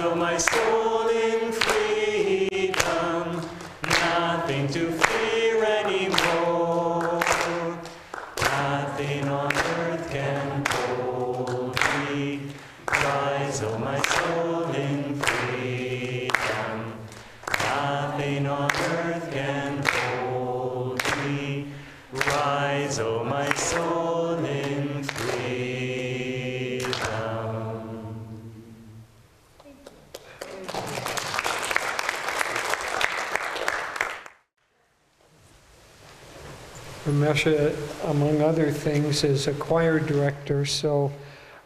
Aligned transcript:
O 0.00 0.14
my 0.14 0.36
soul, 0.36 1.07
Among 37.46 38.42
other 38.42 38.70
things, 38.70 39.24
is 39.24 39.46
a 39.46 39.54
choir 39.54 40.00
director, 40.00 40.64
so 40.64 41.12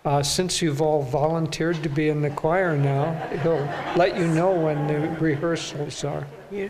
uh, 0.04 0.22
since 0.22 0.60
you've 0.60 0.82
all 0.82 1.02
volunteered 1.02 1.82
to 1.82 1.88
be 1.88 2.08
in 2.08 2.22
the 2.22 2.30
choir 2.30 2.76
now, 2.76 3.12
he'll 3.42 3.68
let 3.96 4.16
you 4.16 4.26
know 4.26 4.50
when 4.50 4.86
the 4.86 5.08
rehearsals 5.20 6.04
are. 6.04 6.26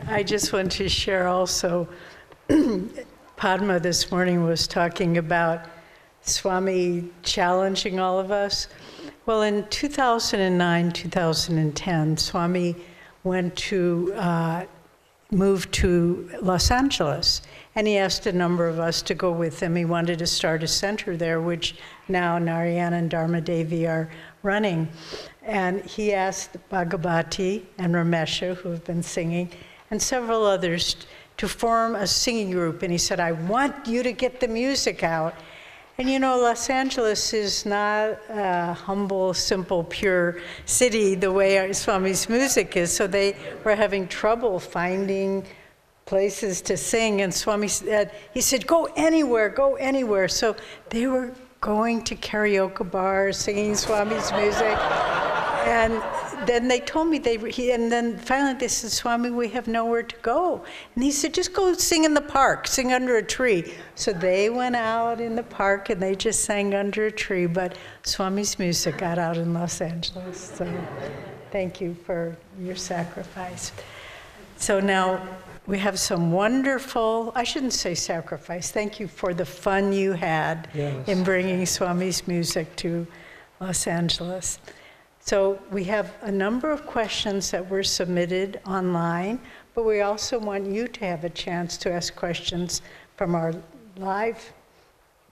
I 0.06 0.22
just 0.22 0.52
want 0.52 0.70
to 0.72 0.88
share 0.88 1.28
also, 1.28 1.88
Padma 3.36 3.80
this 3.80 4.10
morning 4.10 4.44
was 4.44 4.66
talking 4.66 5.18
about 5.18 5.66
Swami 6.20 7.08
challenging 7.22 7.98
all 7.98 8.20
of 8.20 8.30
us. 8.30 8.68
Well, 9.26 9.42
in 9.42 9.66
2009, 9.68 10.92
2010, 10.92 12.16
Swami 12.16 12.76
went 13.24 13.56
to, 13.56 14.12
uh, 14.16 14.64
moved 15.30 15.72
to 15.74 16.30
Los 16.42 16.70
Angeles, 16.70 17.42
and 17.74 17.86
he 17.86 17.96
asked 17.96 18.26
a 18.26 18.32
number 18.32 18.68
of 18.68 18.78
us 18.78 19.00
to 19.02 19.14
go 19.14 19.32
with 19.32 19.60
him. 19.60 19.74
He 19.76 19.84
wanted 19.84 20.18
to 20.18 20.26
start 20.26 20.62
a 20.62 20.68
center 20.68 21.16
there, 21.16 21.40
which 21.40 21.76
now 22.08 22.38
Narayana 22.38 22.96
and 22.96 23.10
Dharma 23.10 23.40
Devi 23.40 23.86
are 23.86 24.10
running. 24.42 24.88
And 25.42 25.82
he 25.82 26.12
asked 26.12 26.56
Bhagavati 26.70 27.64
and 27.78 27.94
Ramesha, 27.94 28.56
who 28.56 28.70
have 28.70 28.84
been 28.84 29.02
singing, 29.02 29.50
and 29.90 30.00
several 30.00 30.44
others 30.44 30.96
to 31.38 31.48
form 31.48 31.94
a 31.94 32.06
singing 32.06 32.50
group. 32.50 32.82
And 32.82 32.92
he 32.92 32.98
said, 32.98 33.20
I 33.20 33.32
want 33.32 33.86
you 33.86 34.02
to 34.02 34.12
get 34.12 34.40
the 34.40 34.48
music 34.48 35.02
out. 35.02 35.34
And 35.98 36.10
you 36.10 36.18
know, 36.18 36.38
Los 36.38 36.68
Angeles 36.68 37.32
is 37.32 37.64
not 37.64 38.18
a 38.28 38.74
humble, 38.74 39.32
simple, 39.34 39.84
pure 39.84 40.40
city 40.66 41.14
the 41.14 41.32
way 41.32 41.72
Swami's 41.72 42.28
music 42.28 42.76
is. 42.76 42.92
So 42.92 43.06
they 43.06 43.36
were 43.64 43.74
having 43.74 44.08
trouble 44.08 44.58
finding 44.58 45.46
places 46.06 46.60
to 46.62 46.76
sing. 46.76 47.22
And 47.22 47.32
Swami 47.32 47.68
said, 47.68 48.12
he 48.34 48.40
said, 48.40 48.66
go 48.66 48.88
anywhere, 48.96 49.48
go 49.48 49.76
anywhere. 49.76 50.28
So 50.28 50.56
they 50.90 51.06
were 51.06 51.32
going 51.60 52.02
to 52.04 52.16
karaoke 52.16 52.90
bars, 52.90 53.38
singing 53.38 53.74
Swami's 53.74 54.32
music. 54.32 54.76
And 55.64 56.02
then 56.46 56.66
they 56.66 56.80
told 56.80 57.06
me 57.06 57.18
they, 57.18 57.36
he, 57.50 57.70
and 57.70 57.90
then 57.90 58.18
finally 58.18 58.54
they 58.54 58.66
said, 58.66 58.90
Swami, 58.90 59.30
we 59.30 59.48
have 59.50 59.68
nowhere 59.68 60.02
to 60.02 60.16
go. 60.22 60.64
And 60.94 61.04
he 61.04 61.12
said, 61.12 61.32
just 61.32 61.52
go 61.52 61.72
sing 61.74 62.02
in 62.02 62.14
the 62.14 62.20
park, 62.20 62.66
sing 62.66 62.92
under 62.92 63.16
a 63.16 63.22
tree. 63.22 63.72
So 63.94 64.12
they 64.12 64.50
went 64.50 64.74
out 64.74 65.20
in 65.20 65.36
the 65.36 65.44
park 65.44 65.88
and 65.88 66.02
they 66.02 66.16
just 66.16 66.44
sang 66.44 66.74
under 66.74 67.06
a 67.06 67.12
tree. 67.12 67.46
But 67.46 67.78
Swami's 68.02 68.58
music 68.58 68.98
got 68.98 69.18
out 69.18 69.36
in 69.36 69.54
Los 69.54 69.80
Angeles. 69.80 70.52
So 70.56 70.68
thank 71.52 71.80
you 71.80 71.94
for 71.94 72.36
your 72.58 72.76
sacrifice. 72.76 73.70
So 74.56 74.80
now 74.80 75.22
we 75.66 75.78
have 75.78 75.98
some 75.98 76.32
wonderful, 76.32 77.32
I 77.34 77.44
shouldn't 77.44 77.72
say 77.72 77.94
sacrifice, 77.94 78.70
thank 78.70 78.98
you 78.98 79.06
for 79.06 79.32
the 79.32 79.44
fun 79.46 79.92
you 79.92 80.12
had 80.12 80.68
Yes. 80.74 81.06
in 81.08 81.22
bringing 81.22 81.64
Swami's 81.66 82.26
music 82.26 82.74
to 82.76 83.06
Los 83.60 83.86
Angeles. 83.86 84.58
So 85.20 85.60
we 85.70 85.84
have 85.84 86.12
a 86.22 86.32
number 86.32 86.70
of 86.72 86.84
questions 86.84 87.52
that 87.52 87.70
were 87.70 87.84
submitted 87.84 88.60
online, 88.66 89.38
but 89.74 89.84
we 89.84 90.00
also 90.00 90.38
want 90.38 90.66
you 90.66 90.88
to 90.88 91.04
have 91.04 91.22
a 91.22 91.30
chance 91.30 91.76
to 91.78 91.92
ask 91.92 92.16
questions 92.16 92.82
from 93.16 93.36
our 93.36 93.54
live 93.96 94.52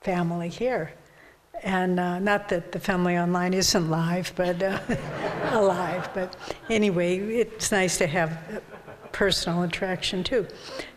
family 0.01 0.49
here. 0.49 0.93
And 1.63 1.99
uh, 2.01 2.21
not 2.21 2.49
that 2.51 2.71
the 2.73 2.79
family 2.79 3.19
online 3.19 3.53
isn't 3.53 3.91
live, 3.91 4.33
but 4.37 4.63
uh, 4.63 4.79
alive. 5.51 6.09
But 6.15 6.37
anyway, 6.71 7.19
it's 7.19 7.71
nice 7.73 7.99
to 7.99 8.07
have 8.07 8.63
personal 9.13 9.63
attraction 9.63 10.23
too. 10.25 10.47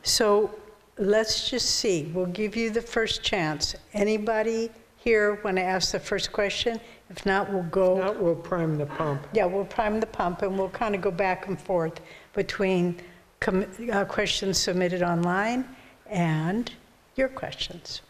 So 0.04 0.54
let's 0.98 1.50
just 1.50 1.72
see. 1.72 2.12
We'll 2.14 2.26
give 2.28 2.56
you 2.56 2.70
the 2.70 2.82
first 2.82 3.24
chance. 3.24 3.76
Anybody 3.94 4.70
here 4.98 5.40
want 5.44 5.58
to 5.58 5.64
ask 5.64 5.92
the 5.92 6.00
first 6.00 6.32
question? 6.32 6.80
If 7.10 7.26
not, 7.26 7.52
we'll 7.52 7.64
go. 7.64 7.98
Now 7.98 8.12
we'll 8.14 8.36
prime 8.36 8.78
the 8.78 8.86
pump. 8.86 9.28
Yeah, 9.34 9.46
we'll 9.46 9.66
prime 9.66 10.00
the 10.00 10.08
pump 10.08 10.42
and 10.42 10.58
we'll 10.58 10.70
kind 10.70 10.96
of 10.96 11.02
go 11.02 11.12
back 11.12 11.48
and 11.48 11.60
forth 11.60 12.00
between 12.34 13.00
com- 13.40 13.66
uh, 13.92 14.06
questions 14.06 14.58
submitted 14.58 15.04
online 15.04 15.66
and 16.08 16.72
your 17.16 17.28
questions. 17.28 18.02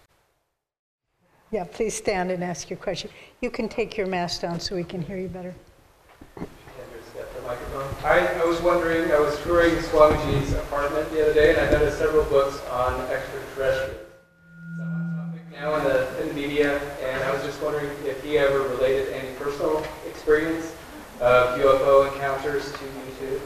Yeah, 1.51 1.65
please 1.65 1.93
stand 1.93 2.31
and 2.31 2.43
ask 2.43 2.69
your 2.69 2.77
question. 2.77 3.11
You 3.41 3.51
can 3.51 3.69
take 3.69 3.95
your 3.95 4.07
mask 4.07 4.41
down 4.41 4.59
so 4.59 4.75
we 4.75 4.83
can 4.83 5.01
hear 5.01 5.17
you 5.17 5.27
better. 5.27 5.53
Andrew's 7.43 7.69
got 7.69 7.71
the 7.71 8.03
microphone. 8.03 8.05
I, 8.05 8.41
I 8.41 8.45
was 8.45 8.61
wondering, 8.61 9.11
I 9.11 9.19
was 9.19 9.39
touring 9.41 9.75
Swamiji's 9.75 10.53
apartment 10.53 11.09
the 11.11 11.23
other 11.23 11.33
day, 11.33 11.55
and 11.55 11.59
I 11.59 11.71
noticed 11.71 11.97
several 11.97 12.23
books 12.25 12.59
on 12.67 12.99
extraterrestrials. 13.11 14.01
It's 14.71 14.79
a 14.79 14.85
hot 14.85 15.17
topic 15.17 15.41
now 15.51 15.75
in 15.75 15.83
the, 15.83 16.21
in 16.21 16.27
the 16.29 16.33
media, 16.33 16.79
and 17.01 17.23
I 17.23 17.33
was 17.33 17.43
just 17.43 17.61
wondering 17.61 17.89
if 18.05 18.23
he 18.23 18.37
ever 18.37 18.59
related 18.69 19.13
any 19.13 19.33
personal 19.35 19.85
experience 20.07 20.73
of 21.19 21.59
UFO 21.59 22.11
encounters 22.13 22.71
to 22.73 22.85
you. 22.85 23.41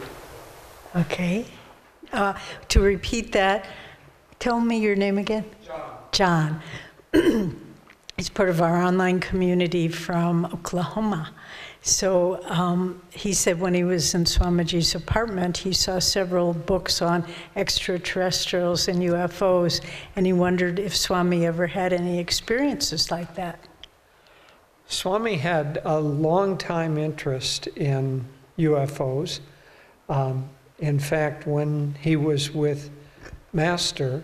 Okay. 0.96 1.46
Uh, 2.14 2.34
To 2.70 2.80
repeat 2.80 3.32
that, 3.34 3.66
tell 4.40 4.60
me 4.60 4.80
your 4.80 4.96
name 4.96 5.18
again. 5.18 5.46
John. 6.12 6.62
John. 7.14 7.62
He's 8.18 8.30
part 8.30 8.50
of 8.50 8.62
our 8.62 8.82
online 8.82 9.20
community 9.20 9.88
from 9.90 10.46
Oklahoma. 10.46 11.32
So 11.88 12.44
um, 12.50 13.02
he 13.12 13.32
said 13.32 13.62
when 13.62 13.74
he 13.74 13.86
was 13.86 14.14
in 14.14 14.26
Swamiji's 14.26 14.94
apartment, 14.94 15.58
he 15.58 15.72
saw 15.72 16.00
several 16.00 16.54
books 16.54 17.02
on 17.02 17.24
extraterrestrials 17.56 18.90
and 18.90 19.00
UFOs, 19.00 19.80
and 20.18 20.26
he 20.26 20.34
wondered 20.34 20.80
if 20.80 20.94
Swami 20.94 21.46
ever 21.46 21.66
had 21.66 21.94
any 21.94 22.20
experiences 22.20 23.10
like 23.10 23.36
that. 23.36 23.70
Swami 24.88 25.36
had 25.36 25.82
a 25.86 25.98
long 25.98 26.58
time 26.58 26.98
interest 26.98 27.68
in 27.68 28.26
UFOs. 28.60 29.40
Um, 30.10 30.50
in 30.80 31.00
fact, 31.00 31.48
when 31.48 31.96
he 32.02 32.18
was 32.18 32.52
with 32.52 32.90
Master, 33.54 34.24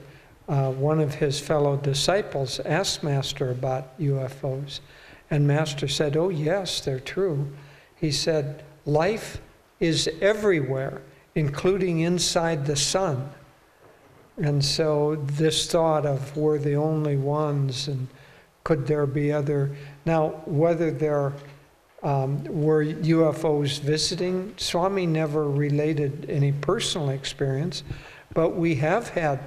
uh, 0.50 0.72
one 0.72 1.00
of 1.00 1.16
his 1.16 1.40
fellow 1.40 1.78
disciples 1.78 2.60
asked 2.60 3.04
Master 3.04 3.52
about 3.52 3.98
UFOs, 4.02 4.82
and 5.34 5.48
Master 5.48 5.88
said, 5.88 6.16
Oh, 6.16 6.30
yes, 6.30 6.80
they're 6.80 7.00
true. 7.00 7.48
He 7.96 8.12
said, 8.12 8.64
Life 8.86 9.42
is 9.80 10.08
everywhere, 10.22 11.02
including 11.34 12.02
inside 12.02 12.68
the 12.68 12.76
sun. 12.76 13.32
And 14.38 14.64
so, 14.64 15.16
this 15.16 15.66
thought 15.66 16.06
of 16.06 16.38
we're 16.38 16.60
the 16.60 16.76
only 16.76 17.18
ones, 17.18 17.88
and 17.88 18.10
could 18.64 18.86
there 18.86 19.08
be 19.08 19.32
other. 19.32 19.76
Now, 20.06 20.44
whether 20.46 20.92
there 20.92 21.34
um, 22.04 22.44
were 22.44 22.86
UFOs 22.86 23.80
visiting, 23.80 24.54
Swami 24.58 25.08
never 25.08 25.50
related 25.50 26.28
any 26.30 26.52
personal 26.52 27.10
experience, 27.10 27.82
but 28.36 28.50
we 28.50 28.76
have 28.76 29.10
had 29.10 29.40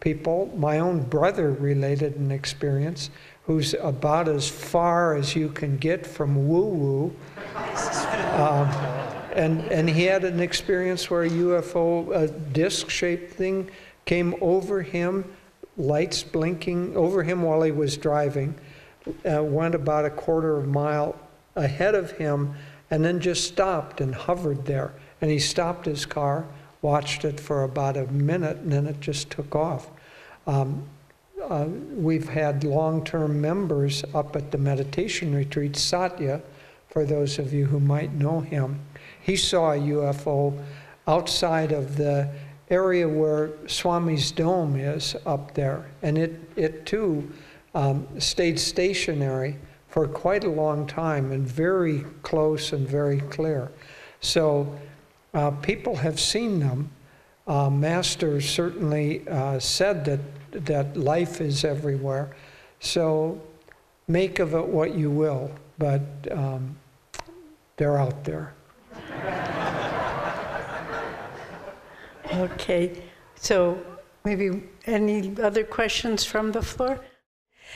people, 0.00 0.50
my 0.56 0.78
own 0.78 1.02
brother 1.02 1.50
related 1.50 2.16
an 2.16 2.30
experience 2.30 3.10
who's 3.46 3.74
about 3.74 4.28
as 4.28 4.48
far 4.48 5.14
as 5.14 5.36
you 5.36 5.48
can 5.48 5.76
get 5.76 6.06
from 6.06 6.48
woo 6.48 6.66
woo. 6.66 7.16
Um, 8.34 8.68
and, 9.34 9.60
and 9.64 9.88
he 9.88 10.04
had 10.04 10.24
an 10.24 10.40
experience 10.40 11.10
where 11.10 11.24
a 11.24 11.30
UFO, 11.30 12.14
a 12.14 12.28
disc 12.28 12.88
shaped 12.88 13.34
thing, 13.34 13.70
came 14.06 14.34
over 14.40 14.82
him, 14.82 15.24
lights 15.76 16.22
blinking 16.22 16.96
over 16.96 17.22
him 17.22 17.42
while 17.42 17.62
he 17.62 17.72
was 17.72 17.96
driving, 17.96 18.54
uh, 19.28 19.42
went 19.42 19.74
about 19.74 20.04
a 20.04 20.10
quarter 20.10 20.56
of 20.56 20.64
a 20.64 20.68
mile 20.68 21.16
ahead 21.56 21.94
of 21.94 22.12
him, 22.12 22.54
and 22.90 23.04
then 23.04 23.20
just 23.20 23.44
stopped 23.44 24.00
and 24.00 24.14
hovered 24.14 24.64
there. 24.66 24.94
And 25.20 25.30
he 25.30 25.38
stopped 25.38 25.86
his 25.86 26.06
car, 26.06 26.46
watched 26.80 27.24
it 27.24 27.40
for 27.40 27.64
about 27.64 27.96
a 27.96 28.06
minute, 28.06 28.58
and 28.58 28.72
then 28.72 28.86
it 28.86 29.00
just 29.00 29.30
took 29.30 29.54
off. 29.54 29.90
Um, 30.46 30.86
uh, 31.48 31.66
we've 31.94 32.28
had 32.28 32.64
long 32.64 33.04
term 33.04 33.40
members 33.40 34.04
up 34.14 34.36
at 34.36 34.50
the 34.50 34.58
meditation 34.58 35.34
retreat, 35.34 35.76
Satya, 35.76 36.42
for 36.88 37.04
those 37.04 37.38
of 37.38 37.52
you 37.52 37.66
who 37.66 37.80
might 37.80 38.12
know 38.12 38.40
him. 38.40 38.80
He 39.20 39.36
saw 39.36 39.72
a 39.72 39.78
UFO 39.78 40.58
outside 41.06 41.72
of 41.72 41.96
the 41.96 42.30
area 42.70 43.08
where 43.08 43.50
Swami's 43.66 44.30
dome 44.30 44.76
is 44.76 45.16
up 45.26 45.54
there, 45.54 45.90
and 46.02 46.16
it, 46.16 46.40
it 46.56 46.86
too 46.86 47.30
um, 47.74 48.06
stayed 48.18 48.58
stationary 48.58 49.56
for 49.88 50.08
quite 50.08 50.44
a 50.44 50.50
long 50.50 50.86
time 50.86 51.30
and 51.30 51.46
very 51.46 52.04
close 52.22 52.72
and 52.72 52.88
very 52.88 53.20
clear. 53.20 53.70
So 54.20 54.76
uh, 55.34 55.50
people 55.50 55.96
have 55.96 56.18
seen 56.18 56.60
them. 56.60 56.90
Uh, 57.46 57.70
Master 57.70 58.40
certainly 58.40 59.26
uh, 59.28 59.58
said 59.58 60.04
that, 60.06 60.20
that 60.54 60.96
life 60.96 61.40
is 61.40 61.64
everywhere. 61.64 62.34
So 62.80 63.40
make 64.08 64.38
of 64.38 64.54
it 64.54 64.66
what 64.66 64.94
you 64.94 65.10
will, 65.10 65.50
but 65.78 66.02
um, 66.30 66.76
they're 67.76 67.98
out 67.98 68.24
there. 68.24 68.52
Okay, 72.32 73.02
so 73.36 73.78
maybe 74.24 74.62
any 74.86 75.34
other 75.40 75.62
questions 75.64 76.24
from 76.24 76.52
the 76.52 76.62
floor? 76.62 76.98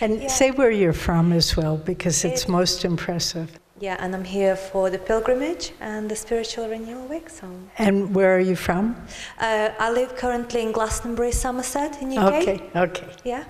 And 0.01 0.23
Yeah. 0.23 0.29
say 0.29 0.51
where 0.51 0.71
you're 0.71 0.93
from 0.93 1.33
as 1.33 1.57
well, 1.57 1.77
because 1.77 2.25
it's 2.25 2.45
It- 2.45 2.49
most 2.49 2.85
impressive. 2.85 3.59
Yeah, 3.81 3.97
and 4.01 4.15
I'm 4.15 4.25
here 4.25 4.57
for 4.57 4.91
the 4.91 4.99
pilgrimage 4.99 5.73
and 5.81 6.11
the 6.11 6.17
spiritual 6.17 6.69
renewal 6.69 7.07
week. 7.07 7.31
So 7.31 7.47
And 7.79 8.15
where 8.15 8.35
are 8.37 8.41
you 8.41 8.57
from? 8.57 8.97
uh, 9.39 9.71
I 9.79 9.91
live 9.91 10.17
currently 10.17 10.63
in 10.63 10.73
Glastonbury, 10.73 11.33
Somerset, 11.33 12.03
in 12.03 12.17
UK. 12.19 12.35
Okay, 12.35 12.61
okay. 12.75 13.07
Yeah, 13.25 13.45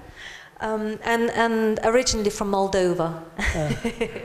um, 0.60 0.98
and 1.04 1.30
and 1.30 1.78
originally 1.84 2.30
from 2.30 2.50
Moldova. 2.52 3.22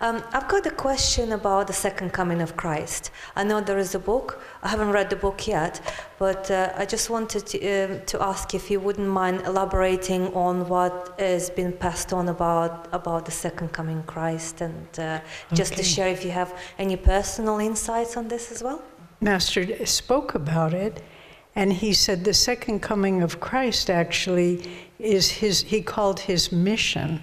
um, 0.00 0.22
I've 0.32 0.48
got 0.48 0.66
a 0.66 0.70
question 0.70 1.32
about 1.32 1.66
the 1.66 1.72
second 1.72 2.12
coming 2.12 2.42
of 2.42 2.56
Christ. 2.56 3.10
I 3.34 3.44
know 3.44 3.60
there 3.60 3.78
is 3.78 3.94
a 3.94 3.98
book. 3.98 4.42
I 4.62 4.68
haven't 4.68 4.90
read 4.90 5.08
the 5.08 5.16
book 5.16 5.46
yet, 5.46 5.80
but 6.18 6.50
uh, 6.50 6.72
I 6.76 6.84
just 6.84 7.08
wanted 7.08 7.46
to, 7.46 7.58
uh, 7.58 7.98
to 8.04 8.22
ask 8.22 8.54
if 8.54 8.70
you 8.70 8.78
wouldn't 8.78 9.08
mind 9.08 9.42
elaborating 9.46 10.32
on 10.34 10.68
what 10.68 11.14
has 11.18 11.48
been 11.48 11.72
passed 11.72 12.12
on 12.12 12.28
about 12.28 12.88
about 12.92 13.24
the 13.24 13.30
second 13.30 13.72
coming 13.72 14.02
Christ, 14.02 14.60
and 14.60 14.98
uh, 14.98 15.20
just 15.54 15.74
to 15.76 15.82
share 15.82 16.08
if 16.08 16.24
you 16.24 16.30
have 16.30 16.54
any 16.78 16.96
personal 16.96 17.58
insights 17.58 18.16
on 18.16 18.28
this 18.28 18.52
as 18.52 18.62
well. 18.62 18.82
Master 19.20 19.86
spoke 19.86 20.34
about 20.34 20.74
it, 20.74 21.02
and 21.54 21.72
he 21.72 21.94
said 21.94 22.24
the 22.24 22.34
second 22.34 22.80
coming 22.80 23.22
of 23.22 23.40
Christ 23.40 23.88
actually 23.88 24.68
is 24.98 25.30
his, 25.30 25.62
he 25.62 25.80
called 25.80 26.20
his 26.20 26.52
mission 26.52 27.20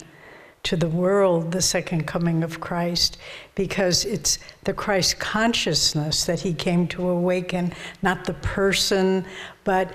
to 0.64 0.78
the 0.78 0.88
world 0.88 1.52
the 1.52 1.62
second 1.62 2.08
coming 2.08 2.42
of 2.42 2.62
Christ 2.62 3.18
because 3.54 4.06
it's 4.06 4.40
the 4.64 4.74
Christ 4.74 5.20
consciousness 5.20 6.24
that 6.24 6.40
he 6.40 6.54
came 6.54 6.88
to 6.88 7.10
awaken, 7.10 7.74
not 8.02 8.24
the 8.24 8.34
person, 8.36 9.26
but 9.66 9.94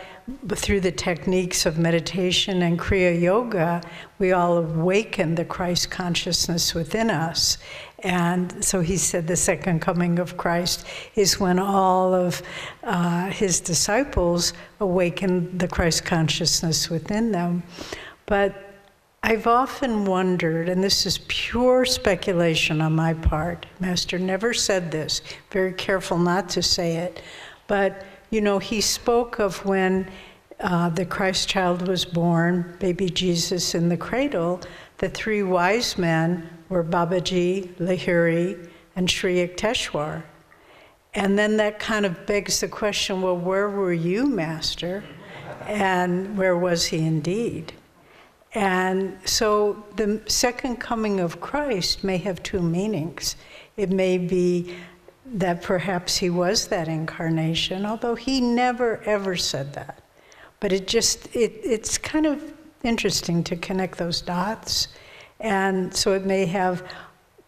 through 0.54 0.80
the 0.80 0.92
techniques 0.92 1.64
of 1.64 1.78
meditation 1.78 2.62
and 2.62 2.78
Kriya 2.78 3.18
Yoga, 3.18 3.80
we 4.18 4.32
all 4.32 4.58
awaken 4.58 5.34
the 5.34 5.44
Christ 5.44 5.90
consciousness 5.90 6.74
within 6.74 7.08
us. 7.08 7.56
And 8.00 8.62
so 8.62 8.80
he 8.80 8.98
said 8.98 9.26
the 9.26 9.36
second 9.36 9.80
coming 9.80 10.18
of 10.18 10.36
Christ 10.36 10.86
is 11.16 11.40
when 11.40 11.58
all 11.58 12.14
of 12.14 12.42
uh, 12.84 13.30
his 13.30 13.58
disciples 13.60 14.52
awaken 14.80 15.56
the 15.56 15.66
Christ 15.66 16.04
consciousness 16.04 16.90
within 16.90 17.32
them. 17.32 17.62
But 18.26 18.67
I've 19.22 19.46
often 19.46 20.04
wondered, 20.04 20.68
and 20.68 20.82
this 20.82 21.04
is 21.04 21.18
pure 21.26 21.84
speculation 21.84 22.80
on 22.80 22.94
my 22.94 23.14
part, 23.14 23.66
Master 23.80 24.18
never 24.18 24.54
said 24.54 24.90
this, 24.90 25.22
very 25.50 25.72
careful 25.72 26.18
not 26.18 26.48
to 26.50 26.62
say 26.62 26.96
it, 26.96 27.22
but 27.66 28.04
you 28.30 28.40
know, 28.40 28.58
he 28.58 28.80
spoke 28.80 29.38
of 29.38 29.64
when 29.64 30.10
uh, 30.60 30.88
the 30.90 31.04
Christ 31.04 31.48
child 31.48 31.88
was 31.88 32.04
born, 32.04 32.76
baby 32.78 33.08
Jesus 33.08 33.74
in 33.74 33.88
the 33.88 33.96
cradle, 33.96 34.60
the 34.98 35.08
three 35.08 35.42
wise 35.42 35.98
men 35.98 36.48
were 36.68 36.84
Babaji, 36.84 37.74
Lahiri, 37.76 38.68
and 38.96 39.10
Sri 39.10 39.36
Yukteswar. 39.36 40.22
And 41.14 41.38
then 41.38 41.56
that 41.56 41.78
kind 41.78 42.04
of 42.04 42.26
begs 42.26 42.60
the 42.60 42.68
question 42.68 43.22
well, 43.22 43.36
where 43.36 43.70
were 43.70 43.92
you, 43.92 44.26
Master? 44.26 45.02
And 45.66 46.36
where 46.36 46.56
was 46.56 46.86
he 46.86 46.98
indeed? 46.98 47.72
And 48.58 49.16
so 49.24 49.84
the 49.94 50.20
second 50.26 50.78
coming 50.78 51.20
of 51.20 51.40
Christ 51.40 52.02
may 52.02 52.16
have 52.16 52.42
two 52.42 52.60
meanings. 52.60 53.36
It 53.76 53.88
may 53.88 54.18
be 54.18 54.74
that 55.26 55.62
perhaps 55.62 56.16
he 56.16 56.28
was 56.28 56.66
that 56.66 56.88
incarnation, 56.88 57.86
although 57.86 58.16
he 58.16 58.40
never 58.40 59.00
ever 59.04 59.36
said 59.36 59.74
that. 59.74 60.02
But 60.58 60.72
it 60.72 60.88
just, 60.88 61.26
it, 61.36 61.52
it's 61.62 61.98
kind 61.98 62.26
of 62.26 62.52
interesting 62.82 63.44
to 63.44 63.54
connect 63.54 63.96
those 63.96 64.20
dots. 64.20 64.88
And 65.38 65.94
so 65.94 66.14
it 66.14 66.26
may 66.26 66.44
have 66.46 66.82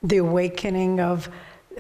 the 0.05 0.19
awakening 0.19 1.01
of 1.01 1.29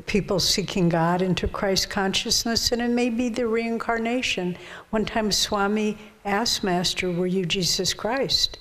people 0.07 0.41
seeking 0.41 0.89
God 0.89 1.23
into 1.23 1.47
Christ 1.47 1.89
consciousness, 1.89 2.73
and 2.73 2.83
it 2.83 2.91
may 2.91 3.11
be 3.11 3.29
the 3.29 3.47
reincarnation. 3.47 4.59
One 4.91 5.05
time, 5.05 5.31
Swami 5.31 5.99
asked 6.25 6.65
Master, 6.65 7.13
Were 7.13 7.29
you 7.29 7.47
Jesus 7.47 7.95
Christ 7.95 8.59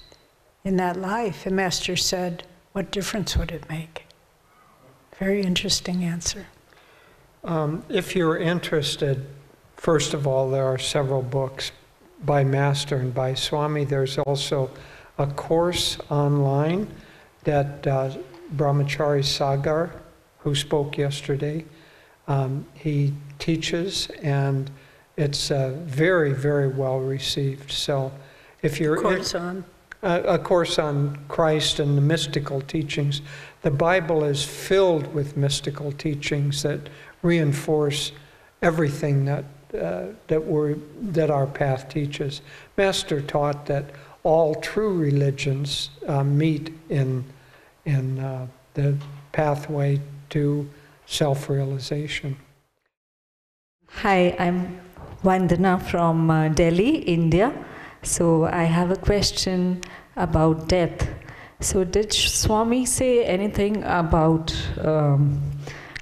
in 0.63 0.77
that 0.77 0.97
life? 0.97 1.45
And 1.45 1.55
Master 1.55 1.95
said, 1.95 2.43
What 2.73 2.91
difference 2.91 3.35
would 3.37 3.51
it 3.51 3.67
make? 3.69 4.05
Very 5.17 5.41
interesting 5.41 6.03
answer. 6.03 6.47
Um, 7.43 7.83
if 7.89 8.15
you're 8.15 8.37
interested, 8.37 9.25
first 9.75 10.13
of 10.13 10.27
all, 10.27 10.49
there 10.49 10.65
are 10.65 10.77
several 10.77 11.21
books 11.21 11.71
by 12.25 12.43
Master 12.43 12.97
and 12.97 13.13
by 13.13 13.33
Swami. 13.33 13.85
There's 13.85 14.17
also 14.19 14.69
a 15.17 15.27
course 15.27 15.97
online 16.09 16.87
that 17.43 17.87
uh, 17.87 18.11
Brahmachari 18.55 19.23
Sagar, 19.23 19.91
who 20.39 20.53
spoke 20.55 20.97
yesterday, 20.97 21.65
um, 22.27 22.65
he 22.73 23.13
teaches, 23.39 24.07
and 24.21 24.69
it's 25.17 25.51
uh, 25.51 25.73
very, 25.83 26.33
very 26.33 26.67
well 26.67 26.99
received. 26.99 27.71
So, 27.71 28.11
if 28.61 28.79
you're 28.79 28.95
in- 28.97 29.01
Course 29.01 29.35
on. 29.35 29.63
A, 30.01 30.21
a 30.21 30.39
course 30.39 30.79
on 30.79 31.17
Christ 31.27 31.79
and 31.79 31.97
the 31.97 32.01
mystical 32.01 32.61
teachings. 32.61 33.21
The 33.61 33.71
Bible 33.71 34.23
is 34.23 34.43
filled 34.43 35.13
with 35.13 35.35
mystical 35.35 35.91
teachings 35.91 36.63
that 36.63 36.89
reinforce 37.21 38.11
everything 38.61 39.25
that 39.25 39.45
uh, 39.73 40.07
that 40.27 40.47
we 40.47 40.75
that 41.01 41.29
our 41.29 41.45
path 41.45 41.89
teaches. 41.89 42.41
Master 42.77 43.21
taught 43.21 43.65
that 43.67 43.85
all 44.23 44.55
true 44.55 44.97
religions 44.97 45.91
uh, 46.07 46.23
meet 46.23 46.73
in 46.89 47.23
in 47.85 48.19
uh, 48.19 48.47
the 48.73 48.95
pathway 49.31 49.99
to 50.29 50.67
self-realization. 51.05 52.35
Hi, 53.87 54.35
I'm 54.39 54.79
Vandana 55.23 55.81
from 55.81 56.29
uh, 56.29 56.49
Delhi, 56.49 56.97
India. 56.99 57.53
So 58.03 58.45
I 58.45 58.63
have 58.63 58.91
a 58.91 58.95
question 58.95 59.81
about 60.15 60.67
death. 60.67 61.07
So 61.59 61.83
did 61.83 62.13
Swami 62.13 62.85
say 62.85 63.25
anything 63.25 63.83
about 63.83 64.55
um, 64.81 65.41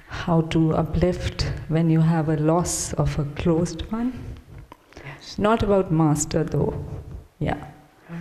how 0.06 0.42
to 0.42 0.74
uplift 0.74 1.42
when 1.68 1.90
you 1.90 2.00
have 2.00 2.28
a 2.28 2.36
loss 2.36 2.92
of 2.94 3.18
a 3.18 3.24
closed 3.36 3.82
one? 3.90 4.12
Yes. 5.04 5.38
Not 5.38 5.62
about 5.62 5.90
master 5.90 6.44
though. 6.44 6.84
Yeah. 7.38 7.66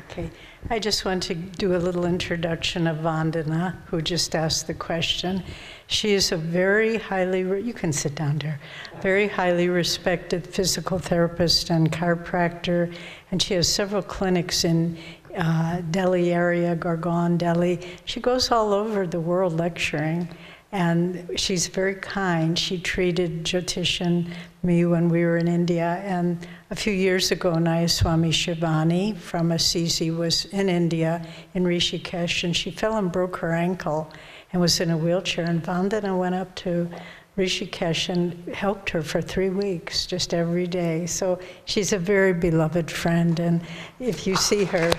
Okay. 0.10 0.30
I 0.70 0.80
just 0.80 1.06
want 1.06 1.24
to 1.24 1.36
do 1.36 1.76
a 1.76 1.78
little 1.78 2.06
introduction 2.06 2.88
of 2.88 2.98
Vandana, 2.98 3.76
who 3.86 4.02
just 4.02 4.36
asked 4.36 4.68
the 4.68 4.74
question. 4.74 5.44
She 5.86 6.14
is 6.14 6.32
a 6.32 6.38
very 6.38 6.98
highly, 6.98 7.44
re- 7.44 7.62
you 7.62 7.74
can 7.74 7.94
sit 7.94 8.16
down 8.16 8.40
there, 8.40 8.60
very 9.02 9.28
highly 9.28 9.70
respected 9.70 10.46
physical 10.46 11.00
therapist 11.00 11.70
and 11.70 11.92
chiropractor, 11.92 12.94
and 13.32 13.42
she 13.42 13.54
has 13.54 13.72
several 13.72 14.02
clinics 14.02 14.66
in 14.66 14.98
uh, 15.38 15.82
Delhi 15.92 16.34
area, 16.34 16.76
Gurgaon, 16.76 17.38
Delhi. 17.38 17.80
She 18.06 18.20
goes 18.20 18.52
all 18.52 18.74
over 18.74 19.08
the 19.08 19.22
world 19.22 19.54
lecturing, 19.54 20.28
and 20.74 21.30
she's 21.38 21.68
very 21.68 21.96
kind. 21.96 22.60
She 22.60 22.78
treated 22.80 23.46
Jyotish 23.46 24.02
and 24.02 24.30
me 24.64 24.86
when 24.86 25.08
we 25.08 25.24
were 25.24 25.38
in 25.38 25.48
India, 25.48 26.02
and 26.04 26.46
a 26.70 26.76
few 26.76 26.92
years 26.92 27.32
ago, 27.32 27.54
Nayaswami 27.54 28.30
Shivani 28.30 29.16
from 29.16 29.52
Assisi 29.54 30.12
was 30.12 30.46
in 30.46 30.68
India, 30.68 31.26
in 31.54 31.64
Rishikesh, 31.64 32.44
and 32.44 32.56
she 32.56 32.72
fell 32.72 32.98
and 32.98 33.12
broke 33.12 33.38
her 33.38 33.54
ankle 33.54 34.12
and 34.52 34.62
was 34.62 34.80
in 34.82 34.92
a 34.92 34.98
wheelchair. 34.98 35.46
And 35.46 35.64
Vandana 35.64 36.18
went 36.18 36.36
up 36.36 36.54
to 36.56 36.90
Rishikesh 37.38 38.10
and 38.10 38.54
helped 38.54 38.90
her 38.90 39.02
for 39.02 39.22
three 39.22 39.50
weeks, 39.50 40.06
just 40.06 40.34
every 40.34 40.68
day. 40.68 41.06
So 41.06 41.40
she's 41.66 41.94
a 41.94 41.98
very 42.00 42.34
beloved 42.34 42.92
friend, 42.92 43.40
and 43.40 43.62
if 44.00 44.28
you 44.28 44.36
see 44.36 44.66
her, 44.66 44.92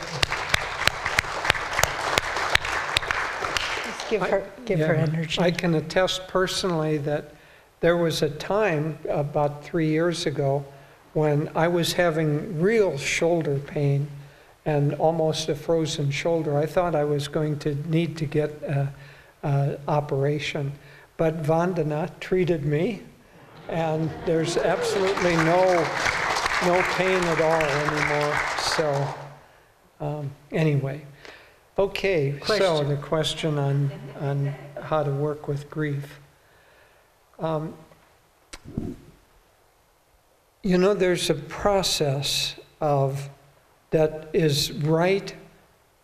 Give 4.09 4.23
I- 4.23 4.31
her, 4.31 4.51
give 4.65 4.79
her 4.79 4.95
yeah, 4.95 5.03
energy. 5.03 5.39
I 5.39 5.51
can 5.51 5.75
attest 5.75 6.29
personally 6.29 6.97
that 6.99 7.35
there 7.81 7.99
was 7.99 8.23
a 8.23 8.31
time 8.31 8.99
about 9.11 9.63
three 9.63 9.89
years 9.89 10.25
ago 10.25 10.65
when 11.19 11.51
I 11.57 11.67
was 11.67 11.95
having 11.95 12.61
real 12.61 12.97
shoulder 12.97 13.59
pain 13.59 14.09
and 14.65 14.95
almost 14.95 15.49
a 15.49 15.55
frozen 15.57 16.13
shoulder. 16.13 16.57
I 16.57 16.65
thought 16.65 16.95
I 16.95 17.03
was 17.03 17.27
going 17.27 17.59
to 17.61 17.75
need 17.91 18.17
to 18.19 18.25
get 18.25 18.51
a, 18.63 18.93
a 19.43 19.79
operation, 19.89 20.71
but 21.17 21.43
Vandana 21.43 22.09
treated 22.21 22.65
me, 22.65 23.03
and 23.69 24.09
there's 24.27 24.57
absolutely 24.57 25.35
no 25.39 25.65
no 26.65 26.83
pain 26.95 27.21
at 27.25 27.41
all 27.41 27.63
anymore. 27.89 28.41
So 28.61 29.15
um, 29.99 30.31
anyway, 30.53 31.05
okay. 31.77 32.39
So 32.47 32.85
the 32.85 32.97
question 32.97 33.59
on 33.59 33.91
on 34.21 34.55
how 34.81 35.03
to 35.03 35.11
work 35.11 35.49
with 35.49 35.69
grief. 35.69 36.21
Um, 37.41 37.75
you 40.63 40.79
know, 40.79 40.95
there's 40.95 41.31
a 41.31 41.35
process 41.35 42.57
of 42.81 43.29
that 43.91 44.29
is 44.33 44.73
right 44.73 45.35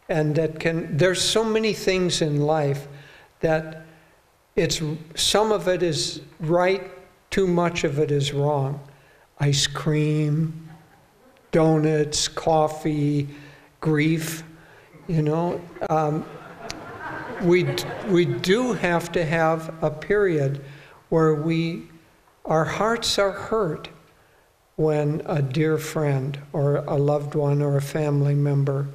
and 0.09 0.35
that 0.37 0.61
can, 0.61 0.97
there's 0.97 1.21
so 1.21 1.45
many 1.45 1.73
things 1.73 2.23
in 2.23 2.41
life 2.41 2.87
that 3.41 3.85
it's, 4.57 4.81
some 5.15 5.51
of 5.51 5.67
it 5.69 5.83
is 5.83 6.21
right, 6.41 6.91
too 7.31 7.47
much 7.47 7.85
of 7.85 7.99
it 7.99 8.11
is 8.11 8.33
wrong. 8.33 8.81
Ice 9.41 9.67
cream, 9.67 10.69
donuts, 11.51 12.29
coffee, 12.29 13.29
grief, 13.81 14.45
you 15.09 15.23
know. 15.23 15.61
Um, 15.91 16.25
we, 17.43 17.67
we 18.09 18.25
do 18.25 18.73
have 18.75 19.11
to 19.13 19.25
have 19.25 19.75
a 19.83 19.91
period 19.91 20.65
where 21.09 21.35
we, 21.35 21.89
our 22.45 22.65
hearts 22.65 23.19
are 23.19 23.33
hurt 23.33 23.89
when 24.77 25.23
a 25.27 25.41
dear 25.41 25.79
friend 25.79 26.39
or 26.53 26.77
a 26.77 26.97
loved 26.97 27.35
one 27.35 27.63
or 27.63 27.77
a 27.77 27.83
family 27.83 28.35
member 28.35 28.89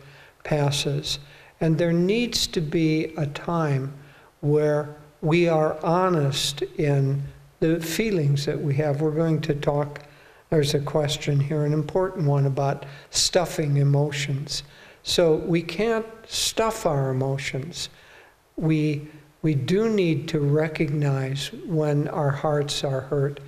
passes. 0.44 1.20
And 1.62 1.78
there 1.78 1.94
needs 1.94 2.48
to 2.48 2.62
be 2.62 3.14
a 3.18 3.28
time 3.28 3.94
where 4.42 4.96
we 5.22 5.48
are 5.48 5.78
honest 5.84 6.62
in 6.62 7.24
the 7.60 7.80
feelings 7.80 8.46
that 8.46 8.60
we 8.60 8.76
have. 8.76 9.02
We're 9.02 9.12
going 9.12 9.42
to 9.42 9.54
talk, 9.54 10.04
there's 10.50 10.74
a 10.74 10.80
question 10.80 11.40
here, 11.40 11.66
an 11.66 11.74
important 11.74 12.26
one 12.26 12.46
about 12.46 12.86
stuffing 13.10 13.78
emotions. 13.78 14.64
So 15.04 15.36
we 15.36 15.62
can't 15.62 16.06
stuff 16.28 16.86
our 16.86 17.10
emotions. 17.10 17.90
We, 18.56 19.08
we 19.42 19.56
do 19.56 19.90
need 19.90 20.28
to 20.30 20.40
recognize 20.40 21.52
when 21.66 22.08
our 22.10 22.32
hearts 22.32 22.84
are 22.84 23.02
hurt. 23.02 23.40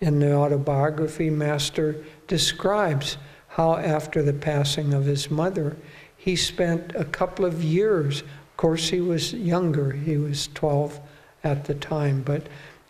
In 0.00 0.18
the 0.18 0.34
autobiography, 0.34 1.28
Master 1.28 1.96
describes 2.26 3.18
how, 3.48 3.76
after 3.76 4.22
the 4.22 4.32
passing 4.32 4.94
of 4.94 5.04
his 5.04 5.30
mother, 5.30 5.76
he 6.16 6.36
spent 6.36 6.94
a 6.94 7.04
couple 7.04 7.44
of 7.44 7.62
years. 7.62 8.22
Of 8.22 8.56
course, 8.56 8.88
he 8.88 9.00
was 9.00 9.34
younger, 9.34 9.92
he 9.92 10.16
was 10.16 10.48
12 10.54 11.00
at 11.44 11.64
the 11.64 11.74
time, 11.74 12.22
but 12.22 12.46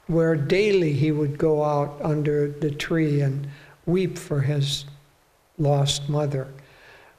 where 0.06 0.36
daily 0.36 0.92
he 0.92 1.12
would 1.12 1.38
go 1.38 1.64
out 1.64 2.00
under 2.02 2.48
the 2.48 2.70
tree 2.70 3.20
and 3.20 3.48
weep 3.86 4.18
for 4.18 4.40
his 4.40 4.84
lost 5.58 6.08
mother. 6.08 6.48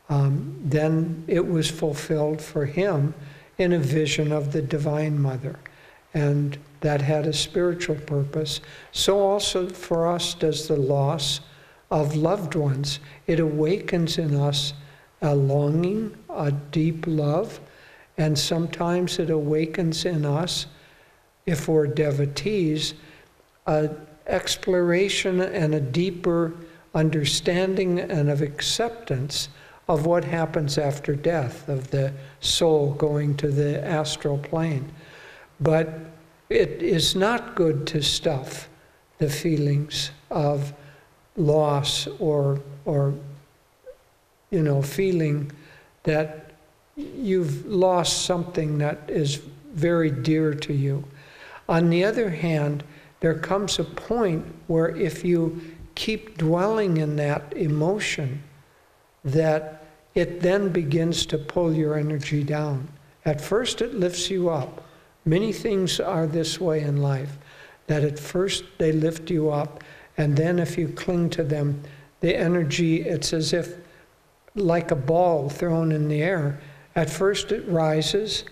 Um, 0.10 0.60
then 0.64 1.24
it 1.28 1.48
was 1.48 1.70
fulfilled 1.70 2.42
for 2.42 2.66
him 2.66 3.14
in 3.58 3.72
a 3.72 3.80
vision 3.80 4.32
of 4.32 4.52
the 4.52 4.62
Divine 4.62 5.22
Mother. 5.22 5.58
And 6.14 6.58
that 6.82 7.02
had 7.02 7.28
a 7.28 7.34
spiritual 7.34 7.96
purpose. 7.96 8.60
So 8.92 9.20
also 9.20 9.70
for 9.70 10.08
us 10.08 10.34
does 10.34 10.68
the 10.68 10.76
loss 10.76 11.42
of 11.90 12.16
loved 12.16 12.56
ones. 12.56 13.00
It 13.28 13.40
awakens 13.40 14.18
in 14.18 14.36
us 14.36 14.74
a 15.22 15.36
longing, 15.36 16.18
a 16.30 16.52
deep 16.52 17.06
love, 17.08 17.60
and 18.18 18.38
sometimes 18.38 19.20
it 19.20 19.30
awakens 19.30 20.06
in 20.06 20.26
us, 20.26 20.66
if 21.46 21.68
we're 21.68 21.88
devotees, 21.88 22.96
an 23.68 23.96
exploration 24.28 25.42
and 25.42 25.76
a 25.76 25.80
deeper 25.80 26.54
understanding 26.94 28.00
and 28.00 28.30
of 28.30 28.42
acceptance 28.42 29.50
of 29.88 30.06
what 30.06 30.24
happens 30.24 30.78
after 30.78 31.16
death, 31.16 31.68
of 31.68 31.92
the 31.92 32.14
soul 32.40 32.94
going 32.94 33.36
to 33.38 33.50
the 33.50 33.86
astral 33.86 34.38
plane. 34.38 34.92
But 35.62 36.00
it 36.50 36.82
is 36.82 37.16
not 37.16 37.56
good 37.56 37.88
to 37.88 38.02
stuff 38.02 38.68
the 39.20 39.30
feelings 39.30 40.12
of 40.30 40.74
loss 41.38 42.08
or, 42.20 42.60
or 42.86 43.14
you 44.50 44.62
know, 44.64 44.82
feeling 44.82 45.52
that 46.04 46.52
you've 46.96 47.66
lost 47.66 48.26
something 48.26 48.80
that 48.80 49.00
is 49.08 49.42
very 49.74 50.12
dear 50.12 50.54
to 50.54 50.74
you. 50.74 51.04
On 51.70 51.90
the 51.90 52.04
other 52.04 52.30
hand, 52.30 52.84
there 53.22 53.38
comes 53.38 53.80
a 53.80 53.84
point 53.84 54.46
where 54.68 54.96
if 54.96 55.24
you 55.24 55.62
keep 55.96 56.38
dwelling 56.38 56.98
in 56.98 57.16
that 57.16 57.54
emotion, 57.56 58.44
that 59.24 59.86
it 60.16 60.42
then 60.42 60.70
begins 60.70 61.26
to 61.28 61.38
pull 61.38 61.74
your 61.74 61.96
energy 61.96 62.44
down. 62.44 62.90
At 63.24 63.40
first, 63.40 63.82
it 63.82 63.94
lifts 63.94 64.30
you 64.30 64.50
up. 64.50 64.84
Many 65.26 65.54
things 65.54 66.00
are 66.00 66.26
this 66.26 66.60
way 66.60 66.82
in 66.82 66.98
life 66.98 67.38
that 67.88 68.04
at 68.04 68.18
first 68.18 68.64
they 68.78 68.92
lift 68.92 69.30
you 69.30 69.50
up, 69.50 69.84
and 70.18 70.36
then 70.36 70.60
if 70.60 70.78
you 70.78 70.88
cling 70.88 71.30
to 71.32 71.44
them, 71.44 71.84
the 72.22 72.36
energy, 72.36 73.02
it's 73.02 73.34
as 73.34 73.54
if 73.54 73.76
like 74.56 74.92
a 74.92 74.96
ball 74.96 75.50
thrown 75.50 75.92
in 75.92 76.08
the 76.08 76.22
air. 76.22 76.60
At 76.96 77.10
first, 77.10 77.52
it 77.52 77.68
rises, 77.68 78.44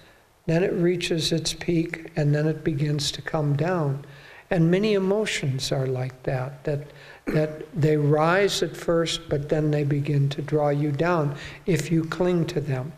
then 0.45 0.63
it 0.63 0.73
reaches 0.73 1.31
its 1.31 1.53
peak, 1.53 2.11
and 2.15 2.33
then 2.33 2.47
it 2.47 2.63
begins 2.63 3.11
to 3.11 3.21
come 3.21 3.55
down. 3.55 4.05
And 4.51 4.71
many 4.71 4.95
emotions 4.95 5.71
are 5.71 5.85
like 5.85 6.23
that, 6.23 6.63
that, 6.63 6.87
that 7.27 7.63
they 7.79 7.97
rise 7.97 8.63
at 8.63 8.75
first, 8.75 9.29
but 9.29 9.47
then 9.47 9.69
they 9.69 9.83
begin 9.83 10.27
to 10.29 10.41
draw 10.41 10.69
you 10.69 10.91
down 10.91 11.35
if 11.65 11.91
you 11.91 12.03
cling 12.03 12.45
to 12.47 12.61
them. 12.61 12.91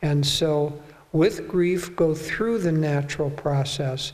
And 0.00 0.24
so, 0.24 0.80
with 1.12 1.48
grief, 1.48 1.94
go 1.96 2.14
through 2.14 2.58
the 2.58 2.72
natural 2.72 3.30
process, 3.30 4.12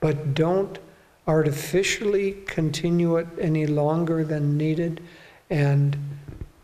but 0.00 0.34
don't 0.34 0.78
artificially 1.26 2.32
continue 2.46 3.16
it 3.16 3.26
any 3.38 3.66
longer 3.66 4.24
than 4.24 4.56
needed, 4.56 5.02
and 5.50 5.96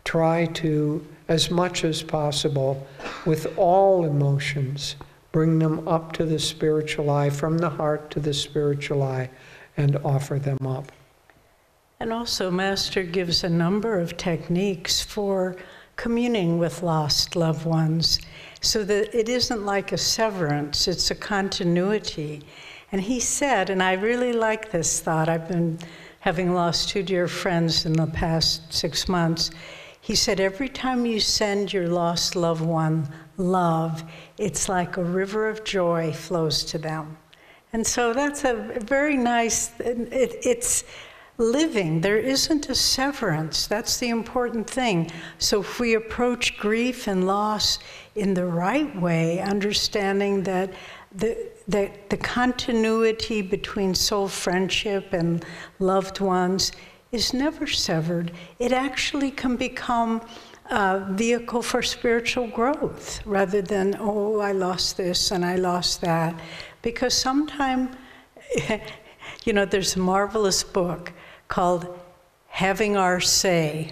try 0.03 0.45
to, 0.45 1.05
as 1.27 1.51
much 1.51 1.83
as 1.83 2.01
possible, 2.01 2.85
with 3.25 3.57
all 3.57 4.05
emotions, 4.05 4.95
bring 5.31 5.59
them 5.59 5.87
up 5.87 6.13
to 6.13 6.25
the 6.25 6.39
spiritual 6.39 7.09
eye, 7.09 7.29
from 7.29 7.57
the 7.57 7.69
heart 7.69 8.09
to 8.09 8.19
the 8.19 8.33
spiritual 8.33 9.03
eye, 9.03 9.29
and 9.77 9.97
offer 9.97 10.39
them 10.39 10.65
up. 10.65 10.91
And 11.99 12.11
also, 12.11 12.49
Master 12.49 13.03
gives 13.03 13.43
a 13.43 13.49
number 13.49 13.99
of 13.99 14.17
techniques 14.17 15.01
for 15.01 15.55
communing 15.95 16.57
with 16.57 16.83
lost 16.83 17.35
loved 17.35 17.65
ones 17.65 18.19
so 18.65 18.83
that 18.83 19.13
it 19.13 19.29
isn't 19.29 19.65
like 19.65 19.91
a 19.91 19.97
severance, 19.97 20.87
it's 20.87 21.11
a 21.11 21.15
continuity. 21.15 22.43
And 22.91 23.01
he 23.01 23.19
said, 23.19 23.69
and 23.69 23.81
I 23.83 23.93
really 23.93 24.33
like 24.33 24.71
this 24.71 24.99
thought, 24.99 25.29
I've 25.29 25.47
been 25.47 25.77
having 26.19 26.53
lost 26.53 26.89
two 26.89 27.03
dear 27.03 27.27
friends 27.27 27.85
in 27.85 27.93
the 27.93 28.07
past 28.07 28.73
six 28.73 29.07
months. 29.07 29.51
He 30.01 30.15
said, 30.15 30.39
every 30.39 30.69
time 30.69 31.05
you 31.05 31.19
send 31.19 31.73
your 31.73 31.87
lost 31.87 32.35
loved 32.35 32.61
one 32.61 33.07
love, 33.37 34.03
it's 34.37 34.67
like 34.69 34.97
a 34.97 35.03
river 35.03 35.47
of 35.47 35.63
joy 35.63 36.11
flows 36.13 36.63
to 36.65 36.77
them. 36.77 37.17
And 37.73 37.85
so 37.85 38.13
that's 38.13 38.45
a 38.45 38.79
very 38.85 39.17
nice, 39.17 39.77
it, 39.79 40.35
it's 40.43 40.85
living. 41.37 42.01
There 42.01 42.17
isn't 42.17 42.69
a 42.69 42.75
severance. 42.75 43.67
That's 43.67 43.97
the 43.97 44.09
important 44.09 44.69
thing. 44.69 45.11
So 45.37 45.61
if 45.61 45.79
we 45.79 45.95
approach 45.95 46.57
grief 46.57 47.07
and 47.07 47.27
loss 47.27 47.79
in 48.15 48.33
the 48.33 48.45
right 48.45 48.93
way, 48.99 49.39
understanding 49.39 50.43
that 50.43 50.71
the, 51.13 51.49
the, 51.67 51.91
the 52.09 52.17
continuity 52.17 53.41
between 53.41 53.95
soul 53.95 54.27
friendship 54.27 55.13
and 55.13 55.43
loved 55.79 56.19
ones 56.19 56.71
is 57.11 57.33
never 57.33 57.67
severed, 57.67 58.31
it 58.59 58.71
actually 58.71 59.31
can 59.31 59.55
become 59.55 60.21
a 60.71 61.05
vehicle 61.11 61.61
for 61.61 61.81
spiritual 61.81 62.47
growth 62.47 63.25
rather 63.25 63.61
than, 63.61 63.95
oh, 63.99 64.39
I 64.39 64.51
lost 64.51 64.97
this 64.97 65.31
and 65.31 65.45
I 65.45 65.55
lost 65.55 66.01
that. 66.01 66.39
Because 66.81 67.13
sometimes, 67.13 67.95
you 69.45 69.53
know, 69.53 69.65
there's 69.65 69.95
a 69.95 69.99
marvelous 69.99 70.63
book 70.63 71.13
called 71.47 71.99
Having 72.47 72.97
Our 72.97 73.19
Say, 73.19 73.91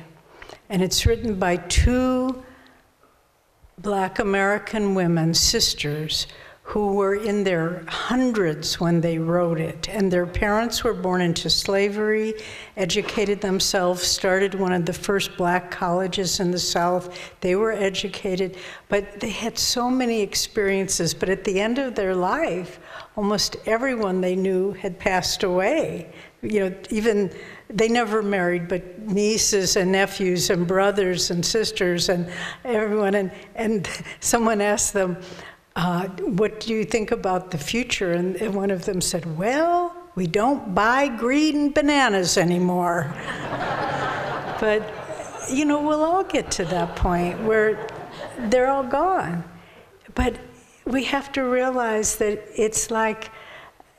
and 0.69 0.81
it's 0.81 1.05
written 1.05 1.39
by 1.39 1.57
two 1.57 2.43
black 3.77 4.19
American 4.19 4.95
women, 4.95 5.33
sisters, 5.33 6.27
who 6.65 6.93
were 6.93 7.15
in 7.15 7.43
their 7.43 7.83
hundreds 7.87 8.79
when 8.79 9.01
they 9.01 9.17
wrote 9.17 9.59
it. 9.59 9.89
And 9.89 10.09
their 10.09 10.25
parents 10.25 10.81
were 10.83 10.93
born 10.93 11.19
into 11.19 11.49
slavery, 11.49 12.35
educated 12.77 13.41
themselves, 13.41 14.01
started 14.03 14.55
one 14.55 14.71
of 14.71 14.85
the 14.85 14.93
first 14.93 15.35
black 15.35 15.69
colleges 15.69 16.39
in 16.39 16.51
the 16.51 16.59
South. 16.59 17.19
They 17.41 17.55
were 17.55 17.73
educated, 17.73 18.55
but 18.87 19.19
they 19.19 19.29
had 19.29 19.59
so 19.59 19.89
many 19.89 20.21
experiences. 20.21 21.13
But 21.13 21.27
at 21.29 21.43
the 21.43 21.59
end 21.59 21.79
of 21.79 21.95
their 21.95 22.15
life, 22.15 22.79
almost 23.17 23.57
everyone 23.65 24.21
they 24.21 24.37
knew 24.37 24.71
had 24.71 24.97
passed 24.97 25.43
away. 25.43 26.13
You 26.43 26.69
know, 26.69 26.75
even 26.89 27.31
they 27.69 27.87
never 27.87 28.21
married, 28.21 28.67
but 28.67 28.99
nieces 28.99 29.77
and 29.77 29.91
nephews 29.91 30.49
and 30.49 30.67
brothers 30.67 31.31
and 31.31 31.43
sisters 31.43 32.09
and 32.09 32.29
everyone. 32.65 33.15
And, 33.15 33.31
and 33.55 33.89
someone 34.19 34.61
asked 34.61 34.93
them, 34.93 35.17
uh, 35.75 36.07
What 36.07 36.59
do 36.59 36.73
you 36.73 36.83
think 36.83 37.11
about 37.11 37.51
the 37.51 37.57
future? 37.57 38.11
And, 38.11 38.35
and 38.35 38.53
one 38.53 38.71
of 38.71 38.85
them 38.85 39.01
said, 39.01 39.37
Well, 39.37 39.95
we 40.15 40.27
don't 40.27 40.75
buy 40.75 41.07
green 41.07 41.71
bananas 41.71 42.37
anymore. 42.37 43.13
but, 44.59 44.83
you 45.49 45.65
know, 45.65 45.81
we'll 45.81 46.03
all 46.03 46.23
get 46.23 46.51
to 46.51 46.65
that 46.65 46.95
point 46.95 47.41
where 47.41 47.87
they're 48.37 48.69
all 48.69 48.83
gone. 48.83 49.43
But 50.13 50.37
we 50.85 51.05
have 51.05 51.31
to 51.31 51.43
realize 51.43 52.17
that 52.17 52.43
it's 52.55 52.91
like, 52.91 53.31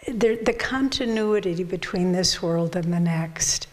the, 0.07 0.37
the 0.43 0.53
continuity 0.53 1.65
between 1.65 2.13
this 2.13 2.43
world 2.43 2.77
and 2.77 2.93
the 2.93 3.01
next. 3.01 3.69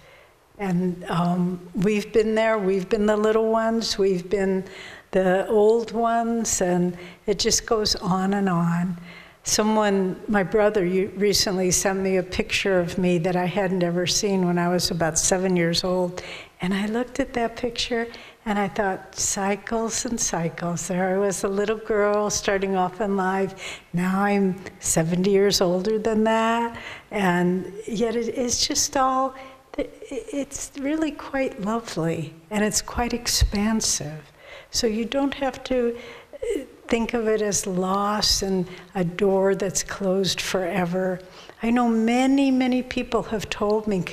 And 0.57 1.03
um, 1.05 1.59
we've 1.75 2.11
been 2.13 2.35
there, 2.35 2.57
we've 2.59 2.87
been 2.87 3.05
the 3.05 3.17
little 3.17 3.51
ones, 3.51 3.97
we've 3.97 4.29
been 4.29 4.63
the 5.11 5.47
old 5.47 5.91
ones, 5.91 6.61
and 6.61 6.97
it 7.25 7.39
just 7.39 7.65
goes 7.65 7.95
on 7.95 8.35
and 8.35 8.47
on. 8.47 8.97
Someone, 9.43 10.21
my 10.27 10.43
brother, 10.43 10.83
recently 10.83 11.71
sent 11.71 11.99
me 11.99 12.17
a 12.17 12.23
picture 12.23 12.79
of 12.79 12.99
me 12.99 13.17
that 13.17 13.35
I 13.35 13.45
hadn't 13.45 13.81
ever 13.81 14.05
seen 14.05 14.45
when 14.45 14.59
I 14.59 14.67
was 14.67 14.91
about 14.91 15.17
seven 15.17 15.57
years 15.57 15.83
old. 15.83 16.21
And 16.61 16.75
I 16.75 16.85
looked 16.85 17.19
at 17.19 17.33
that 17.33 17.55
picture 17.55 18.07
and 18.45 18.57
I 18.57 18.67
thought, 18.67 19.15
cycles 19.15 20.05
and 20.05 20.19
cycles. 20.19 20.87
There 20.87 21.15
I 21.15 21.19
was 21.19 21.43
a 21.43 21.47
little 21.47 21.77
girl 21.77 22.29
starting 22.31 22.75
off 22.75 22.99
in 22.99 23.15
life. 23.15 23.81
Now 23.93 24.23
I'm 24.23 24.59
70 24.79 25.29
years 25.29 25.61
older 25.61 25.99
than 25.99 26.23
that. 26.23 26.75
And 27.11 27.71
yet 27.87 28.15
it, 28.15 28.29
it's 28.29 28.65
just 28.65 28.97
all, 28.97 29.35
it's 29.77 30.71
really 30.79 31.11
quite 31.11 31.61
lovely 31.61 32.33
and 32.49 32.63
it's 32.63 32.81
quite 32.81 33.13
expansive. 33.13 34.31
So 34.71 34.87
you 34.87 35.05
don't 35.05 35.35
have 35.35 35.63
to 35.65 35.95
uh, 36.33 36.61
think 36.87 37.13
of 37.13 37.27
it 37.27 37.43
as 37.43 37.67
loss 37.67 38.41
and 38.41 38.67
a 38.95 39.03
door 39.03 39.53
that's 39.53 39.83
closed 39.83 40.41
forever. 40.41 41.19
I 41.63 41.69
know 41.69 41.87
many, 41.87 42.49
many 42.49 42.81
people 42.81 43.21
have 43.23 43.47
told 43.49 43.85
me 43.85 44.03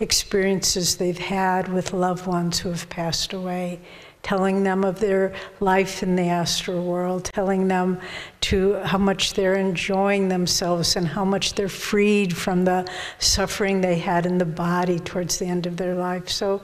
experiences 0.00 0.96
they've 0.96 1.18
had 1.18 1.68
with 1.68 1.92
loved 1.92 2.26
ones 2.26 2.58
who 2.58 2.70
have 2.70 2.88
passed 2.88 3.34
away, 3.34 3.80
telling 4.22 4.62
them 4.62 4.84
of 4.84 5.00
their 5.00 5.34
life 5.60 6.02
in 6.02 6.16
the 6.16 6.28
astral 6.28 6.82
world, 6.82 7.26
telling 7.26 7.68
them 7.68 8.00
to 8.42 8.76
how 8.84 8.96
much 8.96 9.34
they're 9.34 9.56
enjoying 9.56 10.28
themselves 10.28 10.96
and 10.96 11.06
how 11.06 11.26
much 11.26 11.54
they're 11.54 11.68
freed 11.68 12.34
from 12.34 12.64
the 12.64 12.90
suffering 13.18 13.82
they 13.82 13.98
had 13.98 14.24
in 14.24 14.38
the 14.38 14.46
body 14.46 14.98
towards 14.98 15.38
the 15.38 15.46
end 15.46 15.66
of 15.66 15.76
their 15.76 15.94
life. 15.94 16.30
So, 16.30 16.62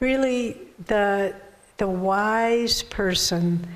really, 0.00 0.56
the 0.86 1.34
the 1.76 1.88
wise 1.88 2.82
person 2.84 3.66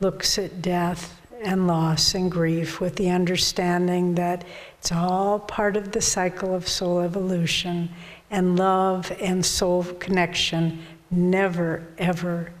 looks 0.00 0.38
at 0.38 0.60
death 0.60 1.20
and 1.44 1.66
loss 1.66 2.14
and 2.14 2.30
grief 2.30 2.80
with 2.80 2.96
the 2.96 3.10
understanding 3.10 4.14
that 4.14 4.44
it's 4.78 4.92
all 4.92 5.38
part 5.38 5.76
of 5.76 5.92
the 5.92 6.00
cycle 6.00 6.54
of 6.54 6.68
soul 6.68 7.00
evolution, 7.00 7.90
and 8.30 8.58
love 8.58 9.12
and 9.20 9.44
soul 9.44 9.84
connection 9.84 10.82
never, 11.10 11.86
ever 11.98 12.52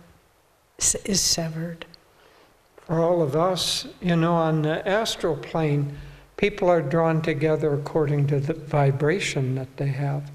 is 1.04 1.20
severed. 1.20 1.86
For 2.86 3.00
all 3.00 3.22
of 3.22 3.34
us, 3.34 3.86
you 4.00 4.16
know, 4.16 4.34
on 4.34 4.62
the 4.62 4.86
astral 4.86 5.36
plane, 5.36 5.96
people 6.36 6.68
are 6.68 6.82
drawn 6.82 7.22
together 7.22 7.72
according 7.72 8.26
to 8.28 8.40
the 8.40 8.54
vibration 8.54 9.54
that 9.54 9.76
they 9.76 9.88
have. 9.88 10.30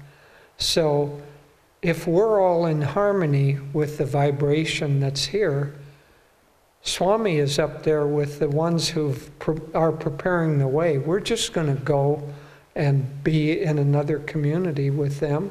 So, 0.58 1.20
if 1.82 2.06
we're 2.06 2.42
all 2.42 2.66
in 2.66 2.82
harmony 2.82 3.58
with 3.72 3.96
the 3.96 4.04
vibration 4.04 5.00
that's 5.00 5.24
here, 5.24 5.74
Swami 6.82 7.38
is 7.38 7.58
up 7.58 7.82
there 7.82 8.06
with 8.06 8.38
the 8.38 8.48
ones 8.48 8.88
who 8.88 9.14
are 9.74 9.92
preparing 9.92 10.58
the 10.58 10.68
way. 10.68 10.98
We're 10.98 11.20
just 11.20 11.52
going 11.52 11.74
to 11.74 11.82
go 11.82 12.22
and 12.74 13.22
be 13.22 13.62
in 13.62 13.78
another 13.78 14.18
community 14.20 14.90
with 14.90 15.20
them 15.20 15.50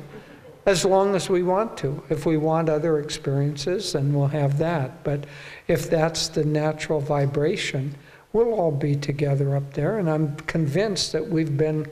as 0.65 0.85
long 0.85 1.15
as 1.15 1.29
we 1.29 1.43
want 1.43 1.77
to. 1.77 2.03
If 2.09 2.25
we 2.25 2.37
want 2.37 2.69
other 2.69 2.99
experiences, 2.99 3.93
then 3.93 4.13
we'll 4.13 4.27
have 4.27 4.57
that. 4.57 5.03
But 5.03 5.25
if 5.67 5.89
that's 5.89 6.27
the 6.27 6.43
natural 6.43 6.99
vibration, 6.99 7.95
we'll 8.33 8.53
all 8.53 8.71
be 8.71 8.95
together 8.95 9.55
up 9.55 9.73
there. 9.73 9.99
And 9.99 10.09
I'm 10.09 10.35
convinced 10.35 11.11
that 11.11 11.27
we've 11.27 11.55
been, 11.55 11.87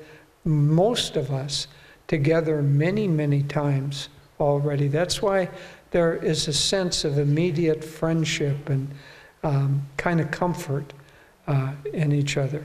most 0.45 1.15
of 1.15 1.31
us, 1.31 1.67
together 2.07 2.61
many, 2.61 3.07
many 3.07 3.43
times 3.43 4.09
already. 4.39 4.87
That's 4.87 5.21
why 5.21 5.49
there 5.91 6.15
is 6.15 6.47
a 6.47 6.53
sense 6.53 7.03
of 7.03 7.17
immediate 7.17 7.83
friendship 7.83 8.69
and 8.69 8.89
um, 9.43 9.85
kind 9.97 10.19
of 10.19 10.31
comfort 10.31 10.93
uh, 11.47 11.71
in 11.93 12.11
each 12.11 12.37
other. 12.37 12.63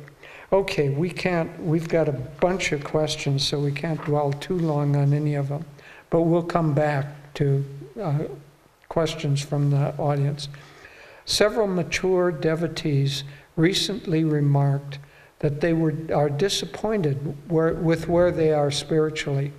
Okay, 0.53 0.91
we 0.91 1.09
can't, 1.09 1.63
we've 1.63 1.89
got 1.89 2.09
a 2.09 2.13
bunch 2.13 2.73
of 2.73 2.85
questions, 2.85 3.47
so 3.47 3.59
we 3.59 3.73
can't 3.73 4.05
dwell 4.05 4.33
too 4.33 4.59
long 4.59 4.97
on 4.97 5.13
any 5.13 5.35
of 5.35 5.49
them. 5.49 5.65
But 6.11 6.23
we'll 6.23 6.43
come 6.43 6.75
back 6.75 7.33
to 7.35 7.65
uh, 8.01 8.19
questions 8.89 9.41
from 9.41 9.71
the 9.71 9.97
audience. 9.97 10.49
Several 11.25 11.67
mature 11.67 12.31
devotees 12.31 13.25
recently 13.57 14.25
remarked 14.25 14.99
that 15.39 15.61
they 15.61 15.73
were, 15.73 15.95
are 16.15 16.29
disappointed 16.29 17.35
where, 17.51 17.75
with 17.75 18.09
where 18.09 18.31
they 18.31 18.53
are 18.53 18.71
spiritually. 18.71 19.53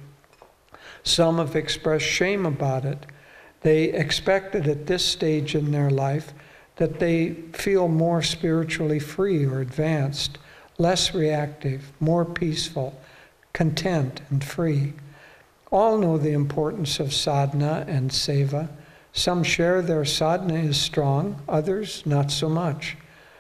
Some 1.04 1.38
have 1.38 1.56
expressed 1.56 2.06
shame 2.06 2.46
about 2.46 2.86
it. 2.86 3.06
They 3.62 3.86
expected 3.86 4.68
at 4.68 4.86
this 4.86 5.06
stage 5.06 5.56
in 5.56 5.72
their 5.72 5.90
life 5.90 6.34
that 6.84 7.00
they 7.00 7.30
feel 7.54 7.88
more 7.88 8.22
spiritually 8.22 9.00
free 9.00 9.46
or 9.46 9.62
advanced, 9.62 10.38
less 10.78 11.16
reactive, 11.16 11.94
more 12.02 12.26
peaceful, 12.26 13.00
content, 13.54 14.20
and 14.30 14.44
free. 14.44 14.92
All 15.72 15.98
know 15.98 16.18
the 16.18 16.34
importance 16.34 17.00
of 17.00 17.14
sadhana 17.14 17.86
and 17.88 18.12
seva. 18.12 18.68
Some 19.14 19.44
share 19.44 19.82
their 19.82 20.04
sadhana 20.04 20.56
is 20.56 20.76
strong, 20.76 21.42
others 21.48 22.06
not 22.06 22.32
so 22.32 22.50
much. 22.50 22.98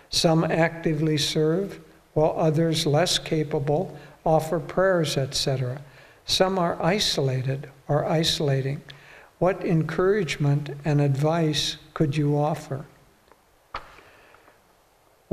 Some 0.09 0.45
actively 0.45 1.17
serve, 1.17 1.81
while 2.13 2.35
others, 2.37 2.85
less 2.85 3.19
capable, 3.19 3.97
offer 4.25 4.61
prayers, 4.61 5.17
etc. 5.17 5.81
Some 6.23 6.57
are 6.57 6.81
isolated 6.81 7.69
or 7.89 8.05
isolating. 8.05 8.81
What 9.39 9.65
encouragement 9.65 10.69
and 10.85 11.01
advice 11.01 11.75
could 11.93 12.15
you 12.15 12.37
offer? 12.37 12.85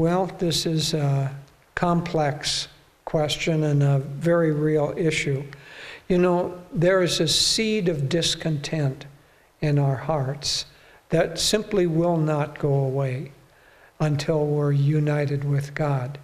Well, 0.00 0.30
this 0.38 0.64
is 0.64 0.94
a 0.94 1.30
complex 1.74 2.68
question 3.04 3.64
and 3.64 3.82
a 3.82 3.98
very 3.98 4.50
real 4.50 4.94
issue. 4.96 5.44
You 6.08 6.16
know, 6.16 6.58
there 6.72 7.02
is 7.02 7.20
a 7.20 7.28
seed 7.28 7.86
of 7.90 8.08
discontent 8.08 9.04
in 9.60 9.78
our 9.78 9.96
hearts 9.96 10.64
that 11.10 11.38
simply 11.38 11.86
will 11.86 12.16
not 12.16 12.58
go 12.58 12.72
away 12.72 13.32
until 14.00 14.46
we're 14.46 14.72
united 14.72 15.44
with 15.44 15.74
God. 15.74 16.18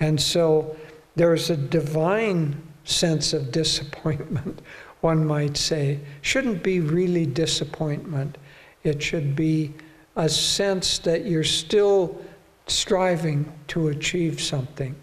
And 0.00 0.20
so 0.20 0.76
there's 1.16 1.48
a 1.48 1.56
divine 1.56 2.60
sense 2.84 3.32
of 3.32 3.50
disappointment, 3.50 4.60
one 5.00 5.24
might 5.24 5.56
say. 5.56 5.98
Shouldn't 6.20 6.62
be 6.62 6.80
really 6.80 7.24
disappointment. 7.24 8.36
It 8.82 9.02
should 9.02 9.34
be 9.34 9.72
a 10.14 10.28
sense 10.28 10.98
that 10.98 11.24
you're 11.24 11.42
still 11.42 12.20
striving 12.66 13.52
to 13.68 13.88
achieve 13.88 14.40
something. 14.40 14.94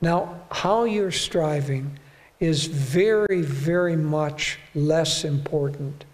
Now, 0.00 0.42
how 0.50 0.84
you're 0.84 1.10
striving 1.10 1.98
is 2.40 2.66
very, 2.66 3.42
very 3.42 3.96
much 3.96 4.58
less 4.74 5.24
important. 5.24 6.04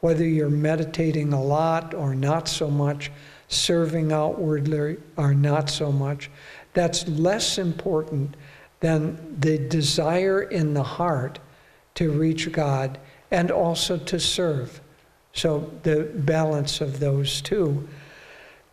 Whether 0.00 0.26
you're 0.26 0.50
meditating 0.50 1.32
a 1.32 1.42
lot 1.42 1.94
or 1.94 2.14
not 2.14 2.48
so 2.48 2.70
much, 2.70 3.10
serving 3.48 4.12
outwardly 4.12 4.98
or 5.16 5.34
not 5.34 5.68
so 5.68 5.90
much, 5.90 6.30
that's 6.74 7.06
less 7.08 7.58
important 7.58 8.36
than 8.80 9.36
the 9.40 9.58
desire 9.58 10.42
in 10.42 10.74
the 10.74 10.82
heart 10.82 11.38
to 11.94 12.10
reach 12.10 12.50
God 12.52 12.98
and 13.30 13.50
also 13.50 13.98
to 13.98 14.18
serve. 14.18 14.80
So 15.32 15.70
the 15.82 16.10
balance 16.14 16.80
of 16.80 17.00
those 17.00 17.42
two. 17.42 17.88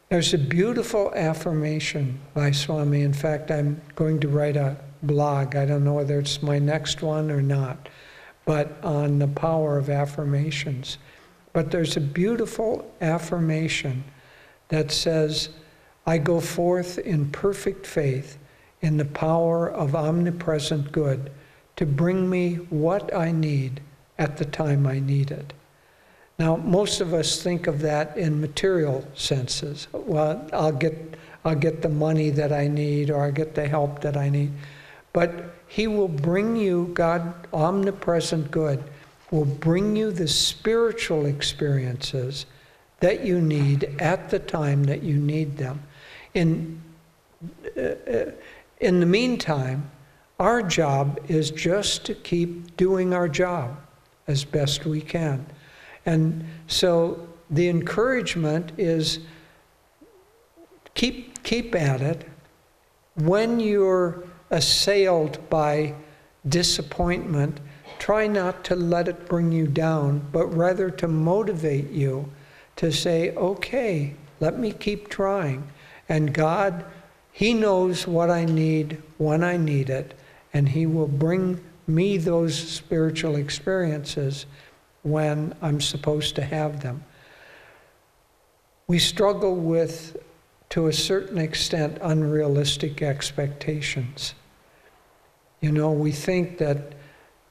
There's 0.09 0.33
a 0.33 0.37
beautiful 0.37 1.13
affirmation 1.15 2.21
by 2.33 2.51
Swami. 2.51 3.01
In 3.01 3.11
fact, 3.11 3.51
I'm 3.51 3.81
going 3.95 4.21
to 4.21 4.29
write 4.29 4.55
a 4.55 4.77
blog. 5.03 5.53
I 5.57 5.65
don't 5.65 5.83
know 5.83 5.95
whether 5.95 6.17
it's 6.17 6.41
my 6.41 6.59
next 6.59 7.01
one 7.01 7.29
or 7.29 7.41
not, 7.41 7.89
but 8.45 8.81
on 8.85 9.19
the 9.19 9.27
power 9.27 9.77
of 9.77 9.89
affirmations. 9.89 10.97
But 11.51 11.71
there's 11.71 11.97
a 11.97 12.01
beautiful 12.01 12.89
affirmation 13.01 14.05
that 14.69 14.93
says, 14.93 15.49
I 16.05 16.19
go 16.19 16.39
forth 16.39 16.99
in 16.99 17.29
perfect 17.29 17.85
faith 17.85 18.37
in 18.79 18.95
the 18.95 19.05
power 19.05 19.69
of 19.69 19.93
omnipresent 19.93 20.93
good 20.93 21.31
to 21.75 21.85
bring 21.85 22.29
me 22.29 22.55
what 22.69 23.13
I 23.13 23.33
need 23.33 23.81
at 24.17 24.37
the 24.37 24.45
time 24.45 24.87
I 24.87 24.99
need 24.99 25.31
it. 25.31 25.51
Now, 26.39 26.55
most 26.57 27.01
of 27.01 27.13
us 27.13 27.41
think 27.41 27.65
of 27.65 27.81
that 27.81 28.15
in 28.15 28.39
material 28.39 29.03
senses. 29.15 29.87
Well, 29.91 30.47
I'll 30.53 30.71
get, 30.71 31.15
I'll 31.43 31.55
get 31.55 31.81
the 31.81 31.89
money 31.89 32.29
that 32.29 32.53
I 32.53 32.67
need 32.67 33.09
or 33.09 33.25
I'll 33.25 33.31
get 33.31 33.55
the 33.55 33.67
help 33.67 34.01
that 34.01 34.15
I 34.15 34.29
need. 34.29 34.51
But 35.13 35.55
He 35.67 35.87
will 35.87 36.07
bring 36.07 36.55
you, 36.55 36.91
God, 36.93 37.33
omnipresent 37.53 38.51
good, 38.51 38.83
will 39.31 39.45
bring 39.45 39.95
you 39.95 40.11
the 40.11 40.27
spiritual 40.27 41.25
experiences 41.25 42.45
that 42.99 43.25
you 43.25 43.41
need 43.41 43.95
at 43.99 44.29
the 44.29 44.39
time 44.39 44.83
that 44.83 45.01
you 45.01 45.17
need 45.17 45.57
them. 45.57 45.81
In, 46.33 46.81
uh, 47.75 47.81
uh 47.81 48.31
in 48.79 48.99
the 48.99 49.05
meantime, 49.07 49.89
our 50.39 50.61
job 50.61 51.19
is 51.27 51.49
just 51.49 52.05
to 52.05 52.13
keep 52.13 52.77
doing 52.77 53.11
our 53.11 53.27
job 53.27 53.75
as 54.27 54.45
best 54.45 54.85
we 54.85 55.01
can. 55.01 55.43
And 56.07 56.45
so 56.67 57.27
the 57.51 57.67
encouragement 57.67 58.71
is 58.77 59.19
keep, 60.95 61.43
keep 61.43 61.75
at 61.75 62.01
it. 62.01 62.25
When 63.15 63.59
you're 63.59 64.23
assailed 64.49 65.49
by 65.49 65.95
disappointment, 66.47 67.59
try 67.99 68.25
not 68.25 68.63
to 68.63 68.75
let 68.75 69.09
it 69.09 69.27
bring 69.27 69.51
you 69.51 69.67
down, 69.67 70.25
but 70.31 70.47
rather 70.47 70.89
to 70.91 71.09
motivate 71.09 71.91
you 71.91 72.31
to 72.77 72.89
say, 72.89 73.35
okay, 73.35 74.13
let 74.39 74.57
me 74.57 74.71
keep 74.71 75.09
trying. 75.09 75.67
And 76.07 76.33
God, 76.33 76.85
He 77.33 77.53
knows 77.53 78.07
what 78.07 78.29
I 78.29 78.45
need 78.45 79.01
when 79.17 79.43
I 79.43 79.57
need 79.57 79.89
it, 79.89 80.13
and 80.53 80.69
He 80.69 80.85
will 80.85 81.07
bring 81.07 81.61
me 81.85 82.17
those 82.17 82.55
spiritual 82.55 83.35
experiences 83.35 84.45
when 85.03 85.55
I'm 85.61 85.81
supposed 85.81 86.35
to 86.35 86.43
have 86.43 86.81
them. 86.81 87.03
We 88.87 88.99
struggle 88.99 89.55
with, 89.55 90.17
to 90.69 90.87
a 90.87 90.93
certain 90.93 91.37
extent, 91.37 91.97
unrealistic 92.01 93.01
expectations. 93.01 94.33
You 95.59 95.71
know, 95.71 95.91
we 95.91 96.11
think 96.11 96.57
that, 96.59 96.93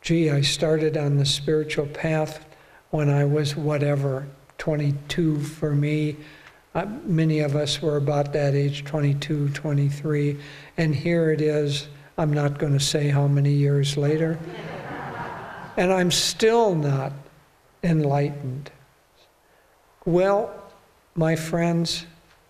gee, 0.01 0.31
I 0.31 0.41
started 0.41 0.97
on 0.97 1.19
the 1.19 1.27
spiritual 1.27 1.87
path 1.87 2.45
when 2.91 3.11
I 3.11 3.25
was 3.25 3.57
whatever, 3.57 4.27
22 4.59 5.41
for 5.41 5.75
me. 5.75 6.17
Uh, 6.75 6.87
many 7.05 7.41
of 7.41 7.57
us 7.57 7.83
were 7.83 7.97
about 7.97 8.33
that 8.33 8.55
age, 8.55 8.85
22, 8.85 9.51
23. 9.51 10.39
And 10.77 10.95
here 10.95 11.31
it 11.31 11.41
is, 11.41 11.89
I'm 12.17 12.33
not 12.33 12.59
going 12.59 12.73
to 12.73 12.81
say 12.81 13.09
how 13.09 13.27
many 13.27 13.53
years 13.53 13.97
later. 13.97 14.39
and 15.77 15.93
I'm 15.93 16.11
still 16.11 16.75
not 16.75 17.13
enlightened. 17.83 18.71
Well, 20.05 20.55
my 21.15 21.37
friends, 21.37 22.07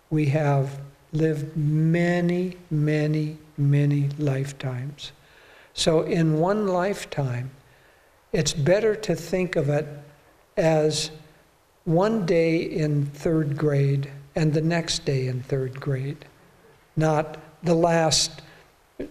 we 0.09 0.25
have 0.27 0.79
lived 1.11 1.55
many, 1.55 2.57
many, 2.69 3.37
many 3.57 4.09
lifetimes. 4.17 5.11
So, 5.73 6.01
in 6.01 6.39
one 6.39 6.67
lifetime, 6.67 7.51
it's 8.33 8.53
better 8.53 8.95
to 8.95 9.15
think 9.15 9.55
of 9.55 9.69
it 9.69 9.87
as 10.57 11.11
one 11.85 12.25
day 12.25 12.57
in 12.57 13.05
third 13.05 13.57
grade 13.57 14.11
and 14.35 14.53
the 14.53 14.61
next 14.61 15.05
day 15.05 15.27
in 15.27 15.41
third 15.41 15.79
grade, 15.79 16.25
not 16.95 17.37
the 17.63 17.73
last, 17.73 18.41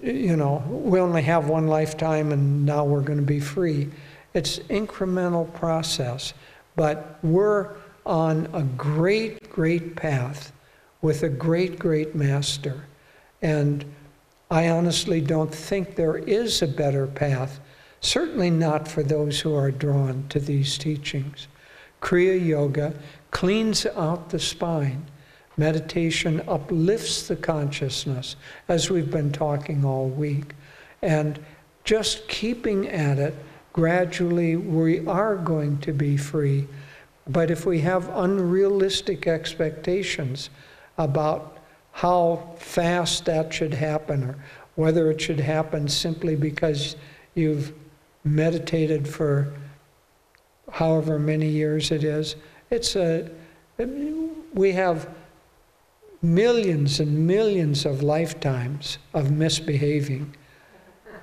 you 0.02 0.36
know, 0.36 0.62
we 0.68 1.00
only 1.00 1.22
have 1.22 1.48
one 1.48 1.66
lifetime 1.66 2.32
and 2.32 2.66
now 2.66 2.84
we're 2.84 3.00
going 3.00 3.18
to 3.18 3.24
be 3.24 3.40
free. 3.40 3.88
It's 4.36 4.58
incremental 4.68 5.50
process, 5.54 6.34
but 6.76 7.18
we're 7.22 7.70
on 8.04 8.50
a 8.52 8.64
great, 8.64 9.48
great 9.48 9.96
path 9.96 10.52
with 11.00 11.22
a 11.22 11.30
great, 11.30 11.78
great 11.78 12.14
master. 12.14 12.84
And 13.40 13.82
I 14.50 14.68
honestly 14.68 15.22
don't 15.22 15.52
think 15.52 15.96
there 15.96 16.18
is 16.18 16.60
a 16.60 16.68
better 16.68 17.06
path, 17.06 17.60
certainly 18.02 18.50
not 18.50 18.86
for 18.86 19.02
those 19.02 19.40
who 19.40 19.54
are 19.54 19.70
drawn 19.70 20.26
to 20.28 20.38
these 20.38 20.76
teachings. 20.76 21.48
Kriya 22.02 22.46
Yoga 22.46 22.92
cleans 23.30 23.86
out 23.86 24.28
the 24.28 24.38
spine. 24.38 25.06
Meditation 25.56 26.42
uplifts 26.46 27.26
the 27.26 27.36
consciousness, 27.36 28.36
as 28.68 28.90
we've 28.90 29.10
been 29.10 29.32
talking 29.32 29.82
all 29.82 30.10
week. 30.10 30.52
And 31.00 31.38
just 31.84 32.28
keeping 32.28 32.86
at 32.90 33.18
it 33.18 33.34
gradually 33.76 34.56
we 34.56 35.06
are 35.06 35.36
going 35.36 35.76
to 35.78 35.92
be 35.92 36.16
free. 36.16 36.66
But 37.28 37.50
if 37.50 37.66
we 37.66 37.80
have 37.80 38.08
unrealistic 38.08 39.26
expectations 39.26 40.48
about 40.96 41.58
how 41.92 42.54
fast 42.56 43.26
that 43.26 43.52
should 43.52 43.74
happen, 43.74 44.24
or 44.24 44.38
whether 44.76 45.10
it 45.10 45.20
should 45.20 45.40
happen 45.40 45.88
simply 45.88 46.36
because 46.36 46.96
you've 47.34 47.74
meditated 48.24 49.06
for 49.06 49.52
however 50.70 51.18
many 51.18 51.48
years 51.48 51.90
it 51.90 52.02
is, 52.02 52.36
it's 52.70 52.96
a, 52.96 53.30
we 54.54 54.72
have 54.72 55.08
millions 56.22 56.98
and 56.98 57.26
millions 57.26 57.84
of 57.84 58.02
lifetimes 58.02 58.96
of 59.12 59.30
misbehaving 59.30 60.34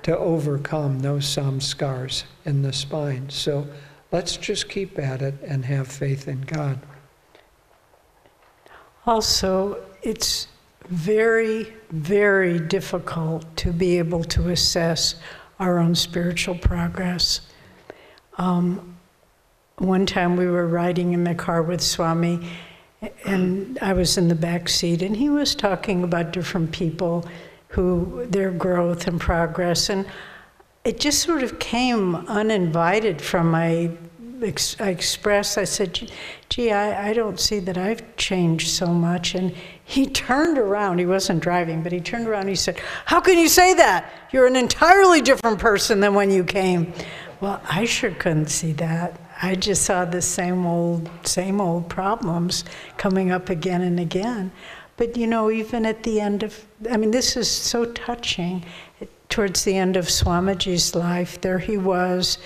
to 0.04 0.16
overcome 0.18 1.00
those 1.00 1.24
samskars 1.24 2.24
in 2.44 2.62
the 2.62 2.72
spine. 2.72 3.28
So 3.30 3.66
let's 4.12 4.36
just 4.36 4.68
keep 4.68 4.98
at 4.98 5.22
it 5.22 5.34
and 5.42 5.64
have 5.64 5.88
faith 5.88 6.28
in 6.28 6.42
God. 6.42 6.78
Also, 9.06 9.82
it's 10.02 10.48
very, 10.88 11.72
very 11.90 12.58
difficult 12.58 13.44
to 13.56 13.72
be 13.72 13.98
able 13.98 14.24
to 14.24 14.50
assess 14.50 15.16
our 15.58 15.78
own 15.78 15.94
spiritual 15.94 16.56
progress. 16.56 17.40
Um, 18.36 18.96
one 19.78 20.04
time 20.04 20.36
we 20.36 20.46
were 20.46 20.66
riding 20.66 21.14
in 21.14 21.24
the 21.24 21.34
car 21.34 21.62
with 21.62 21.80
Swami, 21.80 22.46
and 23.24 23.78
I 23.80 23.94
was 23.94 24.18
in 24.18 24.28
the 24.28 24.34
back 24.34 24.68
seat, 24.68 25.00
and 25.00 25.16
he 25.16 25.30
was 25.30 25.54
talking 25.54 26.04
about 26.04 26.32
different 26.32 26.72
people 26.72 27.26
who 27.74 28.26
their 28.26 28.50
growth 28.50 29.06
and 29.06 29.20
progress. 29.20 29.88
And 29.88 30.06
it 30.84 31.00
just 31.00 31.22
sort 31.22 31.42
of 31.42 31.58
came 31.58 32.14
uninvited 32.14 33.20
from 33.20 33.50
my 33.50 33.90
ex- 34.42 34.80
I 34.80 34.90
expressed, 34.90 35.58
I 35.58 35.64
said, 35.64 36.10
gee, 36.48 36.70
I, 36.70 37.10
I 37.10 37.12
don't 37.12 37.40
see 37.40 37.58
that 37.60 37.76
I've 37.76 38.16
changed 38.16 38.68
so 38.68 38.86
much. 38.86 39.34
And 39.34 39.54
he 39.84 40.06
turned 40.06 40.58
around, 40.58 40.98
he 40.98 41.06
wasn't 41.06 41.42
driving, 41.42 41.82
but 41.82 41.92
he 41.92 42.00
turned 42.00 42.28
around 42.28 42.48
he 42.48 42.54
said, 42.54 42.78
How 43.06 43.20
can 43.20 43.38
you 43.38 43.48
say 43.48 43.74
that? 43.74 44.12
You're 44.32 44.46
an 44.46 44.56
entirely 44.56 45.20
different 45.20 45.58
person 45.58 46.00
than 46.00 46.14
when 46.14 46.30
you 46.30 46.44
came. 46.44 46.92
Well, 47.40 47.60
I 47.68 47.84
sure 47.84 48.10
couldn't 48.12 48.48
see 48.48 48.72
that. 48.74 49.20
I 49.42 49.56
just 49.56 49.82
saw 49.82 50.04
the 50.04 50.22
same 50.22 50.64
old, 50.64 51.10
same 51.24 51.60
old 51.60 51.88
problems 51.88 52.64
coming 52.96 53.30
up 53.30 53.50
again 53.50 53.82
and 53.82 53.98
again. 53.98 54.52
But 54.96 55.16
you 55.16 55.26
know, 55.26 55.50
even 55.50 55.86
at 55.86 56.02
the 56.02 56.20
end 56.20 56.42
of, 56.42 56.64
I 56.90 56.96
mean, 56.96 57.10
this 57.10 57.36
is 57.36 57.50
so 57.50 57.84
touching. 57.86 58.64
Towards 59.28 59.64
the 59.64 59.76
end 59.76 59.96
of 59.96 60.06
Swamiji's 60.06 60.94
life, 60.94 61.40
there 61.40 61.58
he 61.58 61.76
was, 61.76 62.38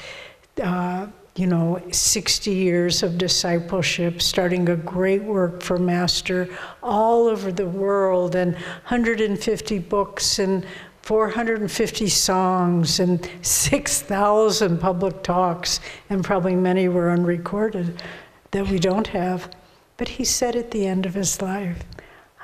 uh, 0.63 1.07
you 1.37 1.47
know, 1.47 1.83
60 1.93 2.51
years 2.51 3.03
of 3.03 3.19
discipleship, 3.19 4.23
starting 4.23 4.69
a 4.71 4.77
great 4.77 5.23
work 5.23 5.63
for 5.63 5.79
Master 5.79 6.49
all 6.83 7.27
over 7.27 7.53
the 7.53 7.67
world, 7.67 8.35
and 8.35 8.55
150 8.55 9.79
books 9.81 10.39
and 10.39 10.65
450 11.03 12.09
songs 12.09 13.01
and 13.01 13.31
6,000 13.43 14.79
public 14.79 15.23
talks, 15.23 15.81
and 16.11 16.25
probably 16.25 16.57
many 16.57 16.89
were 16.89 17.11
unrecorded 17.11 18.03
that 18.51 18.69
we 18.69 18.79
don't 18.79 19.09
have. 19.09 19.55
But 19.97 20.09
he 20.09 20.25
said 20.25 20.57
at 20.57 20.71
the 20.71 20.87
end 20.87 21.07
of 21.07 21.15
his 21.15 21.41
life, 21.43 21.83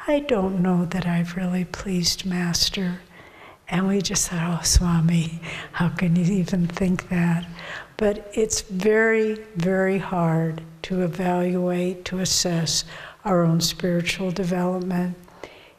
I 0.07 0.21
don't 0.21 0.61
know 0.61 0.85
that 0.85 1.07
I've 1.07 1.35
really 1.35 1.65
pleased 1.65 2.27
Master. 2.27 3.01
And 3.69 3.89
we 3.89 4.03
just 4.03 4.29
thought, 4.29 4.61
oh, 4.61 4.63
Swami, 4.63 5.41
how 5.73 5.89
can 5.89 6.15
you 6.15 6.31
even 6.35 6.67
think 6.67 7.09
that? 7.09 7.47
But 7.97 8.31
it's 8.35 8.61
very, 8.61 9.43
very 9.57 9.97
hard 9.97 10.61
to 10.83 11.01
evaluate, 11.01 12.05
to 12.07 12.19
assess 12.19 12.85
our 13.25 13.45
own 13.45 13.63
spiritual 13.63 14.31
development. 14.31 15.17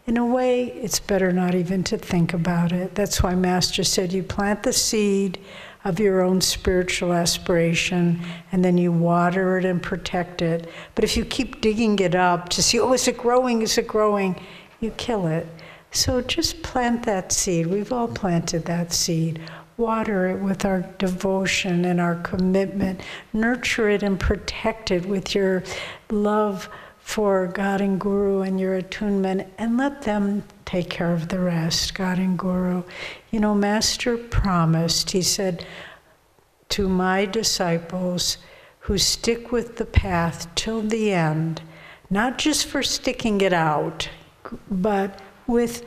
In 0.07 0.17
a 0.17 0.25
way, 0.25 0.65
it's 0.71 0.99
better 0.99 1.31
not 1.31 1.53
even 1.53 1.83
to 1.83 1.97
think 1.97 2.33
about 2.33 2.71
it. 2.71 2.95
That's 2.95 3.21
why 3.21 3.35
Master 3.35 3.83
said 3.83 4.11
you 4.11 4.23
plant 4.23 4.63
the 4.63 4.73
seed 4.73 5.37
of 5.85 5.99
your 5.99 6.21
own 6.21 6.41
spiritual 6.41 7.13
aspiration 7.13 8.19
and 8.51 8.65
then 8.65 8.77
you 8.77 8.91
water 8.91 9.59
it 9.59 9.65
and 9.65 9.81
protect 9.81 10.41
it. 10.41 10.67
But 10.95 11.03
if 11.03 11.15
you 11.15 11.23
keep 11.23 11.61
digging 11.61 11.99
it 11.99 12.15
up 12.15 12.49
to 12.49 12.63
see, 12.63 12.79
oh, 12.79 12.91
is 12.93 13.07
it 13.07 13.17
growing? 13.17 13.61
Is 13.61 13.77
it 13.77 13.87
growing? 13.87 14.41
You 14.79 14.91
kill 14.91 15.27
it. 15.27 15.47
So 15.91 16.21
just 16.21 16.61
plant 16.63 17.03
that 17.03 17.31
seed. 17.31 17.67
We've 17.67 17.93
all 17.93 18.07
planted 18.07 18.65
that 18.65 18.91
seed. 18.91 19.39
Water 19.77 20.27
it 20.27 20.41
with 20.41 20.65
our 20.65 20.81
devotion 20.97 21.85
and 21.85 22.01
our 22.01 22.15
commitment. 22.15 23.01
Nurture 23.31 23.89
it 23.89 24.03
and 24.03 24.19
protect 24.19 24.89
it 24.89 25.05
with 25.05 25.35
your 25.35 25.63
love 26.09 26.67
for 27.05 27.45
God 27.45 27.81
and 27.81 28.01
Guru 28.01 28.41
and 28.41 28.59
your 28.59 28.73
attunement, 28.73 29.47
and 29.59 29.77
let 29.77 30.01
them 30.01 30.43
take 30.65 30.89
care 30.89 31.13
of 31.13 31.27
the 31.27 31.39
rest, 31.39 31.93
God 31.93 32.17
and 32.17 32.37
Guru. 32.37 32.81
You 33.29 33.39
know, 33.39 33.53
Master 33.53 34.17
promised, 34.17 35.11
he 35.11 35.21
said, 35.21 35.67
to 36.69 36.89
my 36.89 37.25
disciples 37.25 38.39
who 38.79 38.97
stick 38.97 39.51
with 39.51 39.77
the 39.77 39.85
path 39.85 40.53
till 40.55 40.81
the 40.81 41.13
end, 41.13 41.61
not 42.09 42.39
just 42.39 42.65
for 42.65 42.81
sticking 42.81 43.39
it 43.39 43.53
out, 43.53 44.09
but 44.69 45.19
with 45.45 45.85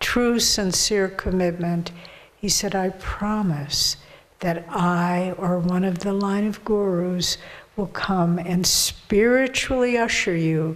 true, 0.00 0.40
sincere 0.40 1.08
commitment. 1.08 1.92
He 2.34 2.48
said, 2.48 2.74
I 2.74 2.88
promise 2.88 3.98
that 4.40 4.64
I 4.70 5.34
or 5.36 5.58
one 5.58 5.84
of 5.84 5.98
the 5.98 6.14
line 6.14 6.46
of 6.46 6.64
gurus 6.64 7.36
will 7.76 7.86
come 7.88 8.38
and 8.38 8.66
spiritually 8.66 9.98
usher 9.98 10.34
you 10.34 10.74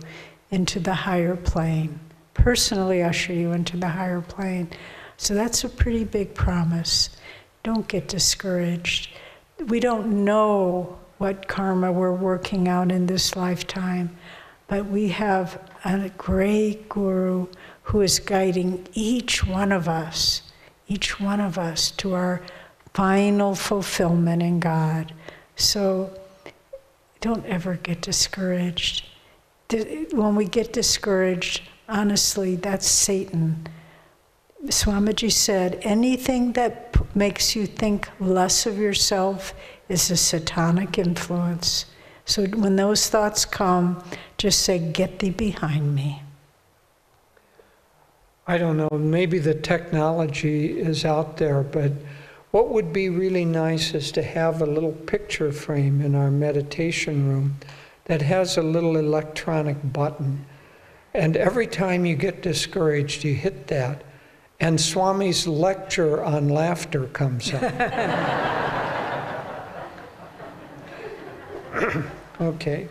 into 0.50 0.78
the 0.78 0.94
higher 0.94 1.36
plane, 1.36 1.98
personally 2.34 3.02
usher 3.02 3.32
you 3.32 3.52
into 3.52 3.76
the 3.76 3.88
higher 3.88 4.20
plane. 4.20 4.68
So 5.16 5.34
that's 5.34 5.64
a 5.64 5.68
pretty 5.68 6.04
big 6.04 6.34
promise. 6.34 7.10
Don't 7.62 7.88
get 7.88 8.08
discouraged. 8.08 9.10
We 9.66 9.80
don't 9.80 10.24
know 10.24 10.98
what 11.18 11.48
karma 11.48 11.92
we're 11.92 12.12
working 12.12 12.68
out 12.68 12.90
in 12.90 13.06
this 13.06 13.36
lifetime, 13.36 14.16
but 14.66 14.86
we 14.86 15.08
have 15.08 15.60
a 15.84 16.10
great 16.16 16.88
guru 16.88 17.46
who 17.82 18.00
is 18.00 18.18
guiding 18.18 18.86
each 18.94 19.46
one 19.46 19.72
of 19.72 19.88
us, 19.88 20.42
each 20.88 21.20
one 21.20 21.40
of 21.40 21.58
us 21.58 21.90
to 21.92 22.14
our 22.14 22.40
final 22.94 23.54
fulfillment 23.54 24.42
in 24.42 24.60
God. 24.60 25.12
So 25.56 26.18
don't 27.20 27.44
ever 27.46 27.74
get 27.76 28.00
discouraged. 28.00 29.06
When 29.70 30.34
we 30.34 30.46
get 30.46 30.72
discouraged, 30.72 31.62
honestly, 31.88 32.56
that's 32.56 32.86
Satan. 32.86 33.68
Swamiji 34.66 35.32
said, 35.32 35.78
anything 35.82 36.52
that 36.52 36.96
makes 37.14 37.56
you 37.56 37.66
think 37.66 38.08
less 38.18 38.66
of 38.66 38.78
yourself 38.78 39.54
is 39.88 40.10
a 40.10 40.16
satanic 40.16 40.98
influence. 40.98 41.86
So 42.24 42.46
when 42.46 42.76
those 42.76 43.08
thoughts 43.08 43.44
come, 43.44 44.04
just 44.38 44.60
say, 44.60 44.78
Get 44.78 45.18
thee 45.18 45.30
behind 45.30 45.94
me. 45.94 46.22
I 48.46 48.58
don't 48.58 48.76
know, 48.76 48.90
maybe 48.92 49.38
the 49.38 49.54
technology 49.54 50.78
is 50.78 51.04
out 51.04 51.36
there, 51.36 51.62
but 51.62 51.92
what 52.50 52.68
would 52.68 52.92
be 52.92 53.08
really 53.08 53.44
nice 53.44 53.94
is 53.94 54.10
to 54.12 54.22
have 54.22 54.60
a 54.60 54.66
little 54.66 54.92
picture 54.92 55.52
frame 55.52 56.00
in 56.00 56.14
our 56.14 56.30
meditation 56.30 57.28
room 57.28 57.56
that 58.06 58.22
has 58.22 58.56
a 58.56 58.62
little 58.62 58.96
electronic 58.96 59.76
button. 59.92 60.44
And 61.14 61.36
every 61.36 61.68
time 61.68 62.04
you 62.04 62.16
get 62.16 62.42
discouraged, 62.42 63.24
you 63.24 63.34
hit 63.34 63.68
that, 63.68 64.02
and 64.58 64.80
Swami's 64.80 65.46
lecture 65.46 66.22
on 66.22 66.48
laughter 66.48 67.06
comes 67.06 67.54
up. 67.54 67.62
okay. 72.40 72.88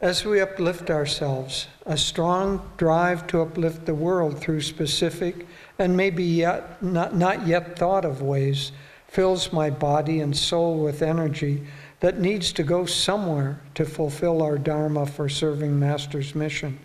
As 0.00 0.26
we 0.26 0.42
uplift 0.42 0.90
ourselves, 0.90 1.68
a 1.86 1.96
strong 1.96 2.70
drive 2.76 3.26
to 3.28 3.40
uplift 3.40 3.86
the 3.86 3.94
world 3.94 4.38
through 4.38 4.60
specific 4.60 5.46
and 5.78 5.96
maybe 5.96 6.22
yet 6.22 6.82
not, 6.82 7.16
not 7.16 7.46
yet 7.46 7.78
thought 7.78 8.04
of 8.04 8.20
ways 8.20 8.72
fills 9.08 9.54
my 9.54 9.70
body 9.70 10.20
and 10.20 10.36
soul 10.36 10.78
with 10.84 11.00
energy 11.00 11.62
that 12.00 12.20
needs 12.20 12.52
to 12.52 12.62
go 12.62 12.84
somewhere 12.84 13.58
to 13.74 13.86
fulfill 13.86 14.42
our 14.42 14.58
Dharma 14.58 15.06
for 15.06 15.30
serving 15.30 15.78
Master's 15.78 16.34
mission. 16.34 16.78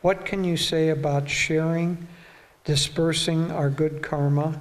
What 0.00 0.24
can 0.24 0.42
you 0.42 0.56
say 0.56 0.88
about 0.88 1.28
sharing, 1.30 2.08
dispersing 2.64 3.52
our 3.52 3.70
good 3.70 4.02
karma, 4.02 4.58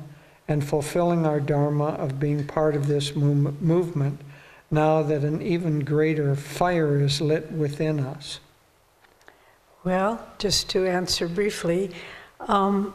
and 0.47 0.63
fulfilling 0.63 1.25
our 1.25 1.39
Dharma 1.39 1.85
of 1.85 2.19
being 2.19 2.45
part 2.45 2.75
of 2.75 2.85
this 2.85 3.15
movement 3.15 4.19
now 4.71 5.01
that 5.03 5.23
an 5.23 5.41
even 5.41 5.79
greater 5.79 6.35
fire 6.35 7.01
is 7.01 7.21
lit 7.21 7.51
within 7.51 7.99
us? 7.99 8.39
Well, 9.83 10.27
just 10.37 10.69
to 10.71 10.85
answer 10.85 11.27
briefly, 11.27 11.91
um, 12.41 12.93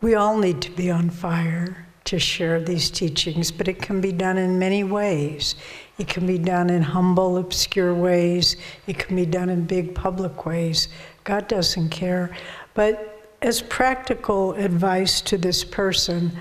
we 0.00 0.14
all 0.14 0.38
need 0.38 0.60
to 0.62 0.70
be 0.70 0.90
on 0.90 1.10
fire 1.10 1.86
to 2.04 2.18
share 2.18 2.60
these 2.60 2.90
teachings, 2.90 3.50
but 3.50 3.68
it 3.68 3.80
can 3.80 4.00
be 4.00 4.12
done 4.12 4.36
in 4.36 4.58
many 4.58 4.84
ways. 4.84 5.54
It 5.98 6.08
can 6.08 6.26
be 6.26 6.38
done 6.38 6.68
in 6.68 6.82
humble, 6.82 7.38
obscure 7.38 7.94
ways. 7.94 8.56
It 8.86 8.98
can 8.98 9.16
be 9.16 9.26
done 9.26 9.48
in 9.48 9.64
big, 9.64 9.94
public 9.94 10.44
ways. 10.44 10.88
God 11.24 11.48
doesn't 11.48 11.90
care. 11.90 12.36
But 12.74 13.36
as 13.40 13.62
practical 13.62 14.52
advice 14.54 15.20
to 15.22 15.38
this 15.38 15.64
person, 15.64 16.32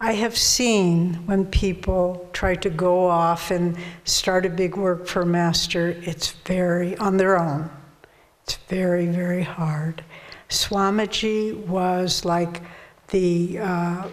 I 0.00 0.12
have 0.12 0.36
seen 0.36 1.14
when 1.26 1.46
people 1.46 2.28
try 2.32 2.56
to 2.56 2.70
go 2.70 3.06
off 3.06 3.50
and 3.50 3.76
start 4.04 4.44
a 4.44 4.50
big 4.50 4.76
work 4.76 5.06
for 5.06 5.22
a 5.22 5.26
Master, 5.26 5.96
it's 6.02 6.32
very, 6.44 6.96
on 6.98 7.16
their 7.16 7.38
own, 7.38 7.70
it's 8.42 8.56
very, 8.68 9.06
very 9.06 9.42
hard. 9.42 10.02
Swamiji 10.48 11.56
was 11.66 12.24
like 12.24 12.62
the 13.08 13.58
uh, 13.58 14.08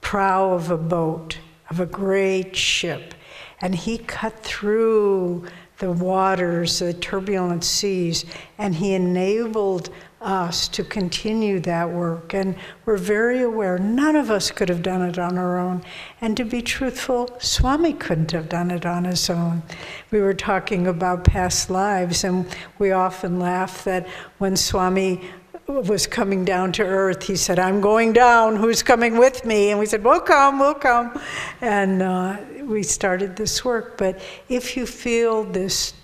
prow 0.00 0.52
of 0.52 0.70
a 0.70 0.78
boat, 0.78 1.38
of 1.70 1.80
a 1.80 1.86
great 1.86 2.56
ship, 2.56 3.14
and 3.60 3.74
he 3.74 3.98
cut 3.98 4.38
through 4.40 5.46
the 5.78 5.92
waters, 5.92 6.78
the 6.78 6.94
turbulent 6.94 7.62
seas, 7.62 8.24
and 8.56 8.74
he 8.74 8.94
enabled 8.94 9.90
us 10.20 10.66
to 10.68 10.82
continue 10.82 11.60
that 11.60 11.90
work. 11.90 12.34
And 12.34 12.56
we're 12.84 12.96
very 12.96 13.42
aware 13.42 13.78
none 13.78 14.16
of 14.16 14.30
us 14.30 14.50
could 14.50 14.68
have 14.68 14.82
done 14.82 15.02
it 15.02 15.18
on 15.18 15.36
our 15.36 15.58
own. 15.58 15.82
And 16.20 16.36
to 16.36 16.44
be 16.44 16.62
truthful, 16.62 17.36
Swami 17.38 17.92
couldn't 17.92 18.32
have 18.32 18.48
done 18.48 18.70
it 18.70 18.86
on 18.86 19.04
his 19.04 19.28
own. 19.28 19.62
We 20.10 20.20
were 20.20 20.34
talking 20.34 20.86
about 20.86 21.24
past 21.24 21.68
lives, 21.68 22.24
and 22.24 22.46
we 22.78 22.92
often 22.92 23.38
laugh 23.38 23.84
that 23.84 24.08
when 24.38 24.56
Swami 24.56 25.30
was 25.68 26.06
coming 26.06 26.44
down 26.44 26.72
to 26.72 26.82
earth, 26.84 27.24
he 27.24 27.36
said, 27.36 27.58
I'm 27.58 27.80
going 27.80 28.12
down, 28.12 28.56
who's 28.56 28.82
coming 28.82 29.18
with 29.18 29.44
me? 29.44 29.70
And 29.70 29.78
we 29.78 29.86
said, 29.86 30.04
We'll 30.04 30.20
come, 30.20 30.58
we'll 30.58 30.74
come. 30.74 31.20
And 31.60 32.02
uh, 32.02 32.36
we 32.62 32.82
started 32.82 33.36
this 33.36 33.64
work. 33.64 33.98
But 33.98 34.20
if 34.48 34.76
you 34.76 34.86
feel 34.86 35.44
this 35.44 35.94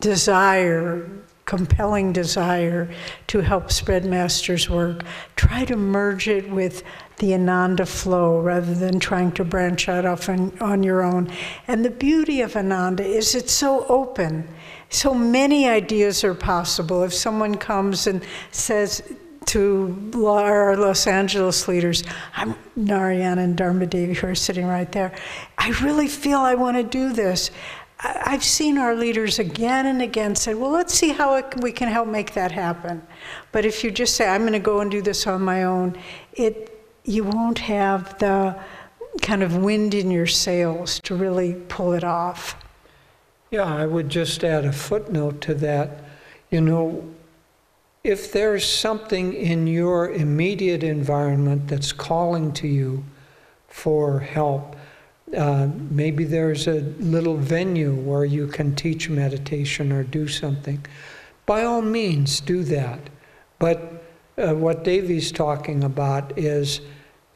desire, 0.00 1.08
compelling 1.46 2.12
desire 2.12 2.90
to 3.28 3.40
help 3.40 3.70
spread 3.70 4.04
Master's 4.04 4.68
work, 4.68 5.04
try 5.36 5.64
to 5.64 5.76
merge 5.76 6.28
it 6.28 6.50
with 6.50 6.82
the 7.18 7.32
Ananda 7.32 7.86
flow 7.86 8.40
rather 8.40 8.74
than 8.74 9.00
trying 9.00 9.32
to 9.32 9.44
branch 9.44 9.88
out 9.88 10.04
off 10.04 10.28
on, 10.28 10.52
on 10.60 10.82
your 10.82 11.02
own. 11.02 11.30
And 11.66 11.84
the 11.84 11.90
beauty 11.90 12.40
of 12.42 12.56
Ananda 12.56 13.04
is 13.04 13.34
it's 13.34 13.52
so 13.52 13.86
open. 13.86 14.46
So 14.90 15.14
many 15.14 15.68
ideas 15.68 16.24
are 16.24 16.34
possible. 16.34 17.04
If 17.04 17.14
someone 17.14 17.54
comes 17.54 18.06
and 18.06 18.22
says, 18.50 19.02
to 19.46 20.10
our 20.16 20.76
Los 20.76 21.06
Angeles 21.06 21.68
leaders. 21.68 22.02
I'm 22.34 22.56
Narayana 22.74 23.42
and 23.42 23.56
Dharma 23.56 23.86
Devi, 23.86 24.14
who 24.14 24.26
are 24.26 24.34
sitting 24.34 24.66
right 24.66 24.90
there. 24.90 25.14
I 25.56 25.70
really 25.82 26.08
feel 26.08 26.40
I 26.40 26.56
want 26.56 26.76
to 26.76 26.82
do 26.82 27.12
this. 27.12 27.52
I've 28.00 28.44
seen 28.44 28.76
our 28.76 28.94
leaders 28.94 29.38
again 29.38 29.86
and 29.86 30.02
again 30.02 30.34
say, 30.36 30.52
well, 30.54 30.70
let's 30.70 30.92
see 30.92 31.10
how 31.10 31.36
it, 31.36 31.46
we 31.62 31.72
can 31.72 31.88
help 31.88 32.08
make 32.08 32.34
that 32.34 32.52
happen. 32.52 33.06
But 33.52 33.64
if 33.64 33.82
you 33.82 33.90
just 33.90 34.16
say, 34.16 34.28
I'm 34.28 34.42
going 34.42 34.52
to 34.52 34.58
go 34.58 34.80
and 34.80 34.90
do 34.90 35.00
this 35.00 35.26
on 35.26 35.42
my 35.42 35.64
own, 35.64 35.96
it, 36.34 36.78
you 37.04 37.24
won't 37.24 37.58
have 37.58 38.18
the 38.18 38.58
kind 39.22 39.42
of 39.42 39.56
wind 39.56 39.94
in 39.94 40.10
your 40.10 40.26
sails 40.26 41.00
to 41.00 41.14
really 41.14 41.54
pull 41.68 41.94
it 41.94 42.04
off. 42.04 42.62
Yeah, 43.50 43.64
I 43.64 43.86
would 43.86 44.10
just 44.10 44.44
add 44.44 44.66
a 44.66 44.72
footnote 44.72 45.40
to 45.42 45.54
that. 45.54 46.04
You 46.50 46.60
know, 46.60 47.08
if 48.04 48.30
there's 48.30 48.64
something 48.64 49.32
in 49.32 49.66
your 49.66 50.12
immediate 50.12 50.82
environment 50.82 51.68
that's 51.68 51.92
calling 51.92 52.52
to 52.54 52.68
you 52.68 53.04
for 53.68 54.20
help, 54.20 54.76
uh, 55.34 55.68
maybe 55.90 56.24
there's 56.24 56.68
a 56.68 56.80
little 57.00 57.36
venue 57.36 57.94
where 57.94 58.24
you 58.24 58.46
can 58.46 58.74
teach 58.74 59.08
meditation 59.08 59.92
or 59.92 60.04
do 60.04 60.28
something. 60.28 60.84
By 61.46 61.64
all 61.64 61.82
means, 61.82 62.40
do 62.40 62.62
that. 62.64 63.00
But 63.58 64.04
uh, 64.38 64.54
what 64.54 64.84
Devi's 64.84 65.32
talking 65.32 65.84
about 65.84 66.38
is 66.38 66.80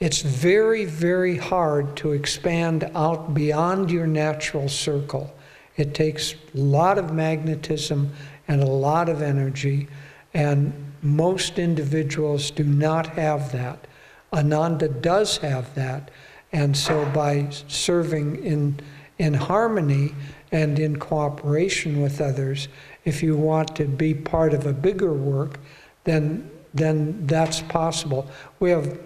it's 0.01 0.23
very, 0.23 0.85
very 0.85 1.37
hard 1.37 1.97
to 1.99 2.13
expand 2.13 2.91
out 2.95 3.35
beyond 3.35 3.91
your 3.91 4.07
natural 4.07 4.69
circle. 4.69 5.35
It 5.77 5.95
takes 5.95 6.35
a 6.35 6.59
lot 6.59 6.99
of 6.99 7.13
magnetism 7.13 8.13
and 8.49 8.63
a 8.63 8.67
lot 8.67 9.09
of 9.09 9.23
energy, 9.23 9.89
and 10.35 10.73
most 11.03 11.59
individuals 11.59 12.51
do 12.51 12.65
not 12.65 13.07
have 13.09 13.53
that. 13.53 13.87
Ananda 14.33 14.89
does 14.89 15.39
have 15.39 15.75
that, 15.75 16.11
and 16.53 16.77
so 16.77 17.05
by 17.07 17.49
serving 17.69 18.45
in, 18.45 18.81
in 19.19 19.35
harmony 19.35 20.15
and 20.53 20.79
in 20.79 20.99
cooperation 20.99 22.03
with 22.03 22.21
others, 22.21 22.69
if 23.05 23.23
you 23.23 23.37
want 23.37 23.77
to 23.77 23.85
be 23.85 24.15
part 24.15 24.53
of 24.53 24.67
a 24.67 24.73
bigger 24.73 25.13
work, 25.13 25.61
then, 26.05 26.51
then 26.75 27.27
that's 27.27 27.61
possible. 27.63 28.29
We 28.59 28.71
have 28.71 28.99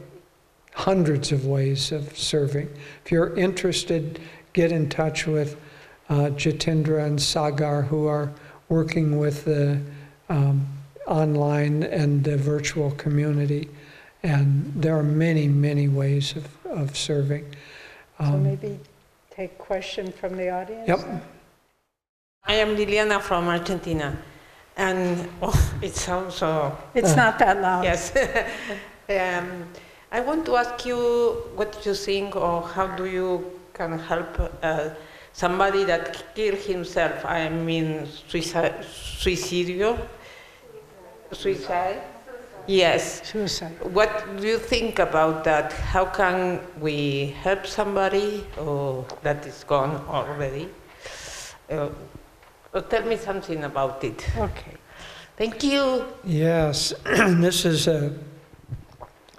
hundreds 0.74 1.32
of 1.32 1.46
ways 1.46 1.92
of 1.92 2.16
serving. 2.16 2.68
If 3.04 3.12
you're 3.12 3.34
interested, 3.36 4.20
get 4.52 4.72
in 4.72 4.88
touch 4.88 5.26
with 5.26 5.56
uh, 6.08 6.30
Jatindra 6.30 7.06
and 7.06 7.20
Sagar, 7.20 7.82
who 7.82 8.06
are 8.06 8.32
working 8.68 9.18
with 9.18 9.44
the 9.44 9.80
um, 10.28 10.66
online 11.06 11.82
and 11.82 12.24
the 12.24 12.36
virtual 12.36 12.90
community. 12.92 13.68
And 14.22 14.72
there 14.74 14.96
are 14.96 15.02
many, 15.02 15.48
many 15.48 15.88
ways 15.88 16.34
of, 16.36 16.48
of 16.74 16.96
serving. 16.96 17.46
So 18.18 18.24
Um, 18.24 18.42
maybe 18.42 18.78
take 19.30 19.58
question 19.58 20.12
from 20.12 20.36
the 20.36 20.50
audience? 20.50 20.88
Yep. 20.88 21.00
I 22.46 22.54
am 22.54 22.76
Liliana 22.76 23.20
from 23.20 23.48
Argentina, 23.48 24.16
and 24.76 25.28
oh, 25.40 25.78
it 25.82 25.94
sounds 25.94 26.34
so. 26.34 26.76
It's 26.94 27.16
not 27.16 27.38
that 27.38 27.60
loud. 27.60 27.84
Yes. 27.84 28.12
um, 29.08 29.66
I 30.12 30.20
want 30.20 30.44
to 30.46 30.56
ask 30.56 30.84
you 30.86 30.96
what 31.56 31.84
you 31.86 31.94
think, 31.94 32.36
or 32.36 32.62
how 32.62 32.86
do 32.94 33.06
you 33.06 33.60
can 33.72 33.98
help 33.98 34.38
uh, 34.62 34.90
somebody 35.32 35.84
that 35.84 36.34
killed 36.34 36.58
himself? 36.58 37.24
I 37.24 37.48
mean, 37.48 38.06
suicide, 38.28 38.84
suicidio, 38.84 39.98
suicide. 41.32 42.02
Yes. 42.66 43.26
Suicide. 43.28 43.72
What 43.92 44.24
do 44.38 44.46
you 44.46 44.58
think 44.58 44.98
about 44.98 45.44
that? 45.44 45.72
How 45.72 46.04
can 46.06 46.60
we 46.80 47.34
help 47.42 47.66
somebody 47.66 48.46
or 48.58 49.04
that 49.22 49.46
is 49.46 49.64
gone 49.64 50.04
already? 50.08 50.68
Uh, 51.70 51.88
uh, 52.72 52.80
tell 52.80 53.04
me 53.04 53.16
something 53.16 53.64
about 53.64 54.02
it. 54.02 54.26
Okay. 54.36 54.74
Thank 55.36 55.62
you. 55.62 56.04
Yes, 56.24 56.94
this 57.04 57.64
is 57.64 57.86
a 57.86 58.12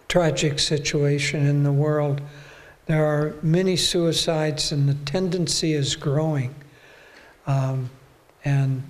tragic 0.08 0.60
situation 0.60 1.46
in 1.46 1.64
the 1.64 1.72
world. 1.72 2.22
There 2.86 3.06
are 3.06 3.36
many 3.42 3.76
suicides, 3.76 4.72
and 4.72 4.88
the 4.88 4.94
tendency 5.10 5.74
is 5.74 5.96
growing. 5.96 6.54
Um, 7.48 7.90
and 8.44 8.84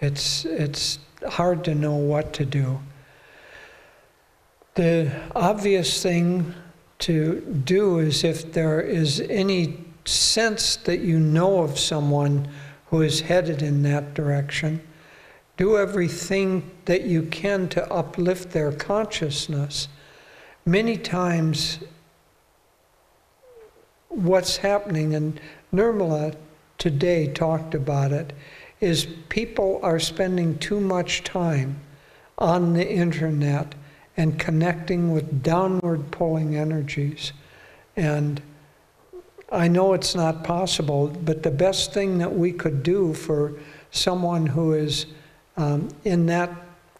it's, 0.00 0.44
it's 0.44 0.98
hard 1.30 1.64
to 1.64 1.74
know 1.74 1.94
what 1.94 2.32
to 2.34 2.44
do. 2.44 2.80
The 4.74 5.12
obvious 5.34 6.02
thing 6.02 6.54
to 7.00 7.40
do 7.64 7.98
is 7.98 8.24
if 8.24 8.52
there 8.52 8.80
is 8.80 9.20
any 9.20 9.84
sense 10.06 10.76
that 10.76 11.00
you 11.00 11.20
know 11.20 11.58
of 11.58 11.78
someone 11.78 12.48
who 12.86 13.02
is 13.02 13.20
headed 13.20 13.60
in 13.60 13.82
that 13.82 14.14
direction, 14.14 14.80
do 15.58 15.76
everything 15.76 16.70
that 16.86 17.02
you 17.02 17.22
can 17.24 17.68
to 17.68 17.92
uplift 17.92 18.52
their 18.52 18.72
consciousness. 18.72 19.88
Many 20.64 20.96
times, 20.96 21.80
what's 24.08 24.56
happening, 24.56 25.14
and 25.14 25.38
Nirmala 25.70 26.34
today 26.78 27.26
talked 27.26 27.74
about 27.74 28.12
it, 28.12 28.32
is 28.80 29.06
people 29.28 29.80
are 29.82 29.98
spending 29.98 30.58
too 30.58 30.80
much 30.80 31.24
time 31.24 31.80
on 32.38 32.72
the 32.72 32.90
internet 32.90 33.74
and 34.22 34.38
connecting 34.38 35.10
with 35.10 35.42
downward 35.42 36.08
pulling 36.12 36.54
energies. 36.54 37.32
And 37.96 38.40
I 39.50 39.66
know 39.66 39.94
it's 39.94 40.14
not 40.14 40.44
possible, 40.44 41.08
but 41.08 41.42
the 41.42 41.50
best 41.50 41.92
thing 41.92 42.18
that 42.18 42.32
we 42.32 42.52
could 42.52 42.84
do 42.84 43.14
for 43.14 43.54
someone 43.90 44.46
who 44.46 44.74
is 44.74 45.06
um, 45.56 45.88
in 46.04 46.26
that 46.26 46.50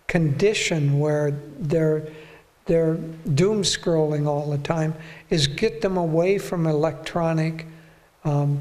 condition 0.09 0.99
where 0.99 1.31
they're 1.61 2.09
they're 2.67 2.95
doom 2.95 3.63
scrolling 3.63 4.27
all 4.27 4.51
the 4.51 4.59
time 4.59 4.93
is 5.31 5.47
get 5.47 5.81
them 5.81 5.97
away 5.97 6.39
from 6.39 6.67
electronic 6.67 7.67
um, 8.25 8.61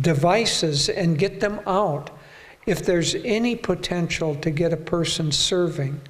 devices 0.00 0.88
and 0.88 1.18
get 1.18 1.40
them 1.40 1.60
out. 1.66 2.10
If 2.64 2.86
there's 2.86 3.14
any 3.16 3.54
potential 3.54 4.34
to 4.36 4.50
get 4.50 4.72
a 4.72 4.76
person 4.78 5.30
serving, 5.30 6.00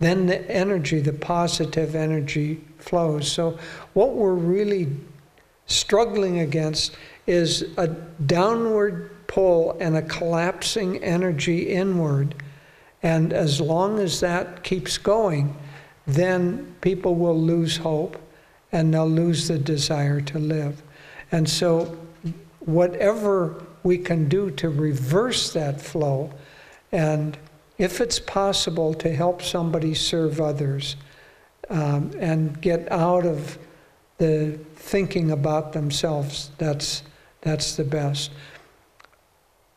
then 0.00 0.26
the 0.26 0.50
energy, 0.50 0.98
the 0.98 1.12
positive 1.12 1.94
energy 1.94 2.60
flows. 2.78 3.30
So, 3.30 3.58
what 3.92 4.14
we're 4.14 4.34
really 4.34 4.88
struggling 5.66 6.40
against 6.40 6.96
is 7.26 7.66
a 7.76 7.86
downward 7.86 9.10
pull 9.26 9.76
and 9.78 9.96
a 9.96 10.02
collapsing 10.02 10.96
energy 11.04 11.68
inward. 11.68 12.34
And 13.02 13.32
as 13.32 13.60
long 13.60 13.98
as 14.00 14.20
that 14.20 14.64
keeps 14.64 14.98
going, 14.98 15.56
then 16.06 16.74
people 16.80 17.14
will 17.14 17.38
lose 17.38 17.76
hope 17.76 18.20
and 18.72 18.92
they'll 18.92 19.08
lose 19.08 19.48
the 19.48 19.58
desire 19.58 20.20
to 20.22 20.38
live. 20.38 20.82
And 21.30 21.48
so, 21.48 21.96
whatever 22.60 23.62
we 23.82 23.98
can 23.98 24.28
do 24.28 24.50
to 24.52 24.68
reverse 24.68 25.52
that 25.52 25.80
flow, 25.80 26.32
and 26.92 27.36
if 27.80 27.98
it's 28.02 28.18
possible 28.18 28.92
to 28.92 29.10
help 29.10 29.40
somebody 29.40 29.94
serve 29.94 30.38
others 30.38 30.96
um, 31.70 32.10
and 32.20 32.60
get 32.60 32.92
out 32.92 33.24
of 33.24 33.58
the 34.18 34.58
thinking 34.74 35.30
about 35.30 35.72
themselves, 35.72 36.50
that's, 36.58 37.02
that's 37.40 37.76
the 37.76 37.84
best. 37.84 38.32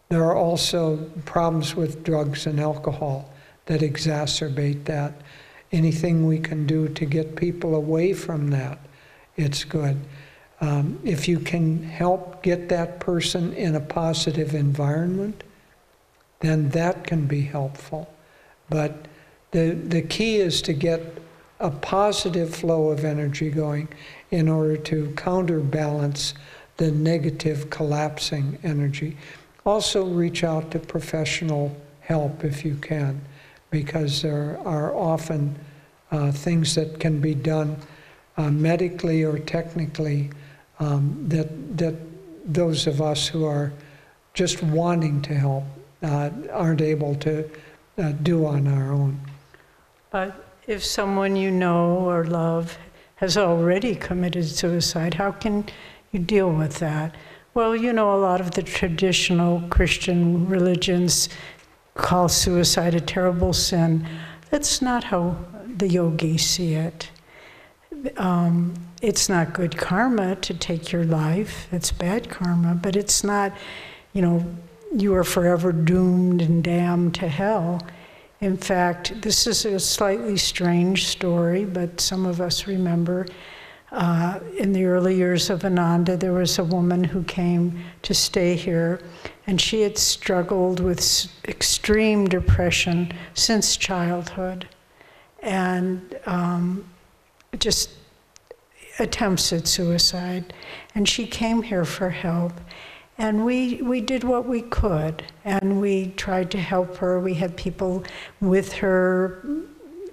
There 0.10 0.22
are 0.22 0.36
also 0.36 0.98
problems 1.24 1.76
with 1.76 2.04
drugs 2.04 2.46
and 2.46 2.60
alcohol 2.60 3.32
that 3.68 3.80
exacerbate 3.80 4.84
that. 4.84 5.14
Anything 5.72 6.28
we 6.28 6.40
can 6.40 6.68
do 6.68 6.90
to 6.90 7.06
get 7.06 7.38
people 7.38 7.74
away 7.74 8.12
from 8.12 8.50
that, 8.50 8.80
it's 9.38 9.64
good. 9.64 9.98
Um, 10.60 11.00
if 11.06 11.30
you 11.30 11.40
can 11.40 11.82
help 11.82 12.44
get 12.44 12.68
that 12.68 13.00
person 13.00 13.54
in 13.54 13.76
a 13.76 13.80
positive 13.80 14.56
environment, 14.56 15.42
then 16.44 16.70
that 16.70 17.08
can 17.08 17.26
be 17.26 17.42
helpful. 17.42 18.14
But 18.70 19.08
the, 19.52 19.72
the 19.72 20.02
key 20.02 20.38
is 20.38 20.62
to 20.64 20.74
get 20.74 21.02
a 21.62 21.72
positive 21.72 22.54
flow 22.54 22.90
of 22.90 23.06
energy 23.06 23.50
going 23.50 23.88
in 24.30 24.50
order 24.50 24.76
to 24.76 25.14
counterbalance 25.16 26.34
the 26.76 26.92
negative 26.92 27.70
collapsing 27.70 28.60
energy. 28.62 29.16
Also, 29.66 30.06
reach 30.06 30.44
out 30.44 30.70
to 30.72 30.80
professional 30.80 31.74
help 32.02 32.44
if 32.44 32.66
you 32.66 32.76
can, 32.76 33.22
because 33.72 34.22
there 34.22 34.60
are 34.66 34.94
often 34.94 35.58
uh, 36.12 36.30
things 36.32 36.76
that 36.76 37.00
can 37.00 37.22
be 37.22 37.34
done 37.34 37.78
uh, 38.36 38.52
medically 38.52 39.24
or 39.24 39.40
technically 39.40 40.30
um, 40.80 41.24
that, 41.30 41.78
that 41.78 41.96
those 42.46 42.86
of 42.86 43.02
us 43.02 43.30
who 43.30 43.46
are 43.46 43.72
just 44.34 44.62
wanting 44.62 45.22
to 45.22 45.34
help 45.34 45.64
uh, 46.04 46.30
aren't 46.52 46.82
able 46.82 47.16
to 47.16 47.50
uh, 47.98 48.12
do 48.12 48.46
on 48.46 48.68
our 48.68 48.92
own. 48.92 49.20
But 50.12 50.46
if 50.68 50.84
someone 50.84 51.36
you 51.36 51.50
know 51.50 52.10
or 52.10 52.26
love 52.26 52.78
has 53.16 53.38
already 53.38 53.96
committed 53.96 54.46
suicide, 54.46 55.14
how 55.14 55.32
can 55.32 55.66
you 56.12 56.20
deal 56.20 56.52
with 56.52 56.80
that? 56.80 57.16
Well, 57.54 57.76
you 57.76 57.94
know, 57.94 58.16
a 58.16 58.20
lot 58.20 58.42
of 58.42 58.52
the 58.52 58.64
traditional 58.64 59.62
Christian 59.70 60.48
religions 60.48 61.30
call 61.96 62.28
suicide 62.28 62.96
a 62.96 63.00
terrible 63.00 63.54
sin. 63.54 64.08
That's 64.50 64.82
not 64.82 65.04
how 65.04 65.38
the 65.78 65.88
yogis 65.88 66.46
see 66.46 66.74
it. 66.74 67.10
Um, 68.18 68.74
it's 69.02 69.30
not 69.30 69.54
good 69.54 69.78
karma 69.78 70.36
to 70.38 70.54
take 70.54 70.92
your 70.92 71.06
life, 71.06 71.68
it's 71.72 71.92
bad 71.92 72.30
karma, 72.30 72.76
but 72.76 72.96
it's 72.96 73.24
not, 73.24 73.54
you 74.14 74.22
know, 74.22 74.46
you 74.96 75.16
are 75.16 75.24
forever 75.24 75.72
doomed 75.72 76.42
and 76.42 76.64
damned 76.64 77.16
to 77.16 77.28
hell. 77.28 77.82
In 78.42 78.58
fact, 78.58 79.22
this 79.22 79.48
is 79.48 79.66
a 79.66 79.80
slightly 79.80 80.38
strange 80.38 81.08
story, 81.08 81.66
but 81.66 82.02
some 82.02 82.26
of 82.26 82.42
us 82.42 82.68
remember. 82.68 83.26
uh, 83.94 84.40
in 84.58 84.74
the 84.74 84.86
early 84.86 85.16
years 85.16 85.52
of 85.52 85.64
Ananda, 85.64 86.18
there 86.18 86.34
was 86.34 86.58
a 86.58 86.64
woman 86.64 87.04
who 87.04 87.24
came 87.24 87.80
to 88.02 88.14
stay 88.14 88.56
here, 88.56 89.00
and 89.46 89.62
she 89.62 89.82
had 89.82 90.00
struggled 90.00 90.80
with 90.80 91.28
extreme 91.48 92.28
depression 92.28 93.14
since 93.36 93.78
childhood 93.78 94.68
and 95.44 96.18
um, 96.26 96.84
just 97.60 97.92
attempts 98.98 99.54
at 99.54 99.68
suicide. 99.68 100.54
And 100.96 101.08
she 101.08 101.28
came 101.28 101.62
here 101.62 101.86
for 101.86 102.10
help. 102.10 102.54
And 103.18 103.46
we, 103.46 103.82
we 103.82 104.02
did 104.02 104.24
what 104.24 104.48
we 104.48 104.62
could, 104.62 105.24
and 105.46 105.80
we 105.80 106.08
tried 106.18 106.50
to 106.52 106.58
help 106.58 106.98
her. 106.98 107.20
We 107.20 107.36
had 107.36 107.56
people 107.56 108.04
with 108.42 108.74
her 108.74 109.46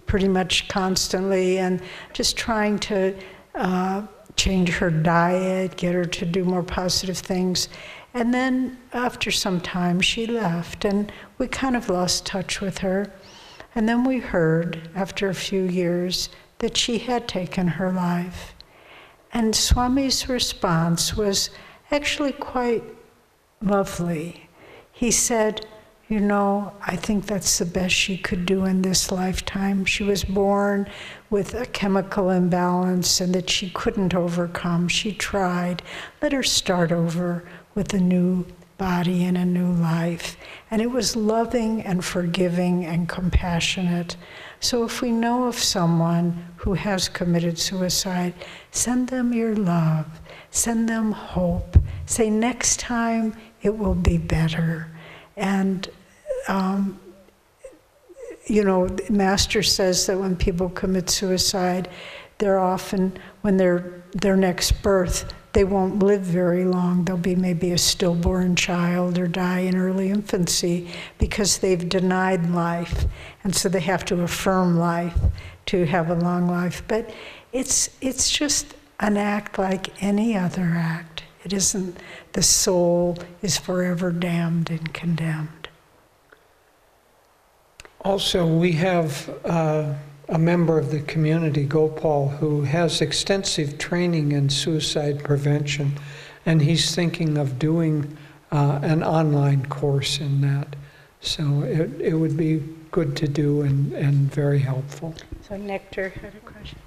pretty 0.06 0.28
much 0.28 0.68
constantly, 0.68 1.58
and 1.58 1.80
just 2.12 2.36
trying 2.36 2.78
to 2.80 3.16
uh, 3.54 4.06
change 4.36 4.70
her 4.70 4.90
diet, 4.90 5.76
get 5.76 5.94
her 5.94 6.04
to 6.04 6.26
do 6.26 6.44
more 6.44 6.62
positive 6.62 7.18
things. 7.18 7.68
And 8.12 8.34
then 8.34 8.76
after 8.92 9.30
some 9.30 9.60
time, 9.60 10.00
she 10.00 10.26
left, 10.26 10.84
and 10.84 11.12
we 11.38 11.46
kind 11.46 11.76
of 11.76 11.88
lost 11.88 12.26
touch 12.26 12.60
with 12.60 12.78
her. 12.78 13.12
And 13.74 13.88
then 13.88 14.04
we 14.04 14.18
heard, 14.18 14.90
after 14.94 15.28
a 15.28 15.34
few 15.34 15.62
years, 15.62 16.28
that 16.58 16.76
she 16.76 16.98
had 16.98 17.28
taken 17.28 17.66
her 17.68 17.92
life. 17.92 18.54
And 19.32 19.54
Swami's 19.54 20.28
response 20.28 21.14
was 21.16 21.50
actually 21.90 22.32
quite 22.32 22.84
lovely. 23.62 24.48
He 24.92 25.10
said, 25.10 25.66
You 26.08 26.20
know, 26.20 26.72
I 26.82 26.96
think 26.96 27.26
that's 27.26 27.58
the 27.58 27.64
best 27.64 27.94
she 27.94 28.18
could 28.18 28.46
do 28.46 28.64
in 28.64 28.82
this 28.82 29.10
lifetime. 29.12 29.84
She 29.84 30.02
was 30.02 30.24
born 30.24 30.88
with 31.30 31.54
a 31.54 31.66
chemical 31.66 32.30
imbalance 32.30 33.20
and 33.20 33.34
that 33.34 33.48
she 33.48 33.70
couldn't 33.70 34.14
overcome. 34.14 34.88
She 34.88 35.12
tried. 35.12 35.82
Let 36.20 36.32
her 36.32 36.42
start 36.42 36.92
over 36.92 37.44
with 37.74 37.94
a 37.94 38.00
new 38.00 38.46
body 38.76 39.24
and 39.24 39.36
a 39.36 39.44
new 39.44 39.70
life. 39.72 40.36
And 40.70 40.80
it 40.80 40.90
was 40.90 41.14
loving 41.14 41.82
and 41.82 42.04
forgiving 42.04 42.84
and 42.84 43.08
compassionate. 43.08 44.16
So 44.60 44.84
if 44.84 45.00
we 45.00 45.10
know 45.10 45.44
of 45.44 45.58
someone 45.58 46.46
who 46.56 46.74
has 46.74 47.08
committed 47.08 47.58
suicide, 47.58 48.34
send 48.70 49.08
them 49.08 49.32
your 49.32 49.56
love, 49.56 50.20
send 50.50 50.86
them 50.88 51.12
hope. 51.12 51.78
Say, 52.04 52.28
next 52.28 52.78
time 52.78 53.34
it 53.62 53.76
will 53.76 53.94
be 53.94 54.18
better. 54.18 54.88
And, 55.36 55.88
um, 56.48 57.00
you 58.46 58.62
know, 58.62 58.88
Master 59.08 59.62
says 59.62 60.06
that 60.06 60.18
when 60.18 60.36
people 60.36 60.68
commit 60.68 61.08
suicide, 61.08 61.88
they're 62.36 62.58
often, 62.58 63.18
when 63.40 63.56
they're 63.56 64.02
their 64.12 64.36
next 64.36 64.82
birth, 64.82 65.32
they 65.52 65.64
won't 65.64 65.98
live 65.98 66.22
very 66.22 66.64
long. 66.64 67.04
They'll 67.04 67.16
be 67.16 67.34
maybe 67.34 67.72
a 67.72 67.78
stillborn 67.78 68.56
child 68.56 69.18
or 69.18 69.26
die 69.26 69.60
in 69.60 69.76
early 69.76 70.10
infancy 70.10 70.88
because 71.18 71.58
they've 71.58 71.88
denied 71.88 72.50
life. 72.50 73.06
And 73.42 73.54
so 73.54 73.68
they 73.68 73.80
have 73.80 74.04
to 74.06 74.22
affirm 74.22 74.78
life 74.78 75.18
to 75.66 75.84
have 75.86 76.10
a 76.10 76.14
long 76.14 76.46
life. 76.46 76.82
But 76.86 77.12
it's, 77.52 77.90
it's 78.00 78.30
just 78.30 78.74
an 79.00 79.16
act 79.16 79.58
like 79.58 80.02
any 80.02 80.36
other 80.36 80.72
act. 80.76 81.24
It 81.44 81.52
isn't 81.52 81.96
the 82.32 82.42
soul 82.42 83.18
is 83.42 83.56
forever 83.56 84.12
damned 84.12 84.70
and 84.70 84.92
condemned. 84.92 85.68
Also, 88.02 88.46
we 88.46 88.72
have 88.72 89.28
uh, 89.44 89.94
a 90.30 90.38
member 90.38 90.78
of 90.78 90.90
the 90.90 91.00
community, 91.00 91.64
Gopal, 91.64 92.28
who 92.28 92.62
has 92.62 93.00
extensive 93.00 93.78
training 93.78 94.32
in 94.32 94.48
suicide 94.48 95.24
prevention, 95.24 95.98
and 96.46 96.62
he's 96.62 96.94
thinking 96.94 97.36
of 97.36 97.58
doing 97.58 98.16
uh, 98.52 98.78
an 98.82 99.02
online 99.02 99.66
course 99.66 100.20
in 100.20 100.40
that. 100.40 100.76
So 101.20 101.62
it, 101.62 102.00
it 102.00 102.14
would 102.14 102.36
be 102.36 102.62
good 102.92 103.16
to 103.16 103.28
do 103.28 103.62
and, 103.62 103.92
and 103.92 104.32
very 104.32 104.60
helpful. 104.60 105.14
So 105.42 105.56
Nectar 105.56 106.08
had 106.08 106.34
a 106.34 106.40
question. 106.40 106.78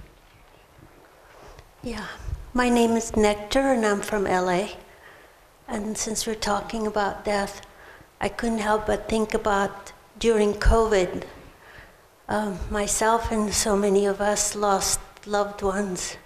Yeah, 1.83 2.07
my 2.53 2.69
name 2.69 2.91
is 2.91 3.15
Nectar 3.15 3.73
and 3.73 3.85
I'm 3.85 4.01
from 4.01 4.23
LA. 4.23 4.69
And 5.67 5.97
since 5.97 6.25
we're 6.25 6.35
talking 6.35 6.87
about 6.87 7.25
death, 7.25 7.61
I 8.21 8.29
couldn't 8.29 8.59
help 8.59 8.87
but 8.87 9.09
think 9.09 9.33
about 9.33 9.91
during 10.17 10.53
COVID, 10.53 11.23
um, 12.33 12.57
myself 12.71 13.31
and 13.31 13.53
so 13.53 13.77
many 13.77 14.07
of 14.07 14.19
us 14.19 14.55
lost 14.55 14.99
loved 15.27 15.61
ones 15.61 16.17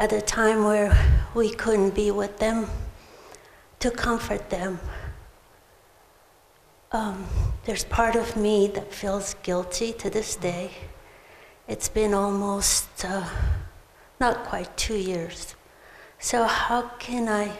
at 0.00 0.10
a 0.10 0.22
time 0.22 0.64
where 0.64 0.90
we 1.34 1.50
couldn't 1.50 1.94
be 1.94 2.10
with 2.10 2.38
them 2.38 2.66
to 3.78 3.90
comfort 3.90 4.48
them. 4.48 4.80
Um, 6.92 7.26
there's 7.66 7.84
part 7.84 8.16
of 8.16 8.38
me 8.38 8.68
that 8.68 8.90
feels 8.90 9.34
guilty 9.42 9.92
to 9.92 10.08
this 10.08 10.34
day. 10.34 10.70
It's 11.68 11.90
been 11.90 12.14
almost 12.14 13.04
uh, 13.04 13.28
not 14.18 14.44
quite 14.44 14.74
two 14.78 14.96
years. 14.96 15.54
So, 16.18 16.44
how 16.44 16.88
can 16.98 17.28
I 17.28 17.52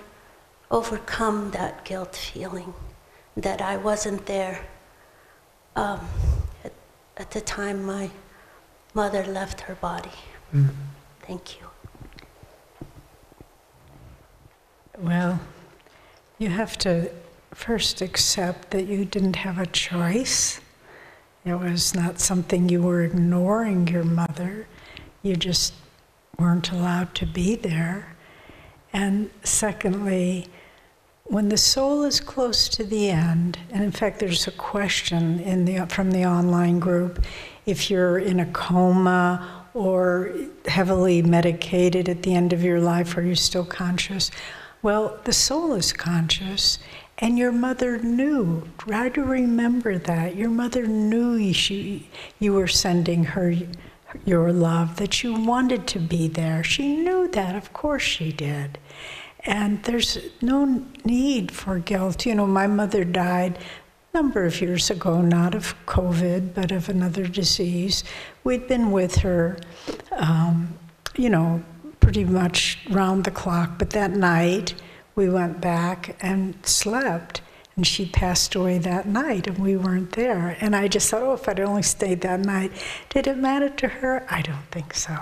overcome 0.71 1.51
that 1.51 1.85
guilt 1.85 2.17
feeling 2.17 2.73
that 3.37 3.61
I 3.61 3.77
wasn't 3.77 4.25
there 4.25 4.65
um, 5.77 6.01
at, 7.17 7.31
the 7.31 7.41
time 7.41 7.85
my 7.85 8.11
mother 8.95 9.25
left 9.25 9.63
her 9.63 9.75
body? 9.75 10.11
Mm. 10.55 10.71
Thank 11.21 11.61
you. 11.61 11.67
Well, 14.99 15.41
you 16.39 16.49
have 16.49 16.77
to 16.79 17.11
first 17.55 18.01
accept 18.01 18.71
that 18.71 18.87
you 18.87 19.05
didn't 19.05 19.37
have 19.37 19.59
a 19.59 19.67
choice. 19.67 20.61
It 21.45 21.55
was 21.55 21.95
not 21.95 22.21
something 22.21 22.69
you 22.69 22.83
were 22.83 23.03
ignoring 23.03 23.89
your 23.89 24.05
mother. 24.05 24.67
You 25.23 25.37
just 25.37 25.75
weren't 26.39 26.71
allowed 26.71 27.15
to 27.17 27.27
be 27.27 27.57
there. 27.57 28.17
And 28.93 29.31
secondly, 29.43 30.49
when 31.25 31.49
the 31.49 31.57
soul 31.57 32.03
is 32.05 32.21
close 32.21 32.69
to 32.69 32.85
the 32.85 33.09
end, 33.09 33.59
and 33.71 33.83
in 33.83 33.93
fact, 33.93 34.19
there's 34.19 34.47
a 34.47 34.53
question 34.53 35.41
in 35.41 35.65
the, 35.65 35.87
from 35.87 36.11
the 36.11 36.27
online 36.27 36.79
group 36.79 37.25
if 37.65 37.91
you're 37.91 38.19
in 38.19 38.41
a 38.41 38.47
coma 38.47 39.67
or 39.75 40.33
heavily 40.67 41.23
medicated 41.23 42.09
at 42.09 42.23
the 42.23 42.35
end 42.35 42.53
of 42.53 42.63
your 42.63 42.81
life, 42.81 43.17
are 43.17 43.23
you 43.23 43.35
still 43.35 43.65
conscious? 43.65 44.31
Well, 44.83 45.21
the 45.25 45.33
soul 45.33 45.75
is 45.75 45.93
conscious, 45.93 46.79
and 47.19 47.39
your 47.39 47.53
mother 47.53 47.99
knew. 47.99 48.69
Try 48.79 49.09
to 49.11 49.23
remember 49.23 49.97
that. 49.97 50.35
Your 50.35 50.51
mother 50.51 50.87
knew 50.87 51.35
you, 51.35 52.01
you 52.41 52.53
were 52.53 52.67
sending 52.67 53.25
her 53.25 53.55
your 54.27 54.53
love, 54.53 54.97
that 54.97 55.23
you 55.23 55.33
wanted 55.33 55.87
to 55.87 55.99
be 55.99 56.29
there. 56.29 56.63
She 56.65 56.97
knew 56.97 57.29
that, 57.29 57.57
of 57.57 57.73
course 57.73 58.03
she 58.03 58.33
did. 58.33 58.77
And 59.45 59.83
there's 59.83 60.19
no 60.41 60.85
need 61.05 61.51
for 61.51 61.79
guilt. 61.79 62.27
You 62.27 62.35
know, 62.35 62.47
my 62.47 62.67
mother 62.67 63.05
died 63.05 63.59
a 64.13 64.17
number 64.17 64.45
of 64.45 64.61
years 64.61 64.91
ago, 64.91 65.21
not 65.21 65.55
of 65.55 65.75
COVID, 65.87 66.55
but 66.55 66.71
of 66.71 66.89
another 66.89 67.27
disease. 67.27 68.05
We'd 68.45 68.69
been 68.69 68.93
with 68.93 69.17
her, 69.17 69.59
um, 70.13 70.79
you 71.17 71.29
know, 71.29 71.63
pretty 71.99 72.25
much 72.25 72.79
round 72.91 73.25
the 73.25 73.31
clock, 73.31 73.79
but 73.79 73.91
that 73.91 74.13
night 74.13 74.75
we 75.15 75.29
went 75.29 75.61
back 75.61 76.17
and 76.21 76.55
slept. 76.65 77.41
And 77.75 77.87
she 77.87 78.05
passed 78.05 78.55
away 78.55 78.77
that 78.79 79.07
night, 79.07 79.47
and 79.47 79.57
we 79.59 79.79
weren't 79.79 80.13
there. 80.13 80.59
And 80.61 80.77
I 80.77 80.89
just 80.89 81.09
thought, 81.11 81.23
oh, 81.23 81.33
if 81.33 81.49
I'd 81.49 81.59
only 81.59 81.83
stayed 81.83 82.21
that 82.21 82.41
night. 82.41 82.71
Did 83.09 83.27
it 83.27 83.39
matter 83.39 83.71
to 83.71 83.89
her? 83.89 84.27
I 84.31 84.43
don't 84.43 84.67
think 84.71 84.93
so. 84.93 85.17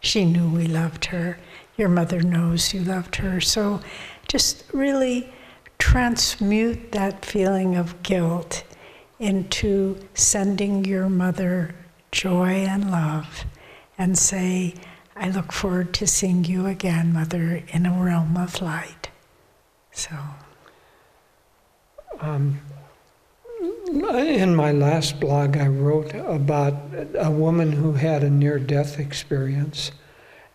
She 0.00 0.24
knew 0.24 0.48
we 0.48 0.66
loved 0.66 1.04
her. 1.06 1.38
Your 1.76 1.88
mother 1.88 2.20
knows 2.22 2.74
you 2.74 2.80
loved 2.80 3.16
her. 3.16 3.40
So 3.40 3.80
just 4.28 4.64
really 4.72 5.32
transmute 5.78 6.92
that 6.92 7.24
feeling 7.24 7.76
of 7.76 8.02
guilt 8.02 8.64
into 9.18 9.98
sending 10.14 10.84
your 10.84 11.08
mother 11.08 11.74
joy 12.10 12.64
and 12.66 12.90
love 12.90 13.44
and 13.98 14.18
say, 14.18 14.74
I 15.14 15.28
look 15.30 15.52
forward 15.52 15.92
to 15.94 16.06
seeing 16.06 16.44
you 16.44 16.66
again, 16.66 17.12
Mother, 17.12 17.62
in 17.68 17.86
a 17.86 17.92
realm 17.92 18.36
of 18.36 18.60
light. 18.60 19.10
So. 19.92 20.16
Um, 22.20 22.60
in 23.88 24.54
my 24.54 24.72
last 24.72 25.20
blog, 25.20 25.56
I 25.56 25.66
wrote 25.66 26.14
about 26.14 26.74
a 27.14 27.30
woman 27.30 27.72
who 27.72 27.92
had 27.92 28.22
a 28.22 28.30
near 28.30 28.58
death 28.58 28.98
experience. 28.98 29.92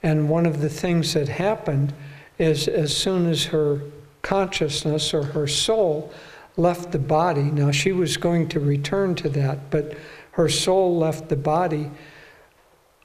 And 0.04 0.30
one 0.30 0.46
of 0.46 0.62
the 0.62 0.70
things 0.70 1.14
that 1.14 1.28
happened 1.28 1.94
is 2.38 2.68
as 2.68 2.96
soon 2.96 3.30
as 3.30 3.46
her 3.46 3.82
consciousness 4.22 5.14
or 5.14 5.24
her 5.24 5.48
soul 5.48 6.14
left 6.56 6.92
the 6.92 7.00
body, 7.00 7.44
now 7.44 7.72
she 7.72 7.92
was 7.92 8.18
going 8.18 8.48
to 8.50 8.60
return 8.60 9.16
to 9.16 9.30
that, 9.30 9.70
but 9.70 9.98
her 10.32 10.50
soul 10.50 10.98
left 10.98 11.30
the 11.30 11.36
body, 11.36 11.90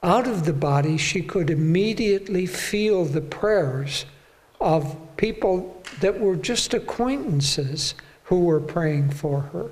out 0.03 0.27
of 0.27 0.43
the 0.43 0.53
body, 0.53 0.97
she 0.97 1.21
could 1.21 1.49
immediately 1.49 2.45
feel 2.45 3.05
the 3.05 3.21
prayers 3.21 4.05
of 4.59 4.97
people 5.15 5.81
that 6.01 6.19
were 6.19 6.35
just 6.35 6.73
acquaintances 6.73 7.95
who 8.23 8.41
were 8.41 8.59
praying 8.59 9.09
for 9.11 9.39
her. 9.41 9.71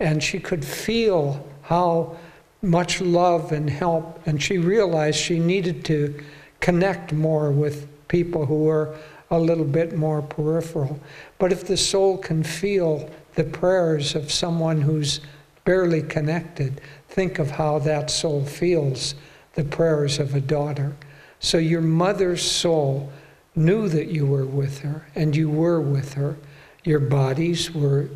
And 0.00 0.22
she 0.22 0.40
could 0.40 0.64
feel 0.64 1.46
how 1.62 2.16
much 2.60 3.00
love 3.00 3.52
and 3.52 3.70
help, 3.70 4.20
and 4.26 4.42
she 4.42 4.58
realized 4.58 5.18
she 5.18 5.38
needed 5.38 5.84
to 5.84 6.24
connect 6.60 7.12
more 7.12 7.50
with 7.50 7.86
people 8.08 8.46
who 8.46 8.68
are 8.68 8.96
a 9.30 9.38
little 9.38 9.64
bit 9.64 9.94
more 9.96 10.22
peripheral. 10.22 10.98
But 11.38 11.52
if 11.52 11.66
the 11.66 11.76
soul 11.76 12.18
can 12.18 12.42
feel 12.42 13.10
the 13.34 13.44
prayers 13.44 14.14
of 14.14 14.32
someone 14.32 14.80
who's 14.80 15.20
barely 15.64 16.02
connected, 16.02 16.80
think 17.08 17.38
of 17.38 17.50
how 17.50 17.78
that 17.80 18.10
soul 18.10 18.44
feels 18.44 19.14
the 19.54 19.64
prayers 19.64 20.18
of 20.18 20.34
a 20.34 20.40
daughter. 20.40 20.96
So 21.40 21.58
your 21.58 21.82
mother's 21.82 22.42
soul 22.42 23.12
knew 23.54 23.88
that 23.88 24.08
you 24.08 24.26
were 24.26 24.46
with 24.46 24.78
her, 24.80 25.06
and 25.14 25.34
you 25.36 25.50
were 25.50 25.80
with 25.80 26.14
her. 26.14 26.36
Your 26.84 27.00
bodies 27.00 27.72
were 27.74 28.08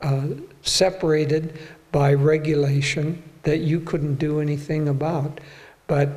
uh, 0.00 0.28
separated 0.62 1.58
by 1.92 2.14
regulation 2.14 3.22
that 3.42 3.58
you 3.58 3.80
couldn't 3.80 4.16
do 4.16 4.40
anything 4.40 4.88
about. 4.88 5.40
But 5.86 6.10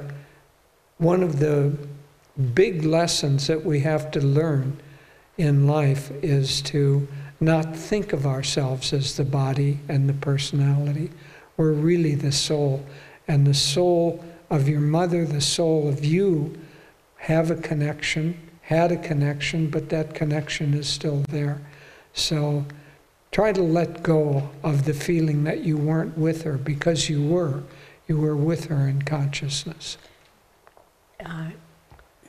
one 1.00 1.24
of 1.24 1.40
the 1.40 1.76
big 2.54 2.84
lessons 2.84 3.48
that 3.48 3.66
we 3.66 3.80
have 3.80 4.12
to 4.12 4.20
learn 4.20 4.78
in 5.38 5.66
life 5.66 6.12
is 6.22 6.62
to 6.62 7.08
not 7.40 7.74
think 7.74 8.12
of 8.12 8.28
ourselves 8.28 8.92
as 8.92 9.16
the 9.16 9.24
body 9.24 9.80
and 9.88 10.10
the 10.10 10.14
personality. 10.14 11.10
We're 11.56 11.72
really 11.72 12.16
the 12.16 12.34
soul. 12.34 12.86
And 13.30 13.48
the 13.48 13.54
soul 13.54 14.24
of 14.50 14.68
your 14.68 14.82
mother, 14.82 15.26
the 15.26 15.40
soul 15.40 15.88
of 15.88 16.04
you, 16.04 16.60
have 17.16 17.50
a 17.50 17.56
connection, 17.56 18.38
had 18.62 18.92
a 18.92 18.98
connection, 18.98 19.70
but 19.70 19.88
that 19.90 20.14
connection 20.14 20.74
is 20.74 20.88
still 20.88 21.24
there. 21.30 21.62
So 22.14 22.66
try 23.32 23.54
to 23.54 23.62
let 23.62 24.04
go 24.04 24.50
of 24.64 24.84
the 24.84 24.94
feeling 24.94 25.46
that 25.46 25.62
you 25.62 25.78
weren't 25.78 26.18
with 26.18 26.42
her 26.44 26.58
because 26.58 27.10
you 27.10 27.26
were. 27.26 27.64
You 28.06 28.18
were 28.18 28.36
with 28.36 28.66
her 28.66 28.86
in 28.86 29.04
consciousness. 29.04 29.98
Uh, 31.26 31.50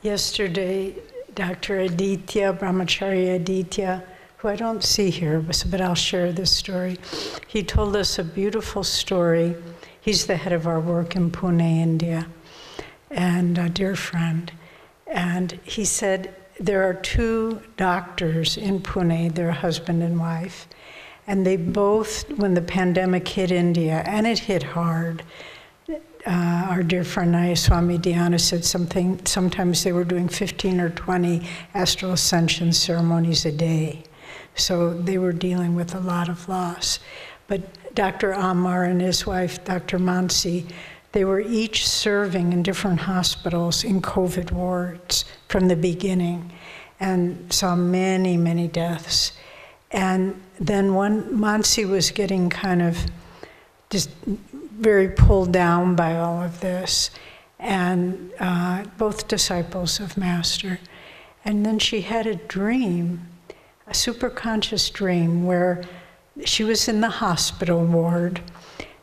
yesterday, 0.02 0.92
Dr. 1.36 1.78
Aditya, 1.78 2.54
Brahmacharya 2.54 3.36
Aditya, 3.36 4.02
who 4.38 4.48
I 4.48 4.56
don't 4.56 4.82
see 4.82 5.10
here, 5.10 5.38
but 5.38 5.80
I'll 5.80 5.94
share 5.94 6.32
this 6.32 6.50
story. 6.50 6.98
He 7.46 7.62
told 7.62 7.94
us 7.94 8.18
a 8.18 8.24
beautiful 8.24 8.82
story. 8.82 9.54
He's 10.00 10.26
the 10.26 10.36
head 10.36 10.52
of 10.52 10.66
our 10.66 10.80
work 10.80 11.14
in 11.14 11.30
Pune, 11.30 11.60
India, 11.60 12.26
and 13.12 13.58
a 13.58 13.68
dear 13.68 13.94
friend. 13.94 14.50
And 15.06 15.60
he 15.62 15.84
said 15.84 16.34
there 16.58 16.82
are 16.82 16.94
two 16.94 17.62
doctors 17.76 18.56
in 18.56 18.80
Pune, 18.80 19.32
they're 19.36 19.52
husband 19.52 20.02
and 20.02 20.18
wife, 20.18 20.66
and 21.28 21.46
they 21.46 21.56
both, 21.56 22.28
when 22.32 22.54
the 22.54 22.62
pandemic 22.62 23.28
hit 23.28 23.52
India, 23.52 24.02
and 24.04 24.26
it 24.26 24.40
hit 24.40 24.64
hard, 24.64 25.22
uh, 26.26 26.66
our 26.68 26.82
dear 26.82 27.04
friend 27.04 27.34
Nayaswami 27.34 27.98
Dhyana 27.98 28.38
said 28.38 28.64
something, 28.64 29.24
sometimes 29.24 29.82
they 29.84 29.92
were 29.92 30.04
doing 30.04 30.28
15 30.28 30.80
or 30.80 30.90
20 30.90 31.46
astral 31.74 32.12
ascension 32.12 32.72
ceremonies 32.72 33.46
a 33.46 33.52
day. 33.52 34.04
So 34.54 34.92
they 34.92 35.18
were 35.18 35.32
dealing 35.32 35.74
with 35.74 35.94
a 35.94 36.00
lot 36.00 36.28
of 36.28 36.48
loss. 36.48 36.98
But 37.46 37.94
Dr. 37.94 38.32
Amar 38.32 38.84
and 38.84 39.00
his 39.00 39.26
wife, 39.26 39.64
Dr. 39.64 39.98
Mansi, 39.98 40.70
they 41.12 41.24
were 41.24 41.40
each 41.40 41.88
serving 41.88 42.52
in 42.52 42.62
different 42.62 43.00
hospitals 43.00 43.82
in 43.82 44.00
COVID 44.00 44.52
wards 44.52 45.24
from 45.48 45.68
the 45.68 45.76
beginning 45.76 46.52
and 47.00 47.52
saw 47.52 47.74
many, 47.74 48.36
many 48.36 48.68
deaths. 48.68 49.32
And 49.90 50.40
then 50.60 50.94
one, 50.94 51.24
Mansi 51.36 51.88
was 51.88 52.10
getting 52.10 52.50
kind 52.50 52.82
of 52.82 53.06
just 53.88 54.10
very 54.80 55.08
pulled 55.08 55.52
down 55.52 55.94
by 55.94 56.16
all 56.16 56.42
of 56.42 56.60
this, 56.60 57.10
and 57.58 58.32
uh, 58.40 58.84
both 58.98 59.28
disciples 59.28 60.00
of 60.00 60.16
Master. 60.16 60.80
And 61.44 61.64
then 61.64 61.78
she 61.78 62.02
had 62.02 62.26
a 62.26 62.34
dream, 62.34 63.28
a 63.86 63.92
superconscious 63.92 64.92
dream, 64.92 65.44
where 65.44 65.82
she 66.44 66.64
was 66.64 66.88
in 66.88 67.00
the 67.00 67.10
hospital 67.10 67.84
ward 67.84 68.40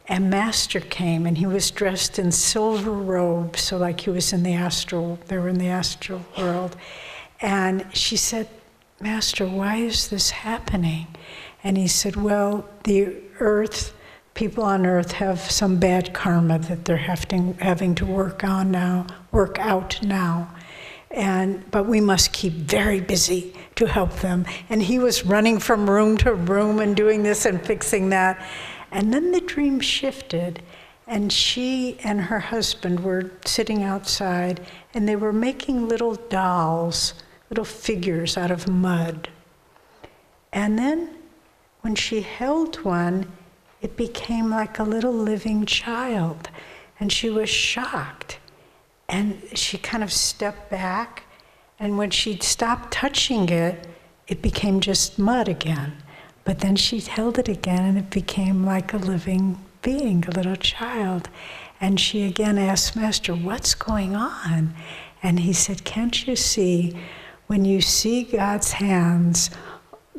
and 0.07 0.29
Master 0.29 0.79
came 0.79 1.25
and 1.25 1.37
he 1.37 1.45
was 1.45 1.69
dressed 1.69 2.17
in 2.17 2.31
silver 2.31 2.91
robes, 2.91 3.61
so 3.61 3.77
like 3.77 4.01
he 4.01 4.09
was 4.09 4.31
in 4.31 4.43
the 4.43 4.53
astral, 4.53 5.19
they 5.27 5.37
were 5.37 5.49
in 5.49 5.57
the 5.57 5.67
astral 5.67 6.25
world. 6.37 6.77
And 7.41 7.85
she 7.93 8.15
said, 8.15 8.47
Master, 9.01 9.45
why 9.45 9.77
is 9.77 10.07
this 10.07 10.29
happening? 10.29 11.07
And 11.63 11.77
he 11.77 11.87
said, 11.87 12.15
Well, 12.15 12.67
the 12.83 13.15
earth, 13.39 13.93
people 14.37 14.63
on 14.63 14.85
earth 14.85 15.13
have 15.13 15.39
some 15.39 15.77
bad 15.77 16.13
karma 16.13 16.59
that 16.59 16.85
they're 16.85 16.95
having, 16.95 17.55
having 17.55 17.95
to 17.95 18.05
work 18.05 18.43
on 18.43 18.69
now, 18.69 19.07
work 19.31 19.57
out 19.57 19.99
now. 20.03 20.47
And, 21.09 21.69
but 21.71 21.87
we 21.87 21.99
must 21.99 22.33
keep 22.33 22.53
very 22.53 23.01
busy 23.01 23.55
to 23.77 23.87
help 23.87 24.13
them. 24.17 24.45
And 24.69 24.83
he 24.83 24.99
was 24.99 25.25
running 25.25 25.57
from 25.57 25.89
room 25.89 26.17
to 26.17 26.35
room 26.35 26.79
and 26.79 26.95
doing 26.95 27.23
this 27.23 27.47
and 27.47 27.59
fixing 27.65 28.09
that. 28.09 28.39
And 28.91 29.11
then 29.11 29.31
the 29.31 29.41
dream 29.41 29.79
shifted, 29.79 30.61
and 31.07 31.33
she 31.33 31.97
and 32.03 32.21
her 32.21 32.39
husband 32.39 32.99
were 32.99 33.31
sitting 33.43 33.81
outside, 33.81 34.63
and 34.93 35.09
they 35.09 35.15
were 35.15 35.33
making 35.33 35.87
little 35.87 36.13
dolls, 36.13 37.15
little 37.49 37.65
figures 37.65 38.37
out 38.37 38.51
of 38.51 38.67
mud. 38.67 39.29
And 40.53 40.77
then 40.77 41.15
when 41.81 41.95
she 41.95 42.21
held 42.21 42.75
one, 42.83 43.31
it 43.81 43.95
became 43.95 44.49
like 44.49 44.79
a 44.79 44.83
little 44.83 45.13
living 45.13 45.65
child, 45.65 46.49
and 46.99 47.11
she 47.11 47.29
was 47.29 47.49
shocked. 47.49 48.39
And 49.09 49.41
she 49.53 49.77
kind 49.77 50.03
of 50.03 50.11
stepped 50.11 50.69
back, 50.69 51.23
and 51.79 51.97
when 51.97 52.09
she 52.09 52.37
stopped 52.39 52.91
touching 52.91 53.49
it, 53.49 53.87
it 54.27 54.41
became 54.41 54.79
just 54.79 55.17
mud 55.17 55.47
again. 55.47 55.93
But 56.43 56.59
then 56.59 56.75
she 56.75 56.99
held 56.99 57.37
it 57.37 57.47
again 57.47 57.83
and 57.83 57.97
it 57.97 58.09
became 58.09 58.65
like 58.65 58.93
a 58.93 58.97
living 58.97 59.59
being, 59.81 60.25
a 60.25 60.31
little 60.31 60.55
child. 60.55 61.29
And 61.79 61.99
she 61.99 62.23
again 62.23 62.57
asked 62.57 62.95
Master, 62.95 63.33
What's 63.33 63.75
going 63.75 64.15
on? 64.15 64.73
And 65.21 65.41
he 65.41 65.53
said, 65.53 65.83
Can't 65.83 66.27
you 66.27 66.35
see, 66.35 66.97
when 67.47 67.65
you 67.65 67.81
see 67.81 68.23
God's 68.23 68.73
hands 68.73 69.49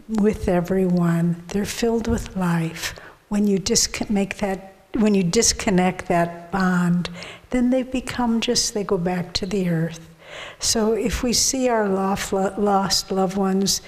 with 0.09 0.49
everyone, 0.49 1.43
they're 1.49 1.65
filled 1.65 2.09
with 2.09 2.37
life. 2.37 2.95
When 3.29 3.47
you 3.47 3.59
dis- 3.59 4.11
make 4.11 4.39
that 4.39 4.75
when 4.95 5.15
you 5.15 5.23
disconnect 5.23 6.09
that 6.09 6.51
bond, 6.51 7.11
then 7.51 7.71
they 7.71 7.83
become 7.83 8.41
just, 8.41 8.75
they 8.75 8.85
go 8.85 8.99
back 8.99 9.33
to 9.35 9.47
the 9.47 9.69
earth. 9.69 10.09
So 10.59 10.93
if 10.93 11.23
we 11.23 11.33
see 11.33 11.69
our 11.69 11.89
lost 11.89 13.11
loved 13.11 13.37
ones 13.37 13.81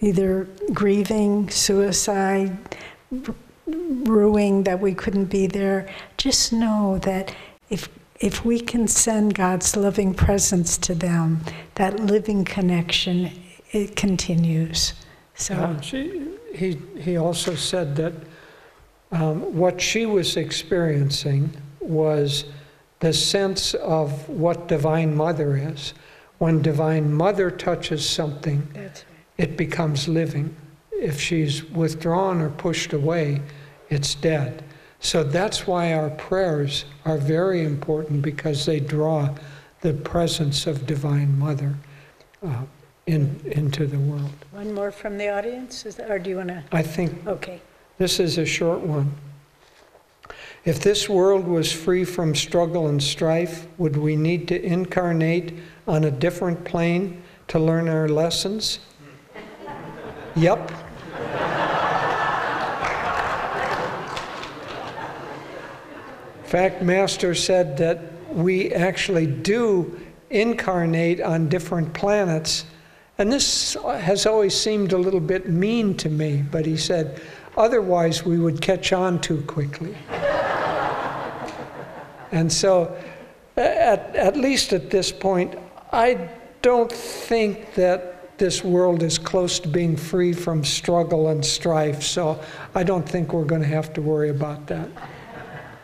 either 0.00 0.48
grieving, 0.72 1.48
suicide, 1.50 2.56
rueing 3.66 4.64
that 4.64 4.80
we 4.80 4.94
couldn't 4.94 5.26
be 5.26 5.46
there, 5.46 5.88
just 6.16 6.52
know 6.52 6.98
that 7.02 7.34
if 7.70 7.88
if 8.20 8.44
we 8.44 8.60
can 8.60 8.86
send 8.86 9.34
God's 9.34 9.76
loving 9.76 10.14
presence 10.14 10.78
to 10.78 10.94
them, 10.94 11.40
that 11.74 11.98
living 11.98 12.44
connection 12.44 13.30
it 13.72 13.96
continues. 13.96 14.94
So 15.34 15.76
she, 15.82 16.28
he 16.54 16.78
he 16.98 17.16
also 17.16 17.54
said 17.54 17.96
that 17.96 18.14
um, 19.14 19.56
what 19.56 19.80
she 19.80 20.06
was 20.06 20.36
experiencing 20.36 21.50
was 21.80 22.46
the 22.98 23.12
sense 23.12 23.74
of 23.74 24.28
what 24.28 24.66
Divine 24.66 25.14
Mother 25.14 25.56
is. 25.56 25.94
When 26.38 26.60
Divine 26.62 27.12
Mother 27.12 27.50
touches 27.50 28.08
something, 28.08 28.66
That's 28.72 29.04
it 29.38 29.56
becomes 29.56 30.08
living. 30.08 30.54
If 30.90 31.20
she's 31.20 31.64
withdrawn 31.64 32.40
or 32.40 32.50
pushed 32.50 32.92
away, 32.92 33.40
it's 33.88 34.14
dead. 34.16 34.64
So 34.98 35.22
that's 35.22 35.66
why 35.66 35.92
our 35.92 36.10
prayers 36.10 36.84
are 37.04 37.18
very 37.18 37.64
important 37.64 38.22
because 38.22 38.66
they 38.66 38.80
draw 38.80 39.34
the 39.80 39.92
presence 39.92 40.66
of 40.66 40.86
Divine 40.86 41.38
Mother 41.38 41.76
uh, 42.44 42.62
in, 43.06 43.40
into 43.44 43.86
the 43.86 43.98
world. 43.98 44.32
One 44.50 44.72
more 44.72 44.90
from 44.90 45.18
the 45.18 45.28
audience, 45.28 45.86
Is 45.86 45.96
that, 45.96 46.10
or 46.10 46.18
do 46.18 46.30
you 46.30 46.36
want 46.36 46.48
to? 46.48 46.64
I 46.72 46.82
think 46.82 47.26
Okay. 47.26 47.60
This 47.98 48.18
is 48.20 48.38
a 48.38 48.46
short 48.46 48.80
one. 48.80 49.14
If 50.64 50.80
this 50.80 51.08
world 51.08 51.46
was 51.46 51.70
free 51.70 52.04
from 52.04 52.34
struggle 52.34 52.88
and 52.88 53.02
strife, 53.02 53.66
would 53.76 53.96
we 53.96 54.16
need 54.16 54.48
to 54.48 54.62
incarnate 54.62 55.58
on 55.86 56.04
a 56.04 56.10
different 56.10 56.64
plane 56.64 57.22
to 57.48 57.58
learn 57.58 57.88
our 57.88 58.08
lessons? 58.08 58.78
Yep. 60.36 60.72
In 66.38 66.50
fact, 66.50 66.82
Master 66.82 67.34
said 67.34 67.76
that 67.78 68.00
we 68.32 68.72
actually 68.72 69.26
do 69.26 70.00
incarnate 70.30 71.20
on 71.20 71.48
different 71.48 71.92
planets. 71.92 72.64
And 73.18 73.30
this 73.30 73.76
has 73.84 74.26
always 74.26 74.58
seemed 74.58 74.92
a 74.92 74.98
little 74.98 75.20
bit 75.20 75.48
mean 75.48 75.96
to 75.98 76.08
me, 76.08 76.42
but 76.50 76.66
he 76.66 76.76
said, 76.76 77.20
otherwise 77.56 78.24
we 78.24 78.38
would 78.38 78.60
catch 78.60 78.92
on 78.92 79.20
too 79.20 79.42
quickly. 79.42 79.94
and 82.32 82.52
so, 82.52 82.96
at, 83.56 84.14
at 84.16 84.36
least 84.36 84.72
at 84.72 84.90
this 84.90 85.12
point, 85.12 85.56
I 85.92 86.28
don't 86.62 86.90
think 86.90 87.74
that 87.74 88.38
this 88.38 88.64
world 88.64 89.02
is 89.02 89.18
close 89.18 89.60
to 89.60 89.68
being 89.68 89.96
free 89.96 90.32
from 90.32 90.64
struggle 90.64 91.28
and 91.28 91.44
strife, 91.44 92.02
so 92.02 92.40
I 92.74 92.82
don't 92.82 93.08
think 93.08 93.32
we're 93.32 93.44
going 93.44 93.60
to 93.60 93.68
have 93.68 93.92
to 93.94 94.02
worry 94.02 94.30
about 94.30 94.66
that. 94.66 94.88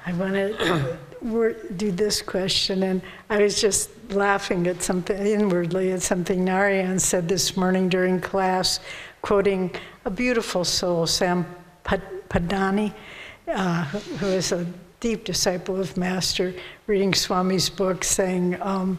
I 0.06 0.12
want 0.12 0.34
to 0.34 0.96
do 1.76 1.92
this 1.92 2.22
question, 2.22 2.82
and 2.82 3.02
I 3.28 3.38
was 3.42 3.60
just 3.60 3.90
laughing 4.10 4.66
at 4.66 4.82
something 4.82 5.16
inwardly 5.16 5.92
at 5.92 6.02
something 6.02 6.44
Narayan 6.44 6.98
said 6.98 7.28
this 7.28 7.56
morning 7.56 7.88
during 7.88 8.20
class, 8.20 8.80
quoting 9.22 9.70
a 10.04 10.10
beautiful 10.10 10.64
soul, 10.64 11.06
Sam 11.06 11.46
Padani, 11.84 12.92
uh, 13.48 13.84
who 13.84 14.26
is 14.26 14.52
a 14.52 14.66
deep 15.00 15.24
disciple 15.24 15.80
of 15.80 15.96
Master, 15.96 16.54
reading 16.86 17.12
Swami's 17.12 17.70
book, 17.70 18.04
saying, 18.04 18.60
um, 18.60 18.98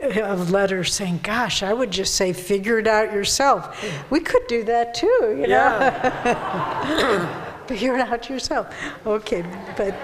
a 0.00 0.36
letter 0.36 0.84
saying, 0.84 1.20
"Gosh, 1.22 1.62
I 1.62 1.72
would 1.72 1.90
just 1.90 2.14
say, 2.14 2.32
figure 2.32 2.78
it 2.78 2.86
out 2.86 3.12
yourself." 3.12 3.82
We 4.10 4.20
could 4.20 4.46
do 4.46 4.62
that 4.64 4.94
too, 4.94 5.36
you 5.40 5.46
know. 5.46 5.78
Yeah. 5.78 7.42
figure 7.66 7.96
it 7.96 8.00
out 8.00 8.28
yourself. 8.28 8.74
Okay, 9.06 9.44
but 9.76 9.94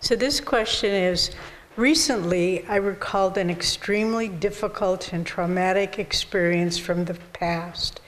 so 0.00 0.16
this 0.16 0.40
question 0.40 0.90
is. 0.90 1.30
Recently, 1.76 2.64
I 2.68 2.76
recalled 2.76 3.36
an 3.36 3.50
extremely 3.50 4.28
difficult 4.28 5.12
and 5.12 5.26
traumatic 5.26 5.98
experience 5.98 6.78
from 6.78 7.04
the 7.04 7.12
past. 7.34 8.00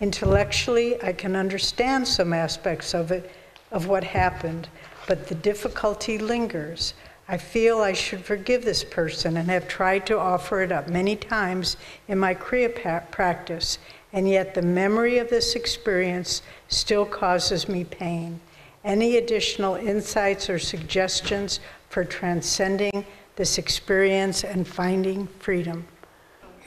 Intellectually, 0.00 1.00
I 1.02 1.12
can 1.12 1.36
understand 1.36 2.08
some 2.08 2.32
aspects 2.32 2.94
of 2.94 3.12
it, 3.12 3.30
of 3.70 3.86
what 3.86 4.02
happened, 4.02 4.68
but 5.06 5.26
the 5.28 5.34
difficulty 5.34 6.16
lingers. 6.16 6.94
I 7.28 7.36
feel 7.36 7.80
I 7.80 7.92
should 7.92 8.24
forgive 8.24 8.64
this 8.64 8.82
person 8.82 9.36
and 9.36 9.48
have 9.50 9.68
tried 9.68 10.06
to 10.06 10.18
offer 10.18 10.62
it 10.62 10.72
up 10.72 10.88
many 10.88 11.16
times 11.16 11.76
in 12.08 12.18
my 12.18 12.34
Kriya 12.34 13.10
practice, 13.10 13.78
and 14.12 14.28
yet 14.28 14.54
the 14.54 14.62
memory 14.62 15.18
of 15.18 15.28
this 15.28 15.54
experience 15.54 16.42
still 16.68 17.04
causes 17.04 17.68
me 17.68 17.84
pain. 17.84 18.40
Any 18.82 19.18
additional 19.18 19.74
insights 19.74 20.48
or 20.48 20.58
suggestions 20.58 21.60
for 21.90 22.04
transcending 22.04 23.04
this 23.36 23.58
experience 23.58 24.44
and 24.44 24.66
finding 24.66 25.26
freedom? 25.38 25.86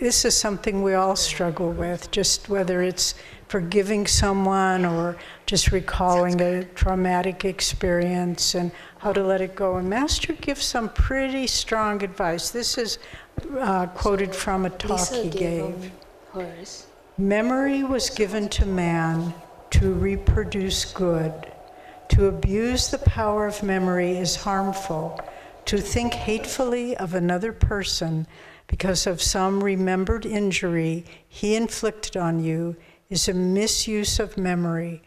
This 0.04 0.26
is 0.26 0.36
something 0.36 0.84
we 0.84 0.95
all 0.95 1.16
struggle 1.16 1.72
with, 1.72 2.12
just 2.12 2.49
whether 2.49 2.84
it's 2.84 3.16
forgiving 3.47 4.06
someone 4.06 4.84
or 4.84 5.16
just 5.45 5.72
recalling 5.72 6.41
a 6.41 6.66
traumatic 6.66 7.45
experience 7.45 8.54
and 8.54 8.74
how 8.97 9.14
to 9.14 9.24
let 9.24 9.39
it 9.39 9.56
go. 9.56 9.78
And 9.78 9.89
Master 9.89 10.34
gives 10.34 10.66
some 10.66 10.89
pretty 10.89 11.47
strong 11.47 12.04
advice. 12.04 12.49
This 12.49 12.78
is 12.78 12.99
uh, 13.58 13.88
quoted 13.95 14.36
from 14.36 14.66
a 14.66 14.72
talk 14.72 15.08
he 15.08 15.30
gave. 15.30 15.89
Memory 17.18 17.86
was 17.86 18.10
given 18.10 18.49
to 18.49 18.66
man 18.66 19.34
to 19.70 19.93
reproduce 19.93 20.84
good. 20.84 21.32
To 22.10 22.26
abuse 22.26 22.91
the 22.91 22.97
power 22.97 23.47
of 23.47 23.64
memory 23.64 24.18
is 24.18 24.36
harmful. 24.36 25.18
To 25.68 25.78
think 25.78 26.14
hatefully 26.14 26.97
of 26.97 27.14
another 27.14 27.54
person 27.54 28.28
because 28.74 29.06
of 29.06 29.22
some 29.22 29.64
remembered 29.64 30.26
injury 30.26 31.06
he 31.30 31.54
inflicted 31.54 32.18
on 32.18 32.44
you 32.44 32.76
is 33.08 33.28
a 33.28 33.34
misuse 33.34 34.20
of 34.20 34.36
memory. 34.36 35.00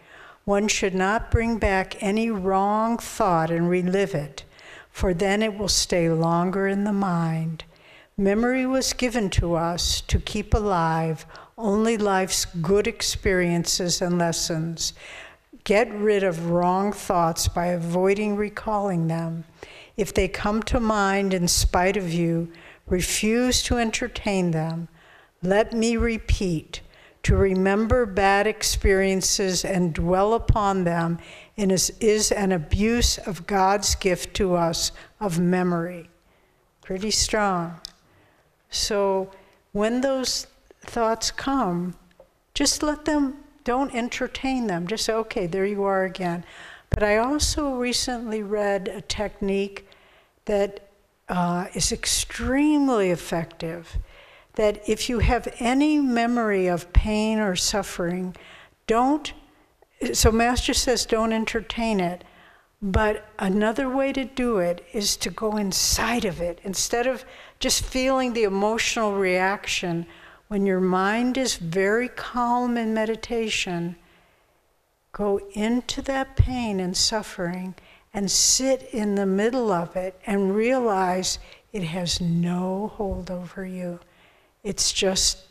One 0.45 0.69
should 0.69 0.95
not 0.95 1.33
bring 1.33 1.59
back 1.59 2.01
any 2.01 2.31
wrong 2.31 2.97
thought 2.97 3.51
and 3.51 3.69
relive 3.69 4.15
it, 4.15 4.45
for 4.93 5.13
then 5.13 5.43
it 5.43 5.59
will 5.59 5.67
stay 5.67 6.09
longer 6.09 6.69
in 6.69 6.85
the 6.85 6.93
mind. 6.93 7.65
Memory 8.17 8.67
was 8.67 8.93
given 8.93 9.31
to 9.31 9.57
us 9.57 10.01
to 10.03 10.21
keep 10.21 10.55
alive 10.55 11.27
only 11.59 11.99
life's 11.99 12.45
good 12.45 12.87
experiences 12.87 14.01
and 14.01 14.17
lessons. 14.17 14.93
Get 15.65 15.93
rid 15.93 16.23
of 16.23 16.51
wrong 16.51 16.93
thoughts 16.93 17.49
by 17.49 17.67
avoiding 17.67 18.37
recalling 18.37 19.09
them. 19.09 19.43
If 19.97 20.15
they 20.15 20.29
come 20.29 20.63
to 20.65 20.79
mind 20.79 21.35
in 21.35 21.49
spite 21.49 21.97
of 21.97 22.13
you, 22.13 22.53
refuse 22.87 23.63
to 23.65 23.79
entertain 23.79 24.51
them. 24.53 24.89
Let 25.43 25.73
me 25.73 25.97
repeat 25.97 26.81
to 27.25 27.37
remember 27.37 28.07
bad 28.07 28.47
experiences 28.47 29.65
and 29.65 29.93
dwell 29.93 30.33
upon 30.35 30.85
them 30.85 31.19
is, 31.57 32.31
an 32.31 32.53
abuse 32.53 33.19
of 33.19 33.49
God's 33.49 33.97
gift 33.97 34.35
to 34.35 34.55
us 34.55 34.93
of 35.19 35.41
memory. 35.41 36.09
Pretty 36.83 37.11
strong. 37.11 37.81
So 38.71 39.33
when 39.73 40.03
those 40.03 40.47
thoughts 40.83 41.33
come, 41.33 41.97
just 42.55 42.83
let 42.83 43.05
them, 43.05 43.39
don't 43.65 43.93
entertain 43.93 44.69
them. 44.69 44.87
Just 44.87 45.07
say, 45.07 45.13
okay, 45.15 45.49
there 45.49 45.67
you 45.67 45.83
are 45.83 46.05
again. 46.05 46.45
But 46.91 47.03
I 47.03 47.17
also 47.19 47.75
recently 47.75 48.43
read 48.43 48.87
a 48.87 49.01
technique 49.01 49.89
that 50.45 50.86
uh, 51.29 51.67
is 51.75 51.93
extremely 51.93 53.11
effective 53.11 53.99
that 54.55 54.89
if 54.89 55.09
you 55.09 55.19
have 55.19 55.53
any 55.59 55.99
memory 55.99 56.67
of 56.67 56.93
pain 56.93 57.39
or 57.39 57.57
suffering, 57.57 58.35
don't, 58.87 59.33
so 60.13 60.31
Master 60.31 60.73
says 60.73 61.05
don't 61.07 61.33
entertain 61.33 62.01
it. 62.01 62.25
But 62.83 63.27
another 63.39 63.89
way 63.89 64.13
to 64.13 64.25
do 64.25 64.59
it 64.59 64.87
is 64.93 65.17
to 65.19 65.31
go 65.31 65.57
inside 65.57 66.25
of 66.25 66.41
it. 66.41 66.61
Instead 66.63 67.07
of 67.07 67.25
just 67.59 67.85
feeling 67.85 68.33
the 68.33 68.45
emotional 68.45 69.15
reaction, 69.15 70.07
when 70.49 70.67
your 70.67 70.81
mind 70.81 71.37
is 71.39 71.57
very 71.57 72.09
calm 72.09 72.77
in 72.77 72.95
meditation, 72.95 73.97
go 75.13 75.41
into 75.53 76.03
that 76.03 76.37
pain 76.37 76.79
and 76.79 76.97
suffering 76.97 77.75
and 78.17 78.31
sit 78.31 78.89
in 78.95 79.15
the 79.15 79.27
middle 79.27 79.71
of 79.71 79.95
it 79.95 80.19
and 80.27 80.57
realize 80.57 81.39
it 81.75 81.83
has 81.83 82.19
no 82.19 82.91
hold 82.95 83.31
over 83.31 83.67
you. 83.67 84.01
It's 84.65 84.91
just, 84.91 85.43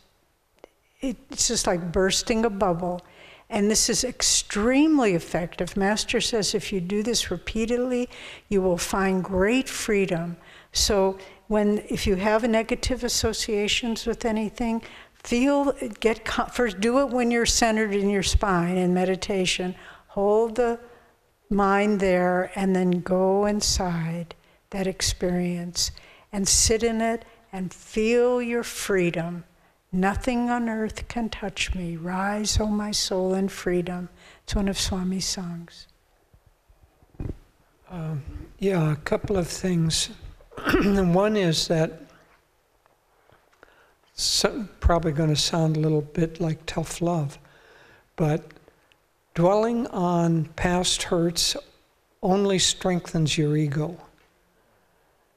it's 1.00 1.46
just 1.46 1.68
like 1.68 1.92
bursting 1.92 2.44
a 2.44 2.50
bubble. 2.50 3.02
And 3.48 3.70
this 3.70 3.88
is 3.88 4.02
extremely 4.02 5.14
effective. 5.14 5.76
Master 5.76 6.20
says 6.20 6.56
if 6.56 6.72
you 6.72 6.80
do 6.80 7.04
this 7.04 7.30
repeatedly, 7.30 8.08
you 8.48 8.60
will 8.60 8.78
find 8.78 9.22
great 9.22 9.68
freedom. 9.68 10.36
So 10.72 11.18
when 11.46 11.84
if 11.88 12.04
you 12.04 12.16
have 12.16 12.42
negative 12.48 13.04
associations 13.04 14.06
with 14.06 14.24
anything, 14.24 14.82
feel 15.22 15.72
get 16.00 16.26
first 16.52 16.80
do 16.80 16.98
it 16.98 17.10
when 17.10 17.30
you're 17.30 17.46
centered 17.46 17.94
in 17.94 18.10
your 18.10 18.24
spine 18.24 18.76
in 18.76 18.92
meditation. 18.92 19.76
Hold 20.08 20.56
the 20.56 20.80
mind 21.50 22.00
there 22.00 22.50
and 22.54 22.74
then 22.74 23.00
go 23.00 23.46
inside 23.46 24.34
that 24.70 24.86
experience 24.86 25.90
and 26.32 26.46
sit 26.46 26.82
in 26.82 27.00
it 27.00 27.24
and 27.52 27.72
feel 27.72 28.42
your 28.42 28.62
freedom. 28.62 29.44
Nothing 29.92 30.50
on 30.50 30.68
earth 30.68 31.08
can 31.08 31.28
touch 31.28 31.74
me. 31.74 31.96
Rise, 31.96 32.60
O 32.60 32.64
oh 32.64 32.68
my 32.68 32.90
soul, 32.90 33.34
in 33.34 33.48
freedom. 33.48 34.08
It's 34.42 34.54
one 34.54 34.68
of 34.68 34.76
Swami's 34.76 35.26
songs. 35.26 35.86
Um, 37.88 38.22
yeah, 38.58 38.92
a 38.92 38.96
couple 38.96 39.36
of 39.36 39.46
things. 39.46 40.10
one 40.84 41.36
is 41.36 41.68
that 41.68 42.02
so, 44.18 44.66
probably 44.80 45.12
going 45.12 45.28
to 45.28 45.36
sound 45.36 45.76
a 45.76 45.80
little 45.80 46.00
bit 46.00 46.40
like 46.40 46.64
tough 46.64 47.02
love, 47.02 47.38
but 48.16 48.50
dwelling 49.36 49.86
on 49.88 50.46
past 50.56 51.04
hurts 51.04 51.56
only 52.22 52.58
strengthens 52.58 53.36
your 53.36 53.54
ego. 53.54 53.94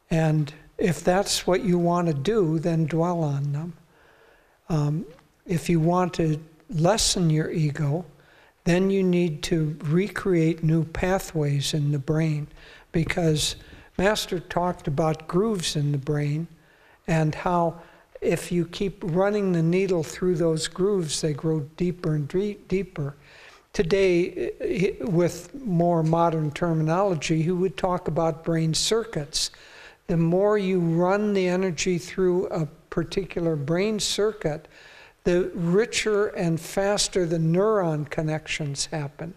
And 0.10 0.52
if 0.78 1.04
that's 1.04 1.46
what 1.46 1.64
you 1.64 1.78
want 1.78 2.08
to 2.08 2.14
do, 2.14 2.60
then 2.60 2.86
dwell 2.86 3.22
on 3.22 3.52
them. 3.52 3.74
Um, 4.70 5.06
if 5.46 5.70
you 5.70 5.82
want 5.82 6.14
to 6.16 6.40
lessen 6.70 7.30
your 7.30 7.52
ego, 7.52 8.06
then 8.64 8.90
you 8.90 9.04
need 9.04 9.44
to 9.44 9.78
recreate 9.84 10.64
new 10.64 10.86
pathways 10.86 11.74
in 11.74 11.92
the 11.92 12.00
brain 12.00 12.48
because 12.94 13.58
Master 13.98 14.40
talked 14.40 14.88
about 14.88 15.28
grooves 15.28 15.76
in 15.76 15.92
the 15.92 15.98
brain 15.98 16.48
and 17.06 17.36
how 17.36 17.82
if 18.22 18.50
you 18.50 18.66
keep 18.66 19.04
running 19.04 19.52
the 19.52 19.64
needle 19.64 20.04
through 20.04 20.36
those 20.36 20.70
grooves, 20.70 21.20
they 21.20 21.34
grow 21.34 21.62
deeper 21.76 22.16
and 22.16 22.28
deeper. 22.68 23.16
Today, 23.74 24.52
eh, 24.60 24.66
eh, 25.00 25.04
with 25.06 25.54
more 25.56 26.04
modern 26.04 26.52
terminology, 26.52 27.42
he 27.42 27.52
would 27.52 27.78
talk 27.78 28.08
about 28.08 28.44
brain 28.44 28.74
circuits 28.74 29.52
the 30.10 30.18
more 30.18 30.58
you 30.58 30.80
run 30.80 31.34
the 31.34 31.48
energy 31.48 32.00
through 32.00 32.48
a 32.48 32.66
particular 32.90 33.56
brain 33.56 34.00
circuit, 34.00 34.68
the 35.24 35.52
richer 35.54 36.30
and 36.30 36.60
faster 36.60 37.28
the 37.28 37.38
neuron 37.38 38.10
connections 38.10 38.88
happen. 38.88 39.36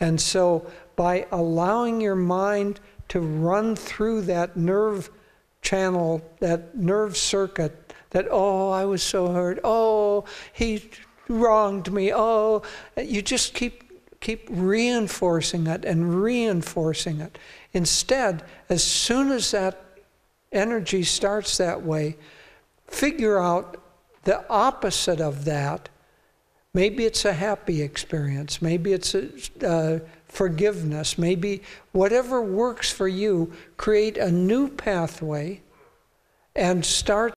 And 0.00 0.20
so, 0.20 0.70
by 0.96 1.26
allowing 1.32 2.02
your 2.02 2.14
mind 2.14 2.78
to 3.08 3.20
run 3.20 3.74
through 3.74 4.22
that 4.22 4.54
nerve 4.54 5.08
channel, 5.62 6.20
that 6.40 6.76
nerve 6.76 7.16
circuit, 7.16 7.94
that, 8.10 8.28
oh, 8.30 8.68
I 8.70 8.84
was 8.84 9.02
so 9.02 9.28
hurt, 9.32 9.60
oh, 9.64 10.26
he 10.52 10.90
wronged 11.40 11.92
me, 11.92 12.12
oh, 12.14 12.62
you 12.96 13.22
just 13.22 13.54
keep 13.54 13.82
keep 14.20 14.46
reinforcing 14.50 15.66
it 15.66 15.84
and 15.84 16.22
reinforcing 16.22 17.20
it. 17.20 17.36
Instead, 17.72 18.44
as 18.68 18.84
soon 18.84 19.32
as 19.32 19.50
that 19.50 19.84
energy 20.52 21.02
starts 21.02 21.56
that 21.58 21.82
way, 21.82 22.16
figure 22.86 23.40
out 23.40 23.82
the 24.22 24.48
opposite 24.48 25.20
of 25.20 25.44
that. 25.44 25.88
Maybe 26.72 27.04
it's 27.04 27.24
a 27.24 27.32
happy 27.32 27.82
experience. 27.82 28.62
Maybe 28.62 28.92
it's 28.92 29.14
a 29.14 29.28
uh, 29.66 29.98
forgiveness. 30.28 31.18
Maybe 31.18 31.62
whatever 31.90 32.40
works 32.40 32.90
for 32.90 33.08
you, 33.08 33.52
create 33.76 34.16
a 34.16 34.30
new 34.30 34.68
pathway 34.68 35.60
and 36.54 36.84
start 36.84 37.34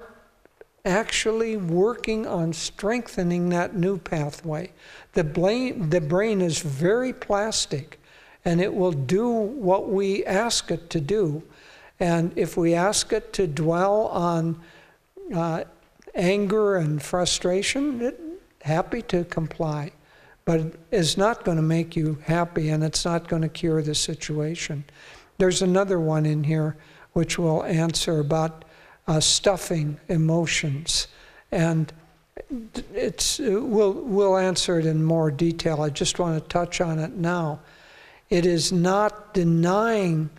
actually 0.86 1.57
working 1.57 2.27
on 2.27 2.53
strengthening 2.53 3.49
that 3.49 3.75
new 3.75 3.97
pathway. 3.97 4.71
The 5.13 5.23
brain, 5.23 5.89
the 5.89 6.01
brain 6.01 6.41
is 6.41 6.59
very 6.59 7.11
plastic 7.11 7.99
and 8.45 8.61
it 8.61 8.73
will 8.73 8.91
do 8.91 9.27
what 9.27 9.89
we 9.89 10.23
ask 10.25 10.69
it 10.69 10.89
to 10.91 11.01
do. 11.01 11.43
And 11.99 12.31
if 12.36 12.55
we 12.55 12.75
ask 12.75 13.11
it 13.11 13.33
to 13.33 13.47
dwell 13.47 14.07
on 14.07 14.61
uh, 15.33 15.63
anger 16.13 16.75
and 16.75 17.01
frustration, 17.01 18.01
it, 18.01 18.19
happy 18.61 19.01
to 19.03 19.23
comply. 19.25 19.91
But 20.45 20.75
it's 20.91 21.17
not 21.17 21.43
going 21.43 21.57
to 21.57 21.63
make 21.63 21.95
you 21.95 22.19
happy 22.23 22.69
and 22.69 22.83
it's 22.83 23.05
not 23.05 23.27
going 23.27 23.41
to 23.41 23.49
cure 23.49 23.81
the 23.81 23.95
situation. 23.95 24.86
There's 25.39 25.61
another 25.61 25.99
one 25.99 26.25
in 26.25 26.43
here 26.43 26.77
which 27.13 27.39
will 27.39 27.63
answer 27.63 28.19
about 28.19 28.64
uh, 29.08 29.20
stuffing 29.20 29.99
emotions. 30.08 31.08
And 31.51 31.91
it's, 32.93 33.39
we'll, 33.39 33.93
we'll 33.93 34.38
answer 34.38 34.80
it 34.80 34.86
in 34.86 35.03
more 35.03 35.32
detail. 35.32 35.82
I 35.82 35.89
just 35.89 36.20
want 36.20 36.41
to 36.41 36.47
touch 36.49 36.82
on 36.82 36.99
it 36.99 37.14
now. 37.14 37.60
It 38.30 38.45
is 38.45 38.72
not 38.72 39.34
denying 39.34 40.30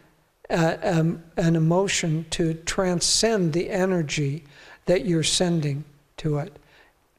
uh, 0.51 0.77
um, 0.83 1.23
an 1.37 1.57
emotion 1.57 2.27
to 2.31 2.55
transcend 2.55 3.53
the 3.53 3.71
energy 3.71 4.45
that 4.87 5.05
you're 5.05 5.23
sending 5.23 5.85
to 6.19 6.39
it. 6.39 6.57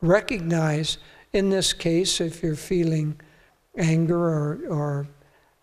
Recognize, 0.02 0.98
in 1.34 1.50
this 1.50 1.74
case, 1.74 2.22
if 2.22 2.44
you're 2.44 2.56
feeling 2.56 3.20
anger 3.78 4.18
or, 4.18 4.60
or 4.70 5.08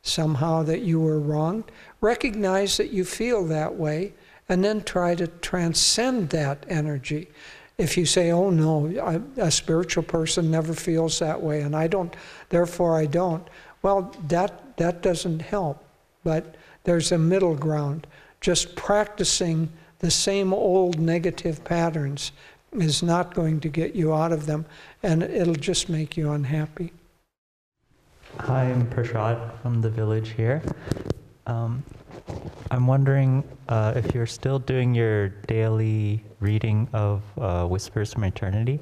somehow 0.03 0.63
that 0.63 0.83
you 0.83 1.01
were 1.01 1.19
wronged, 1.19 1.71
recognize 2.01 2.77
that 2.77 2.91
you 2.91 3.05
feel 3.05 3.47
that 3.47 3.75
way 3.75 4.13
and 4.49 4.65
then 4.65 4.83
try 4.83 5.15
to 5.15 5.27
transcend 5.27 6.31
that 6.31 6.65
energy. 6.69 7.29
If 7.79 7.97
you 7.97 8.07
say, 8.07 8.31
oh 8.31 8.51
no, 8.51 8.87
I, 9.01 9.21
a 9.41 9.51
spiritual 9.51 10.05
person 10.05 10.51
never 10.51 10.75
feels 10.75 11.19
that 11.19 11.43
way 11.43 11.63
and 11.63 11.75
I 11.75 11.87
don't, 11.87 12.15
therefore 12.51 12.97
I 12.97 13.07
don't, 13.07 13.47
well, 13.83 14.15
that, 14.29 14.77
that 14.77 15.03
doesn't 15.03 15.41
help. 15.41 15.85
But 16.23 16.55
there's 16.85 17.13
a 17.13 17.19
middle 17.19 17.55
ground. 17.55 18.07
Just 18.41 18.77
practicing 18.77 19.71
the 19.99 20.11
same 20.11 20.53
old 20.53 20.99
negative 20.99 21.65
patterns 21.65 22.33
is 22.73 23.03
not 23.03 23.35
going 23.35 23.61
to 23.61 23.69
get 23.69 23.95
you 23.95 24.13
out 24.13 24.33
of 24.33 24.47
them 24.47 24.67
and 25.03 25.23
it'll 25.23 25.55
just 25.55 25.89
make 25.89 26.17
you 26.17 26.31
unhappy. 26.33 26.93
Hi, 28.41 28.65
I'm 28.65 28.91
Prashad 28.91 29.61
from 29.63 29.81
the 29.81 29.91
village 29.91 30.31
here. 30.31 30.61
Um, 31.47 31.85
I'm 32.71 32.87
wondering 32.87 33.45
uh, 33.69 33.93
if 33.97 34.15
you're 34.15 34.27
still 34.27 34.59
doing 34.59 34.95
your 34.95 35.29
daily 35.29 36.25
reading 36.41 36.89
of 36.93 37.23
uh, 37.39 37.67
Whispers 37.67 38.13
from 38.13 38.25
Eternity 38.25 38.81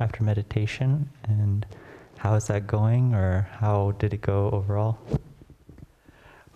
after 0.00 0.22
meditation, 0.22 1.08
and 1.24 1.66
how 2.18 2.34
is 2.34 2.46
that 2.46 2.66
going, 2.66 3.14
or 3.14 3.48
how 3.52 3.92
did 3.98 4.12
it 4.14 4.20
go 4.20 4.50
overall? 4.50 4.98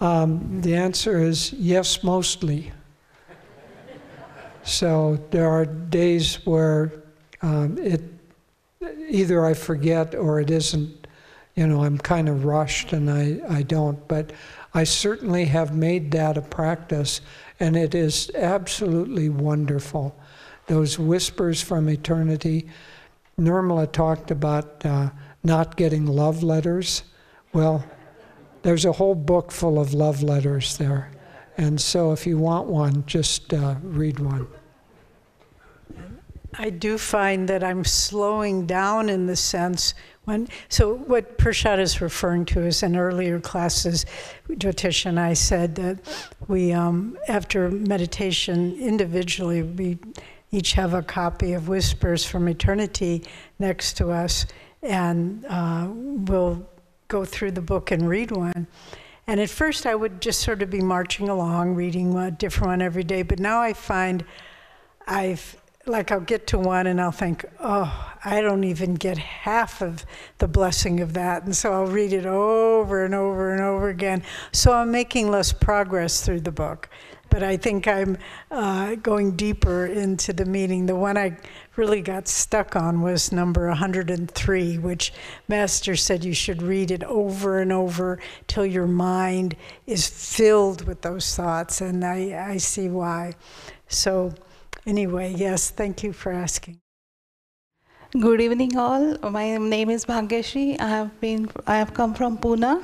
Um, 0.01 0.61
the 0.61 0.75
answer 0.75 1.19
is 1.23 1.53
yes, 1.53 2.03
mostly. 2.03 2.73
so 4.63 5.19
there 5.31 5.49
are 5.51 5.67
days 5.67 6.47
where 6.47 6.93
um, 7.43 7.79
it 7.79 8.03
either 9.09 9.45
I 9.45 9.55
forget 9.55 10.15
or 10.15 10.41
it 10.41 10.51
isn't. 10.51 11.00
You 11.61 11.67
know, 11.67 11.85
I'm 11.85 11.99
kind 11.99 12.31
of 12.31 12.47
rushed 12.47 12.95
and 12.95 13.11
I, 13.11 13.39
I 13.47 13.61
don't. 13.61 14.09
But 14.09 14.33
I 14.73 14.85
certainly 14.85 15.45
have 15.45 15.77
made 15.77 16.11
that 16.13 16.39
a 16.39 16.41
practice, 16.41 17.21
and 17.61 17.77
it 17.77 17.95
is 17.95 18.31
absolutely 18.35 19.29
wonderful. 19.29 20.19
Those 20.69 20.99
whispers 20.99 21.61
from 21.61 21.91
eternity. 21.91 22.67
Nirmala 23.39 23.93
talked 23.93 24.31
about 24.31 24.87
uh, 24.87 25.11
not 25.45 25.77
getting 25.77 26.07
love 26.07 26.43
letters. 26.43 27.03
Well, 27.53 27.85
there's 28.63 28.87
a 28.87 28.93
whole 28.93 29.15
book 29.15 29.53
full 29.53 29.79
of 29.79 29.93
love 29.93 30.23
letters 30.23 30.79
there. 30.79 31.11
And 31.59 31.79
so 31.79 32.13
if 32.13 32.27
you 32.27 32.39
want 32.39 32.69
one, 32.69 33.05
just 33.05 33.53
uh, 33.53 33.75
read 33.83 34.19
one. 34.19 34.47
I 36.55 36.71
do 36.71 36.97
find 36.97 37.49
that 37.49 37.63
I'm 37.63 37.85
slowing 37.85 38.67
down 38.67 39.11
in 39.11 39.27
the 39.27 39.37
sense 39.37 39.93
when, 40.31 40.49
so 40.69 40.95
what 40.95 41.39
Prashad 41.39 41.81
is 41.81 42.01
referring 42.01 42.45
to 42.47 42.61
is 42.61 42.83
in 42.83 42.97
earlier 42.97 43.41
classes, 43.41 44.07
Jyotish 44.49 45.05
and 45.07 45.19
I 45.19 45.35
said 45.35 45.75
that 45.75 45.99
we, 46.47 46.73
um, 46.73 47.19
after 47.27 47.71
meditation 47.71 48.77
individually, 48.81 49.63
we 49.63 49.99
each 50.53 50.73
have 50.75 50.95
a 50.95 51.03
copy 51.03 51.53
of 51.53 51.69
Whispers 51.69 52.25
from 52.25 52.49
Eternity 52.49 53.25
next 53.59 53.97
to 53.99 54.11
us, 54.11 54.47
and 54.83 55.45
uh, 55.47 55.89
we'll 55.91 56.65
go 57.09 57.25
through 57.25 57.51
the 57.53 57.61
book 57.61 57.91
and 57.91 58.09
read 58.09 58.31
one. 58.31 58.67
And 59.27 59.41
at 59.41 59.51
first, 59.51 59.85
I 59.85 59.95
would 59.95 60.21
just 60.21 60.41
sort 60.41 60.63
of 60.63 60.71
be 60.71 60.81
marching 60.81 61.29
along, 61.29 61.75
reading 61.75 62.17
a 62.17 62.31
different 62.31 62.69
one 62.69 62.83
every 62.83 63.05
day. 63.05 63.23
But 63.23 63.39
now 63.39 63.61
I 63.61 63.73
find 63.73 64.25
I've 65.07 65.60
like 65.91 66.11
I'll 66.11 66.21
get 66.21 66.47
to 66.49 66.59
one 66.59 66.87
and 66.87 67.01
I'll 67.01 67.13
think, 67.13 67.45
oh, 67.59 68.15
I 68.25 68.41
don't 68.41 68.65
even 68.65 68.95
get 68.95 69.19
half 69.19 69.83
of 69.83 70.05
the 70.39 70.49
blessing 70.49 71.01
of 71.01 71.15
that. 71.15 71.45
And 71.45 71.55
so 71.55 71.73
I'll 71.73 71.87
read 71.87 72.13
it 72.13 72.27
over 72.27 73.05
and 73.05 73.15
over 73.15 73.53
and 73.53 73.63
over 73.63 73.89
again. 73.89 74.23
So 74.53 74.73
I'm 74.73 74.91
making 74.91 75.31
less 75.31 75.53
progress 75.53 76.25
through 76.25 76.41
the 76.41 76.53
book. 76.53 76.89
But 77.31 77.45
I 77.45 77.57
think 77.57 77.87
I'm 77.87 78.19
uh, 78.51 78.97
going 78.97 79.37
deeper 79.37 79.87
into 79.87 80.33
the 80.33 80.45
meaning. 80.45 80.87
The 80.87 80.97
one 80.97 81.17
I 81.17 81.39
really 81.77 82.03
got 82.03 82.27
stuck 82.27 82.75
on 82.75 83.03
was 83.03 83.31
number 83.31 83.69
103, 83.69 84.79
which 84.79 85.13
Master 85.47 85.95
said 85.95 86.25
you 86.25 86.35
should 86.35 86.61
read 86.61 86.91
it 86.91 87.05
over 87.05 87.61
and 87.61 87.73
over 87.73 88.19
till 88.49 88.67
your 88.67 88.89
mind 88.89 89.55
is 89.87 90.09
filled 90.09 90.87
with 90.89 91.03
those 91.03 91.37
thoughts. 91.37 91.81
And 91.81 92.05
I, 92.05 92.51
I 92.51 92.57
see 92.57 92.89
why. 92.89 93.35
So, 93.87 94.35
Anyway, 94.87 95.35
yes, 95.37 95.71
thank 95.71 96.03
you 96.03 96.13
for 96.13 96.33
asking. 96.33 96.81
Good 98.19 98.41
evening, 98.41 98.77
all. 98.79 99.19
My 99.31 99.57
name 99.59 99.91
is 99.91 100.07
Bhagyashri. 100.07 100.81
I 100.81 100.89
have 100.89 101.21
been. 101.21 101.51
I 101.67 101.77
have 101.77 101.93
come 101.93 102.15
from 102.15 102.39
Pune. 102.39 102.83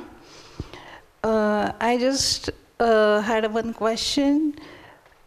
Uh, 1.24 1.72
I 1.80 1.96
just 1.98 2.50
uh, 2.78 3.20
had 3.22 3.50
one 3.52 3.72
question. 3.72 4.54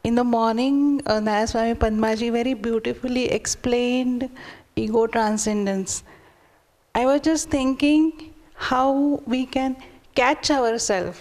In 0.03 0.13
the 0.15 0.23
morning, 0.23 1.01
uh, 1.07 1.19
Nayaswami 1.19 1.73
Padmaji 1.75 2.31
very 2.31 2.53
beautifully 2.53 3.25
explained 3.25 4.29
ego 4.75 5.07
transcendence. 5.07 6.03
I 6.93 7.05
was 7.05 7.21
just 7.21 7.49
thinking 7.49 8.33
how 8.53 9.21
we 9.25 9.45
can 9.47 9.75
catch 10.13 10.51
ourselves 10.51 11.19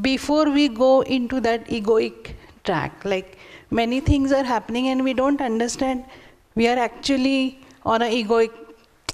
before 0.00 0.50
we 0.50 0.68
go 0.68 1.00
into 1.00 1.40
that 1.40 1.66
egoic 1.66 2.34
track. 2.64 3.04
Like 3.04 3.38
many 3.70 4.00
things 4.00 4.32
are 4.32 4.44
happening 4.44 4.88
and 4.88 5.02
we 5.02 5.14
don't 5.14 5.40
understand. 5.40 6.04
We 6.54 6.68
are 6.68 6.78
actually 6.78 7.60
on 7.84 8.02
a 8.02 8.06
egoic 8.06 8.50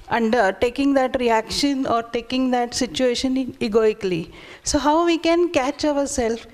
under 0.09 0.53
taking 0.53 0.94
that 0.94 1.18
reaction 1.18 1.86
or 1.86 2.03
taking 2.03 2.50
that 2.50 2.74
situation 2.74 3.57
egoically. 3.61 4.32
So 4.62 4.78
how 4.78 5.05
we 5.07 5.18
can 5.18 5.50
catch 5.50 5.84
ourselves 5.84 6.46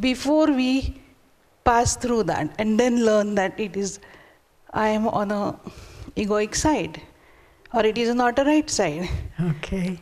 before 0.00 0.46
we 0.46 1.00
pass 1.64 1.96
through 1.96 2.24
that 2.24 2.54
and 2.58 2.78
then 2.78 3.04
learn 3.04 3.34
that 3.36 3.58
it 3.58 3.76
is 3.76 4.00
i 4.72 4.88
am 4.88 5.06
on 5.06 5.30
a 5.30 5.56
egoic 6.16 6.54
side 6.56 7.00
or 7.74 7.84
it 7.86 7.98
is 7.98 8.14
not 8.14 8.38
a 8.38 8.44
right 8.44 8.68
side? 8.68 9.08
Okay. 9.40 9.98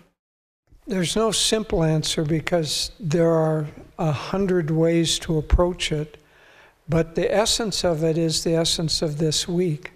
There's 0.86 1.14
no 1.14 1.30
simple 1.30 1.84
answer 1.84 2.24
because 2.24 2.90
there 2.98 3.30
are 3.30 3.68
a 3.98 4.10
hundred 4.10 4.70
ways 4.70 5.18
to 5.20 5.38
approach 5.38 5.92
it 5.92 6.19
But 6.90 7.14
the 7.14 7.32
essence 7.32 7.84
of 7.84 8.02
it 8.02 8.18
is 8.18 8.42
the 8.42 8.56
essence 8.56 9.00
of 9.00 9.18
this 9.18 9.46
week. 9.46 9.92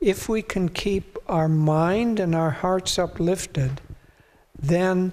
If 0.00 0.30
we 0.30 0.40
can 0.40 0.70
keep 0.70 1.18
our 1.28 1.46
mind 1.46 2.18
and 2.18 2.34
our 2.34 2.50
hearts 2.50 2.98
uplifted, 2.98 3.82
then 4.58 5.12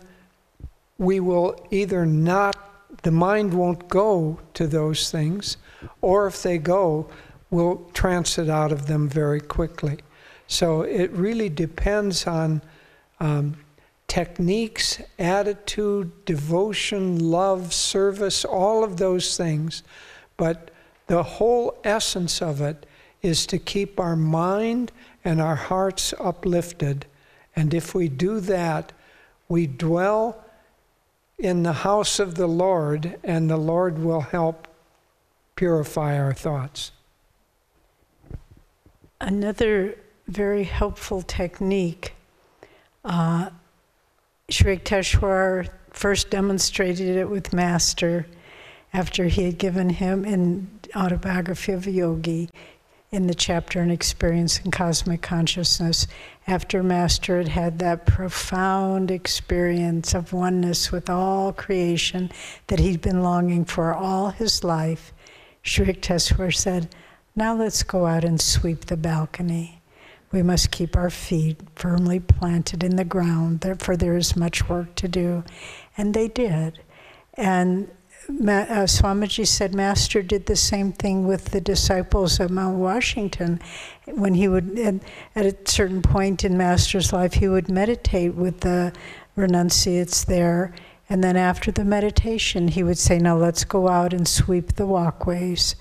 we 0.98 1.20
will 1.20 1.68
either 1.72 2.06
not, 2.06 2.56
the 3.04 3.12
mind 3.12 3.54
won't 3.54 3.90
go 3.90 4.40
to 4.54 4.66
those 4.66 5.12
things, 5.12 5.58
or 6.00 6.26
if 6.26 6.42
they 6.42 6.58
go, 6.58 7.10
we'll 7.52 7.90
transit 7.94 8.50
out 8.50 8.72
of 8.72 8.88
them 8.88 9.10
very 9.10 9.42
quickly. 9.42 10.00
So 10.48 10.84
it 10.84 11.12
really 11.12 11.50
depends 11.50 12.28
on 12.28 12.62
um, 13.20 13.58
techniques, 14.08 15.02
attitude, 15.20 16.24
devotion, 16.24 17.20
love, 17.20 17.74
service, 17.74 18.46
all 18.46 18.86
of 18.86 18.96
those 18.96 19.36
things. 19.36 19.84
But 20.38 20.72
the 21.10 21.24
whole 21.24 21.76
essence 21.84 22.40
of 22.40 22.62
it 22.62 22.86
is 23.24 23.48
to 23.48 23.58
keep 23.58 24.00
our 24.00 24.16
mind 24.16 24.92
and 25.26 25.42
our 25.42 25.56
hearts 25.56 26.14
uplifted. 26.20 27.08
And 27.56 27.74
if 27.74 27.96
we 27.96 28.08
do 28.08 28.40
that, 28.42 28.94
we 29.50 29.66
dwell 29.66 30.46
in 31.40 31.64
the 31.64 31.74
house 31.74 32.20
of 32.20 32.36
the 32.36 32.48
Lord, 32.48 33.18
and 33.24 33.50
the 33.50 33.58
Lord 33.58 33.98
will 33.98 34.22
help 34.22 34.68
purify 35.56 36.18
our 36.18 36.34
thoughts. 36.34 36.92
Another 39.20 39.98
very 40.28 40.64
helpful 40.64 41.24
technique, 41.24 42.14
uh, 43.04 43.50
Sri 44.48 44.78
Yukteswar 44.78 45.70
first 45.90 46.30
demonstrated 46.30 47.18
it 47.18 47.30
with 47.30 47.52
Master 47.52 48.28
after 48.94 49.26
he 49.26 49.46
had 49.46 49.58
given 49.58 49.90
him 49.90 50.24
in 50.24 50.79
Autobiography 50.96 51.72
of 51.72 51.88
a 51.88 51.92
Yogi 51.92 52.50
in 53.12 53.28
the 53.28 53.34
chapter 53.34 53.82
on 53.82 53.90
experience 53.90 54.60
in 54.60 54.72
cosmic 54.72 55.22
consciousness. 55.22 56.08
After 56.48 56.84
master 56.84 57.38
had 57.38 57.48
had 57.48 57.80
that 57.80 58.06
profound 58.06 59.10
experience 59.10 60.14
of 60.14 60.34
oneness 60.34 60.92
with 60.92 61.10
all 61.10 61.54
creation 61.54 62.32
that 62.68 62.80
he'd 62.80 63.02
been 63.02 63.24
longing 63.24 63.66
for 63.66 63.94
all 63.94 64.30
his 64.30 64.64
life 64.64 65.12
Sri 65.62 65.88
Yukteswar 65.88 66.54
said 66.54 66.94
now 67.36 67.54
let's 67.54 67.84
go 67.84 68.06
out 68.06 68.24
and 68.24 68.42
sweep 68.42 68.86
the 68.86 68.98
balcony. 68.98 69.82
We 70.32 70.42
must 70.42 70.72
keep 70.72 70.96
our 70.96 71.10
feet 71.10 71.60
firmly 71.76 72.20
planted 72.20 72.84
in 72.84 72.96
the 72.96 73.06
ground 73.06 73.66
for 73.80 73.96
there 73.96 74.18
is 74.18 74.36
much 74.36 74.68
work 74.68 74.96
to 74.96 75.08
do. 75.08 75.44
And 75.98 76.14
they 76.14 76.28
did. 76.28 76.82
And 77.36 77.90
uh, 78.30 78.86
Swamiji 78.86 79.48
said 79.48 79.74
Master 79.74 80.22
did 80.22 80.46
the 80.46 80.56
same 80.56 80.92
thing 80.92 81.28
with 81.28 81.46
the 81.46 81.60
disciples 81.60 82.40
at 82.40 82.52
Mount 82.52 82.78
Washington. 82.78 83.60
When 84.06 84.36
he 84.36 84.48
would, 84.48 84.78
at 85.36 85.46
a 85.46 85.56
certain 85.66 86.02
point 86.02 86.44
in 86.44 86.58
Master's 86.58 87.12
life, 87.12 87.34
he 87.34 87.48
would 87.48 87.70
meditate 87.70 88.36
with 88.36 88.62
the 88.62 88.94
renunciates 89.36 90.24
there. 90.24 90.74
And 91.10 91.24
then 91.24 91.38
after 91.38 91.72
the 91.72 91.84
meditation, 91.84 92.68
he 92.68 92.84
would 92.84 93.00
say, 93.00 93.18
Now 93.18 93.36
let's 93.36 93.64
go 93.64 93.88
out 93.88 94.14
and 94.14 94.28
sweep 94.28 94.76
the 94.76 94.86
walkways. 94.86 95.76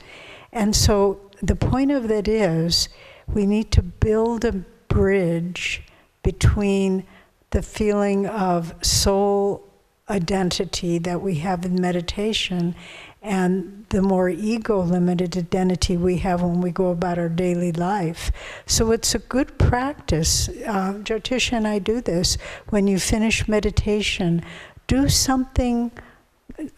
And 0.50 0.74
so 0.74 1.20
the 1.42 1.56
point 1.56 1.90
of 1.90 2.08
that 2.08 2.26
is 2.26 2.88
we 3.26 3.44
need 3.44 3.70
to 3.72 3.82
build 3.82 4.46
a 4.46 4.52
bridge 4.88 5.82
between 6.22 7.04
the 7.50 7.62
feeling 7.62 8.26
of 8.26 8.74
soul 8.84 9.67
identity 10.10 10.98
that 10.98 11.20
we 11.20 11.36
have 11.36 11.64
in 11.64 11.80
meditation 11.80 12.74
and 13.20 13.84
the 13.88 14.00
more 14.00 14.28
ego 14.28 14.80
limited 14.80 15.36
identity 15.36 15.96
we 15.96 16.18
have 16.18 16.40
when 16.40 16.60
we 16.60 16.70
go 16.70 16.88
about 16.90 17.18
our 17.18 17.28
daily 17.28 17.72
life. 17.72 18.30
So 18.66 18.92
it's 18.92 19.14
a 19.14 19.18
good 19.18 19.58
practice. 19.58 20.48
Uh, 20.48 20.94
Jyotisha 21.02 21.54
and 21.54 21.66
I 21.66 21.78
do 21.80 22.00
this. 22.00 22.38
When 22.68 22.86
you 22.86 22.98
finish 22.98 23.48
meditation, 23.48 24.44
do 24.86 25.08
something 25.08 25.90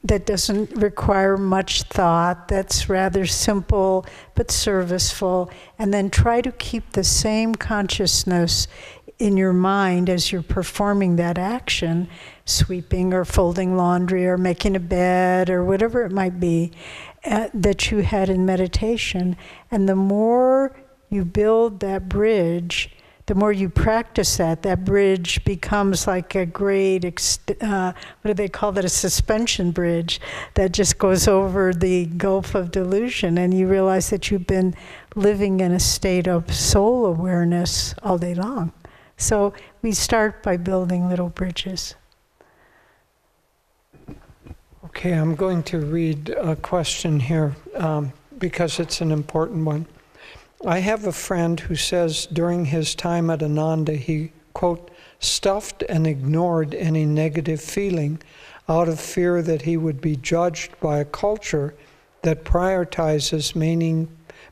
that 0.05 0.27
doesn't 0.27 0.77
require 0.77 1.37
much 1.37 1.85
thought, 1.85 2.49
that's 2.49 2.89
rather 2.89 3.25
simple 3.27 4.05
but 4.35 4.51
serviceful, 4.51 5.51
and 5.79 5.93
then 5.95 6.11
try 6.11 6.41
to 6.43 6.53
keep 6.53 6.91
the 6.93 7.05
same 7.05 7.55
consciousness 7.55 8.69
in 9.21 9.37
your 9.37 9.53
mind 9.53 10.09
as 10.09 10.33
you're 10.33 10.43
performing 10.43 11.17
that 11.17 11.37
action, 11.37 12.09
sweeping 12.47 13.13
or 13.13 13.25
folding 13.25 13.77
laundry 13.77 14.27
or 14.27 14.39
making 14.39 14.75
a 14.75 14.81
bed 14.81 15.51
or 15.51 15.63
whatever 15.63 16.05
it 16.05 16.11
might 16.11 16.41
be, 16.41 16.73
uh, 17.27 17.49
that 17.53 17.91
you 17.91 17.99
had 17.99 18.31
in 18.31 18.47
meditation. 18.47 19.37
And 19.71 19.87
the 19.89 19.95
more 19.95 20.75
you 21.11 21.25
build 21.27 21.81
that 21.81 22.09
bridge, 22.09 22.91
the 23.27 23.35
more 23.35 23.53
you 23.53 23.69
practice 23.69 24.39
that, 24.39 24.63
that 24.63 24.85
bridge 24.85 25.45
becomes 25.45 26.07
like 26.07 26.35
a 26.35 26.47
great, 26.47 27.05
uh, 27.61 27.93
what 28.23 28.29
do 28.29 28.35
they 28.35 28.49
call 28.49 28.73
that, 28.73 28.85
a 28.85 28.89
suspension 28.89 29.71
bridge 29.71 30.19
that 30.55 30.73
just 30.73 30.99
goes 30.99 31.29
over 31.29 31.75
the 31.75 32.07
gulf 32.07 32.55
of 32.55 32.71
delusion. 32.71 33.37
And 33.37 33.53
you 33.53 33.69
realize 33.69 34.09
that 34.11 34.31
you've 34.31 34.47
been 34.47 34.75
living 35.15 35.61
in 35.61 35.73
a 35.73 35.79
state 35.79 36.27
of 36.27 36.53
soul 36.53 37.05
awareness 37.05 37.95
all 38.03 38.17
day 38.17 38.35
long. 38.35 38.73
So 39.21 39.53
we 39.83 39.93
start 39.93 40.43
by 40.43 40.57
building 40.57 41.11
little 41.11 41.29
bridges. 41.29 41.95
Okay, 44.87 45.13
I'm 45.13 45.35
going 45.35 45.63
to 45.65 45.79
read 45.79 46.31
a 46.31 46.57
question 46.57 47.21
here 47.21 47.55
um, 47.75 48.15
because 48.39 48.81
it's 48.81 49.03
an 49.03 49.13
important 49.13 49.67
one. 49.67 49.85
I 50.67 50.79
have 50.79 51.07
a 51.07 51.13
friend 51.13 51.61
who 51.61 51.77
says 51.77 52.27
during 52.33 52.65
his 52.65 52.95
time 52.95 53.29
at 53.29 53.43
Ananda, 53.43 53.93
he, 53.93 54.33
quote, 54.55 54.91
stuffed 55.19 55.85
and 55.87 56.07
ignored 56.07 56.75
any 56.75 57.05
negative 57.05 57.61
feeling 57.61 58.23
out 58.71 58.89
of 58.89 58.99
fear 58.99 59.43
that 59.43 59.63
he 59.63 59.77
would 59.77 60.01
be 60.01 60.17
judged 60.17 60.81
by 60.81 60.99
a 60.99 61.05
culture 61.05 61.75
that 62.23 62.45
prioritizes 62.45 63.55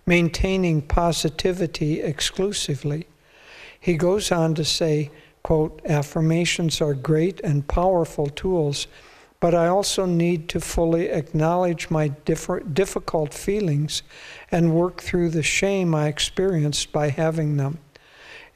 maintaining 0.07 0.83
positivity 0.83 2.03
exclusively. 2.03 3.07
He 3.81 3.97
goes 3.97 4.33
on 4.33 4.55
to 4.55 4.65
say, 4.65 5.11
quote, 5.43 5.81
affirmations 5.85 6.81
are 6.81 6.95
great 6.95 7.41
and 7.41 7.67
powerful 7.67 8.27
tools, 8.27 8.87
but 9.41 9.55
I 9.55 9.69
also 9.69 10.05
need 10.05 10.49
to 10.51 10.61
fully 10.61 11.09
acknowledge 11.09 11.91
my 11.91 12.09
difficult 12.09 13.33
feelings 13.33 14.03
and 14.51 14.75
work 14.75 15.01
through 15.01 15.31
the 15.31 15.43
shame 15.43 15.95
I 15.95 16.09
experienced 16.09 16.91
by 16.93 17.11
having 17.11 17.57
them. 17.57 17.79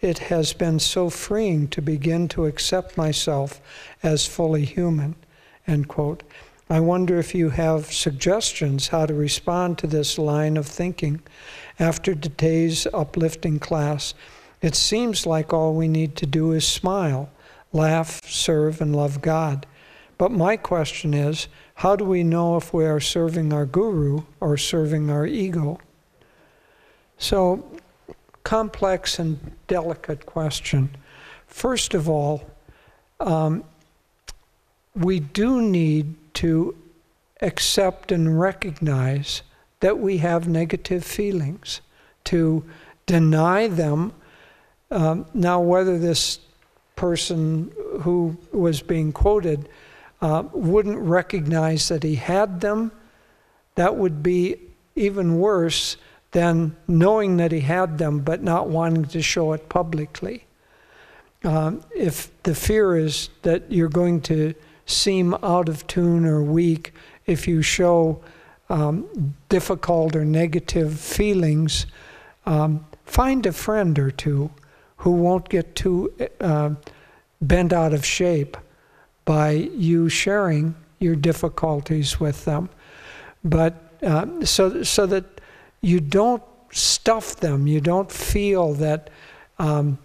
It 0.00 0.18
has 0.18 0.52
been 0.52 0.80
so 0.80 1.08
freeing 1.08 1.68
to 1.68 1.80
begin 1.80 2.26
to 2.28 2.46
accept 2.46 2.96
myself 2.96 3.60
as 4.02 4.26
fully 4.26 4.64
human, 4.64 5.14
end 5.68 5.86
quote. 5.86 6.24
I 6.68 6.80
wonder 6.80 7.18
if 7.18 7.34
you 7.34 7.50
have 7.50 7.92
suggestions 7.92 8.88
how 8.88 9.06
to 9.06 9.14
respond 9.14 9.78
to 9.78 9.86
this 9.86 10.18
line 10.18 10.56
of 10.56 10.66
thinking 10.66 11.22
after 11.78 12.14
today's 12.16 12.88
uplifting 12.92 13.60
class 13.60 14.14
it 14.62 14.76
seems 14.76 15.26
like 15.26 15.52
all 15.52 15.74
we 15.74 15.88
need 15.88 16.16
to 16.16 16.26
do 16.26 16.52
is 16.52 16.66
smile, 16.66 17.28
laugh, 17.72 18.20
serve, 18.24 18.80
and 18.80 18.94
love 18.94 19.20
God. 19.20 19.66
But 20.16 20.30
my 20.30 20.56
question 20.56 21.12
is 21.12 21.48
how 21.74 21.96
do 21.96 22.04
we 22.04 22.22
know 22.22 22.56
if 22.56 22.72
we 22.72 22.86
are 22.86 23.00
serving 23.00 23.52
our 23.52 23.66
guru 23.66 24.22
or 24.38 24.56
serving 24.56 25.10
our 25.10 25.26
ego? 25.26 25.80
So, 27.18 27.68
complex 28.44 29.18
and 29.18 29.52
delicate 29.66 30.26
question. 30.26 30.96
First 31.48 31.92
of 31.92 32.08
all, 32.08 32.48
um, 33.18 33.64
we 34.94 35.18
do 35.18 35.60
need 35.60 36.14
to 36.34 36.76
accept 37.40 38.12
and 38.12 38.38
recognize 38.38 39.42
that 39.80 39.98
we 39.98 40.18
have 40.18 40.46
negative 40.46 41.04
feelings. 41.04 41.80
To 42.24 42.64
deny 43.06 43.66
them 43.66 44.12
um, 44.92 45.26
now, 45.32 45.58
whether 45.60 45.98
this 45.98 46.38
person 46.96 47.72
who 48.02 48.36
was 48.52 48.82
being 48.82 49.10
quoted 49.10 49.68
uh, 50.20 50.44
wouldn't 50.52 50.98
recognize 50.98 51.88
that 51.88 52.02
he 52.02 52.14
had 52.14 52.60
them, 52.60 52.92
that 53.74 53.96
would 53.96 54.22
be 54.22 54.56
even 54.94 55.38
worse 55.38 55.96
than 56.32 56.76
knowing 56.86 57.38
that 57.38 57.52
he 57.52 57.60
had 57.60 57.96
them 57.96 58.20
but 58.20 58.42
not 58.42 58.68
wanting 58.68 59.06
to 59.06 59.22
show 59.22 59.54
it 59.54 59.68
publicly. 59.70 60.44
Um, 61.42 61.82
if 61.96 62.30
the 62.42 62.54
fear 62.54 62.94
is 62.94 63.30
that 63.42 63.72
you're 63.72 63.88
going 63.88 64.20
to 64.22 64.54
seem 64.84 65.34
out 65.42 65.68
of 65.70 65.86
tune 65.86 66.26
or 66.26 66.42
weak 66.42 66.92
if 67.26 67.48
you 67.48 67.62
show 67.62 68.22
um, 68.68 69.34
difficult 69.48 70.14
or 70.14 70.24
negative 70.24 71.00
feelings, 71.00 71.86
um, 72.44 72.86
find 73.06 73.46
a 73.46 73.52
friend 73.52 73.98
or 73.98 74.10
two 74.10 74.50
who 75.02 75.10
won't 75.10 75.48
get 75.48 75.74
too 75.74 76.12
uh, 76.40 76.70
bent 77.40 77.72
out 77.72 77.92
of 77.92 78.06
shape 78.06 78.56
by 79.24 79.50
you 79.50 80.08
sharing 80.08 80.76
your 81.00 81.16
difficulties 81.16 82.20
with 82.20 82.44
them. 82.44 82.70
But 83.42 83.74
uh, 84.00 84.44
so, 84.44 84.84
so 84.84 85.06
that 85.06 85.40
you 85.80 85.98
don't 85.98 86.42
stuff 86.70 87.34
them. 87.36 87.66
You 87.66 87.80
don't 87.80 88.12
feel 88.12 88.74
that 88.74 89.10
um, 89.58 89.98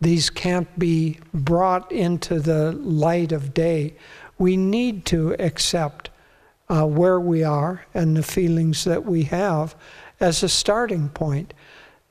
these 0.00 0.30
can't 0.30 0.78
be 0.78 1.18
brought 1.34 1.92
into 1.92 2.40
the 2.40 2.72
light 2.72 3.32
of 3.32 3.52
day. 3.52 3.96
We 4.38 4.56
need 4.56 5.04
to 5.06 5.34
accept 5.38 6.08
uh, 6.70 6.86
where 6.86 7.20
we 7.20 7.44
are 7.44 7.84
and 7.92 8.16
the 8.16 8.22
feelings 8.22 8.84
that 8.84 9.04
we 9.04 9.24
have 9.24 9.76
as 10.20 10.42
a 10.42 10.48
starting 10.48 11.10
point. 11.10 11.52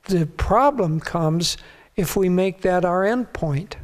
The 0.04 0.26
problem 0.26 1.00
comes 1.00 1.56
if 1.98 2.16
we 2.16 2.28
make 2.28 2.60
that 2.60 2.84
our 2.84 3.04
end 3.04 3.32
point. 3.32 3.76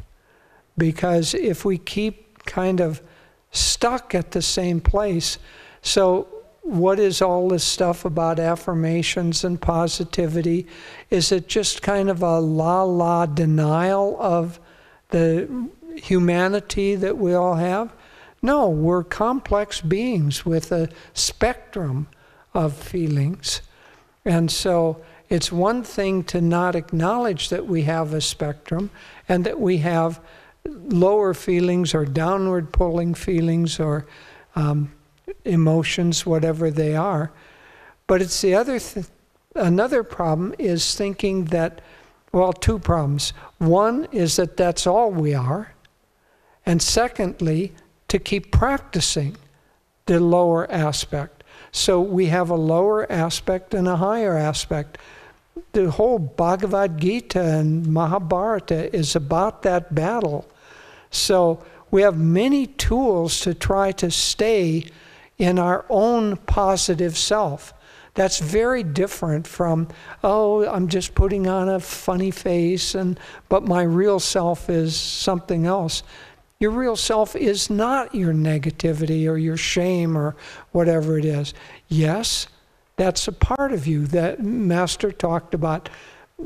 Because 0.79 1.35
if 1.35 1.65
we 1.65 1.79
keep 1.79 2.45
kind 2.45 2.81
of 2.81 3.03
stuck 3.51 4.15
at 4.15 4.31
the 4.31 4.41
same 4.41 4.81
place, 4.81 5.37
so 5.83 6.29
what 6.63 7.01
is 7.01 7.21
all 7.21 7.49
this 7.49 7.65
stuff 7.65 8.05
about 8.05 8.39
affirmations 8.39 9.43
and 9.43 9.61
positivity? 9.61 10.67
Is 11.11 11.33
it 11.33 11.49
just 11.49 11.83
kind 11.83 12.09
of 12.09 12.23
a 12.23 12.39
la 12.39 12.85
la 12.85 13.27
denial 13.27 14.17
of 14.21 14.61
the 15.09 15.69
humanity 15.97 16.95
that 16.95 17.19
we 17.19 17.35
all 17.35 17.57
have? 17.57 17.93
No, 18.41 18.69
we're 18.69 19.03
complex 19.03 19.81
beings 19.81 20.47
with 20.47 20.71
a 20.71 20.89
spectrum 21.15 22.07
of 22.55 22.75
feelings. 22.75 23.61
And 24.25 24.53
so 24.53 25.03
it's 25.29 25.51
one 25.51 25.83
thing 25.83 26.25
to 26.25 26.41
not 26.41 26.75
acknowledge 26.75 27.49
that 27.49 27.67
we 27.67 27.83
have 27.83 28.13
a 28.13 28.21
spectrum 28.21 28.91
and 29.29 29.45
that 29.45 29.59
we 29.59 29.79
have 29.79 30.21
lower 30.67 31.35
feelings 31.35 31.95
or 31.95 32.05
downward 32.05 32.73
pulling 32.73 33.15
feelings 33.15 33.81
or 33.81 34.07
um, 34.55 34.93
emotions, 35.45 36.25
whatever 36.27 36.71
they 36.71 36.95
are. 36.95 37.33
But 38.07 38.23
it's 38.23 38.41
the 38.41 38.55
other 38.55 38.79
th- 38.79 39.07
another 39.55 40.03
problem 40.03 40.55
is 40.59 40.95
thinking 40.95 41.47
that, 41.47 41.81
well, 42.33 42.53
two 42.53 42.79
problems. 42.79 43.33
One 43.59 44.07
is 44.13 44.37
that 44.37 44.57
that's 44.57 44.87
all 44.87 45.11
we 45.11 45.35
are. 45.35 45.73
And 46.67 46.81
secondly, 46.81 47.73
to 48.09 48.19
keep 48.19 48.53
practicing 48.53 49.37
the 50.07 50.21
lower 50.21 50.71
aspect. 50.71 51.34
So 51.75 52.01
we 52.01 52.27
have 52.27 52.51
a 52.51 52.55
lower 52.55 53.11
aspect 53.11 53.75
and 53.75 53.89
a 53.89 53.97
higher 53.97 54.39
aspect. 54.39 54.97
The 55.73 55.91
whole 55.91 56.21
Bhagavad 56.21 57.01
Gita 57.01 57.43
and 57.43 57.89
Mahabharata 57.89 58.95
is 58.95 59.17
about 59.17 59.63
that 59.63 59.93
battle. 59.93 60.49
So 61.11 61.65
we 61.91 62.03
have 62.03 62.17
many 62.17 62.69
tools 62.69 63.41
to 63.41 63.55
try 63.55 63.91
to 63.91 64.09
stay 64.13 64.87
in 65.37 65.59
our 65.59 65.85
own 65.91 66.37
positive 66.37 67.19
self. 67.19 67.75
That's 68.15 68.39
very 68.39 68.85
different 68.85 69.45
from, 69.45 69.89
oh, 70.23 70.65
I'm 70.65 70.87
just 70.87 71.17
putting 71.17 71.49
on 71.49 71.69
a 71.69 71.81
funny 71.81 72.31
face 72.31 72.95
and 72.95 73.19
but 73.49 73.65
my 73.65 73.83
real 73.83 74.21
self 74.21 74.71
is 74.71 74.95
something 74.95 75.67
else. 75.67 76.05
Your 76.61 76.71
real 76.71 76.97
self 76.97 77.35
is 77.37 77.69
not 77.69 78.15
your 78.15 78.33
negativity 78.33 79.29
or 79.29 79.37
your 79.37 79.57
shame 79.57 80.17
or 80.17 80.37
whatever 80.73 81.19
it 81.19 81.25
is. 81.25 81.53
Yes, 81.89 82.47
that's 82.97 83.27
a 83.29 83.33
part 83.33 83.73
of 83.73 83.87
you 83.87 84.07
that 84.07 84.43
Master 84.43 85.11
talked 85.13 85.55
about 85.55 85.89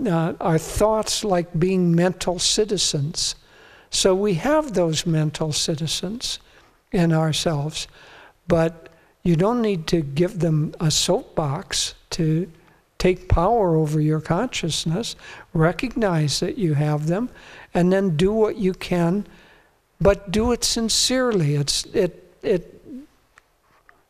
uh, 0.07 0.35
our 0.41 0.59
thoughts 0.59 1.25
like 1.25 1.59
being 1.59 1.95
mental 1.95 2.39
citizens. 2.39 3.35
So 3.91 4.15
we 4.15 4.35
have 4.35 4.75
those 4.75 5.07
mental 5.07 5.53
citizens 5.53 6.39
in 6.93 7.13
ourselves. 7.13 7.87
But 8.47 8.89
you 9.23 9.37
don't 9.37 9.61
need 9.61 9.87
to 9.89 10.01
give 10.01 10.39
them 10.41 10.75
a 10.81 10.91
soapbox 10.91 11.95
to 12.11 12.51
take 12.99 13.29
power 13.29 13.77
over 13.77 14.01
your 14.01 14.21
consciousness. 14.21 15.17
Recognize 15.53 16.41
that 16.41 16.59
you 16.59 16.75
have 16.75 17.07
them, 17.07 17.29
and 17.75 17.93
then 17.93 18.17
do 18.17 18.33
what 18.33 18.57
you 18.57 18.73
can, 18.73 19.27
but 20.01 20.31
do 20.31 20.53
it 20.53 20.65
sincerely. 20.65 21.55
It's, 21.57 21.85
it, 21.87 22.35
it 22.43 22.81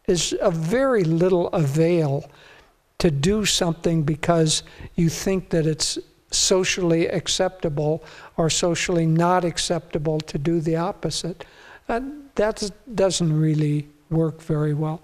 is 0.06 0.32
of 0.34 0.54
very 0.54 1.04
little 1.04 1.48
avail 1.48 2.28
to 2.98 3.10
do 3.10 3.44
something 3.44 4.02
because 4.02 4.62
you 4.96 5.08
think 5.08 5.50
that 5.50 5.66
it's 5.66 5.98
socially 6.30 7.06
acceptable 7.06 8.02
or 8.36 8.50
socially 8.50 9.06
not 9.06 9.44
acceptable 9.44 10.20
to 10.20 10.38
do 10.38 10.60
the 10.60 10.76
opposite. 10.76 11.44
Uh, 11.88 12.00
that 12.34 12.70
doesn't 12.94 13.38
really 13.38 13.88
work 14.10 14.40
very 14.42 14.74
well. 14.74 15.02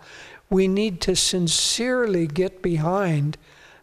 We 0.51 0.69
need 0.69 1.01
to 1.03 1.17
sincerely 1.17 2.27
get 2.27 2.63
behind 2.63 3.39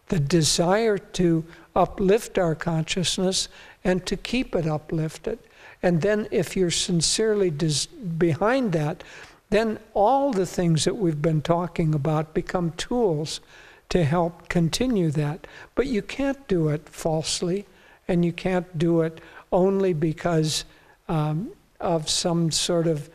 the 0.08 0.20
desire 0.20 0.98
to 0.98 1.44
uplift 1.74 2.38
our 2.38 2.54
consciousness 2.54 3.48
and 3.82 4.04
to 4.06 4.16
keep 4.16 4.54
it 4.54 4.66
uplifted. 4.66 5.38
And 5.82 6.00
then, 6.00 6.28
if 6.30 6.56
you're 6.56 6.70
sincerely 6.70 7.50
des- 7.50 7.88
behind 8.18 8.72
that, 8.72 9.02
then 9.50 9.78
all 9.94 10.32
the 10.32 10.46
things 10.46 10.84
that 10.84 10.96
we've 10.96 11.20
been 11.20 11.42
talking 11.42 11.94
about 11.94 12.34
become 12.34 12.70
tools 12.72 13.40
to 13.88 14.04
help 14.04 14.48
continue 14.48 15.10
that. 15.10 15.46
But 15.74 15.86
you 15.86 16.00
can't 16.00 16.48
do 16.48 16.68
it 16.68 16.88
falsely, 16.88 17.66
and 18.08 18.24
you 18.24 18.32
can't 18.32 18.78
do 18.78 19.02
it 19.02 19.20
only 19.50 19.92
because 19.92 20.64
um, 21.08 21.50
of 21.80 22.08
some 22.08 22.50
sort 22.50 22.86
of 22.86 23.10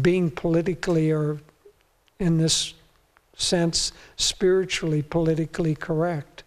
being 0.00 0.30
politically 0.30 1.10
or, 1.10 1.40
in 2.18 2.38
this 2.38 2.74
sense, 3.36 3.92
spiritually 4.16 5.02
politically 5.02 5.74
correct. 5.74 6.42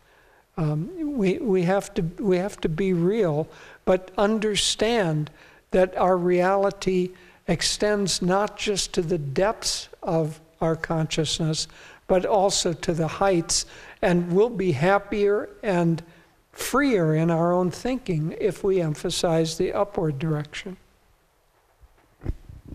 Um, 0.58 1.16
we, 1.18 1.38
we, 1.38 1.64
have 1.64 1.93
to, 1.93 2.02
we 2.20 2.38
have 2.38 2.60
to 2.62 2.70
be 2.70 2.93
real, 2.93 3.47
but 3.86 4.11
understand 4.17 5.29
that 5.71 5.97
our 5.97 6.17
reality 6.17 7.11
extends 7.47 8.21
not 8.21 8.57
just 8.57 8.93
to 8.93 9.01
the 9.01 9.17
depths 9.17 9.89
of 10.03 10.39
our 10.59 10.75
consciousness, 10.75 11.67
but 12.07 12.25
also 12.25 12.73
to 12.73 12.93
the 12.93 13.07
heights, 13.07 13.65
and 14.01 14.32
we'll 14.32 14.49
be 14.49 14.73
happier 14.73 15.49
and 15.63 16.03
freer 16.51 17.15
in 17.15 17.32
our 17.32 17.53
own 17.53 17.71
thinking 17.71 18.36
if 18.39 18.63
we 18.63 18.82
emphasize 18.82 19.57
the 19.57 19.73
upward 19.73 20.19
direction. 20.19 20.77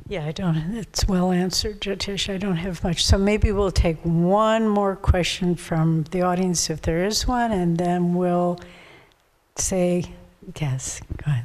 Yeah, 0.08 0.24
I 0.24 0.32
don't, 0.32 0.56
it's 0.76 1.08
well 1.08 1.32
answered, 1.32 1.80
Jyotish. 1.80 2.32
I 2.32 2.36
don't 2.38 2.56
have 2.56 2.82
much. 2.84 3.04
So 3.04 3.18
maybe 3.18 3.50
we'll 3.50 3.72
take 3.72 3.98
one 4.02 4.68
more 4.68 4.94
question 4.94 5.56
from 5.56 6.04
the 6.12 6.22
audience 6.22 6.70
if 6.70 6.80
there 6.82 7.04
is 7.04 7.26
one, 7.26 7.50
and 7.50 7.76
then 7.76 8.14
we'll 8.14 8.60
say, 9.56 10.04
yes, 10.60 11.00
go 11.16 11.30
ahead. 11.30 11.44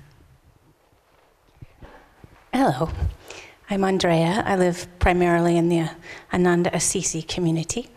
Hello, 2.53 2.89
I'm 3.69 3.83
Andrea. 3.83 4.43
I 4.45 4.55
live 4.57 4.87
primarily 4.99 5.57
in 5.57 5.69
the 5.69 5.89
Ananda 6.33 6.75
Assisi 6.75 7.21
community. 7.21 7.89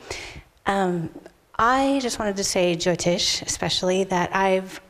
Um, 0.67 1.11
I 1.59 1.99
just 2.03 2.19
wanted 2.19 2.37
to 2.37 2.45
say, 2.45 2.75
Jyotish, 2.77 3.43
especially, 3.43 4.05
that 4.05 4.35
I've 4.35 4.81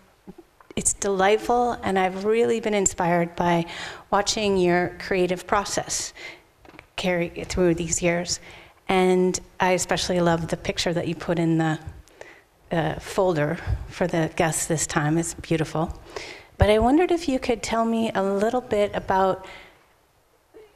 it's 0.76 0.92
delightful, 0.92 1.72
and 1.84 1.96
I've 1.96 2.24
really 2.24 2.58
been 2.58 2.74
inspired 2.74 3.36
by 3.36 3.64
watching 4.10 4.56
your 4.56 4.96
creative 4.98 5.46
process 5.46 6.12
carry 6.96 7.28
through 7.28 7.76
these 7.76 8.02
years. 8.02 8.40
And 8.88 9.38
I 9.60 9.72
especially 9.72 10.20
love 10.20 10.48
the 10.48 10.56
picture 10.56 10.92
that 10.92 11.06
you 11.06 11.14
put 11.14 11.38
in 11.38 11.58
the 11.58 11.78
uh, 12.74 12.98
folder 12.98 13.56
for 13.88 14.06
the 14.06 14.30
guests 14.36 14.66
this 14.66 14.86
time. 14.86 15.16
It's 15.16 15.34
beautiful. 15.34 15.96
But 16.58 16.70
I 16.70 16.78
wondered 16.78 17.10
if 17.10 17.28
you 17.28 17.38
could 17.38 17.62
tell 17.62 17.84
me 17.84 18.10
a 18.14 18.22
little 18.22 18.60
bit 18.60 18.90
about 18.94 19.46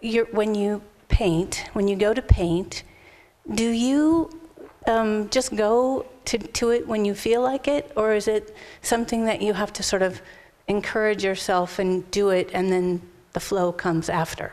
your, 0.01 0.27
when 0.27 0.55
you 0.55 0.83
paint, 1.09 1.65
when 1.73 1.89
you 1.89 1.97
go 1.97 2.15
to 2.15 2.23
paint, 2.23 2.85
do 3.53 3.69
you 3.69 4.31
um, 4.87 5.29
just 5.31 5.55
go 5.57 6.07
to, 6.27 6.39
to 6.39 6.71
it 6.71 6.87
when 6.87 7.05
you 7.05 7.15
feel 7.15 7.43
like 7.43 7.69
it, 7.69 7.91
or 7.97 8.13
is 8.13 8.29
it 8.29 8.55
something 8.83 9.25
that 9.25 9.43
you 9.43 9.53
have 9.53 9.73
to 9.75 9.83
sort 9.83 10.03
of 10.03 10.23
encourage 10.69 11.25
yourself 11.25 11.79
and 11.79 12.09
do 12.11 12.31
it, 12.31 12.51
and 12.53 12.71
then 12.71 13.03
the 13.33 13.41
flow 13.41 13.73
comes 13.73 14.09
after? 14.09 14.53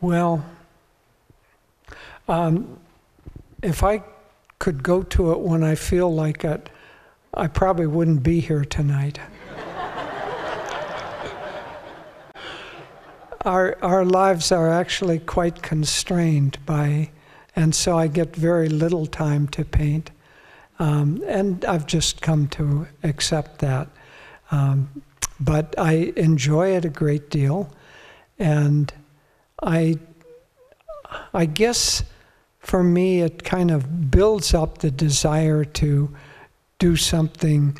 Well, 0.00 0.44
um, 2.28 2.78
if 3.62 3.82
I 3.84 4.02
could 4.62 4.84
go 4.84 5.02
to 5.02 5.32
it 5.32 5.40
when 5.40 5.64
I 5.64 5.74
feel 5.74 6.14
like 6.14 6.44
it, 6.44 6.70
I 7.34 7.48
probably 7.48 7.88
wouldn't 7.88 8.22
be 8.22 8.38
here 8.38 8.64
tonight. 8.64 9.18
our, 13.40 13.76
our 13.82 14.04
lives 14.04 14.52
are 14.52 14.70
actually 14.70 15.18
quite 15.18 15.62
constrained 15.62 16.58
by 16.64 17.10
and 17.56 17.74
so 17.74 17.98
I 17.98 18.06
get 18.06 18.36
very 18.36 18.68
little 18.68 19.06
time 19.06 19.48
to 19.48 19.64
paint. 19.64 20.12
Um, 20.78 21.24
and 21.26 21.64
I've 21.64 21.86
just 21.86 22.22
come 22.22 22.46
to 22.50 22.86
accept 23.02 23.58
that. 23.58 23.88
Um, 24.52 25.02
but 25.40 25.74
I 25.76 26.12
enjoy 26.16 26.76
it 26.76 26.84
a 26.84 26.88
great 26.88 27.30
deal. 27.30 27.68
And 28.38 28.94
I, 29.60 29.98
I 31.34 31.46
guess 31.46 32.04
for 32.62 32.82
me, 32.84 33.20
it 33.20 33.42
kind 33.42 33.70
of 33.70 34.10
builds 34.10 34.54
up 34.54 34.78
the 34.78 34.90
desire 34.90 35.64
to 35.64 36.14
do 36.78 36.96
something 36.96 37.76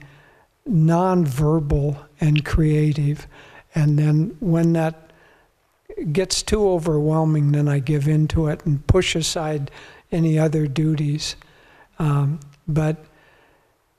nonverbal 0.68 2.04
and 2.20 2.44
creative. 2.44 3.26
And 3.74 3.98
then 3.98 4.36
when 4.40 4.72
that 4.72 5.12
gets 6.12 6.42
too 6.42 6.68
overwhelming, 6.68 7.52
then 7.52 7.68
I 7.68 7.78
give 7.78 8.08
into 8.08 8.48
it 8.48 8.66
and 8.66 8.84
push 8.86 9.14
aside 9.14 9.70
any 10.10 10.38
other 10.38 10.66
duties. 10.66 11.36
Um, 12.00 12.40
but 12.66 13.04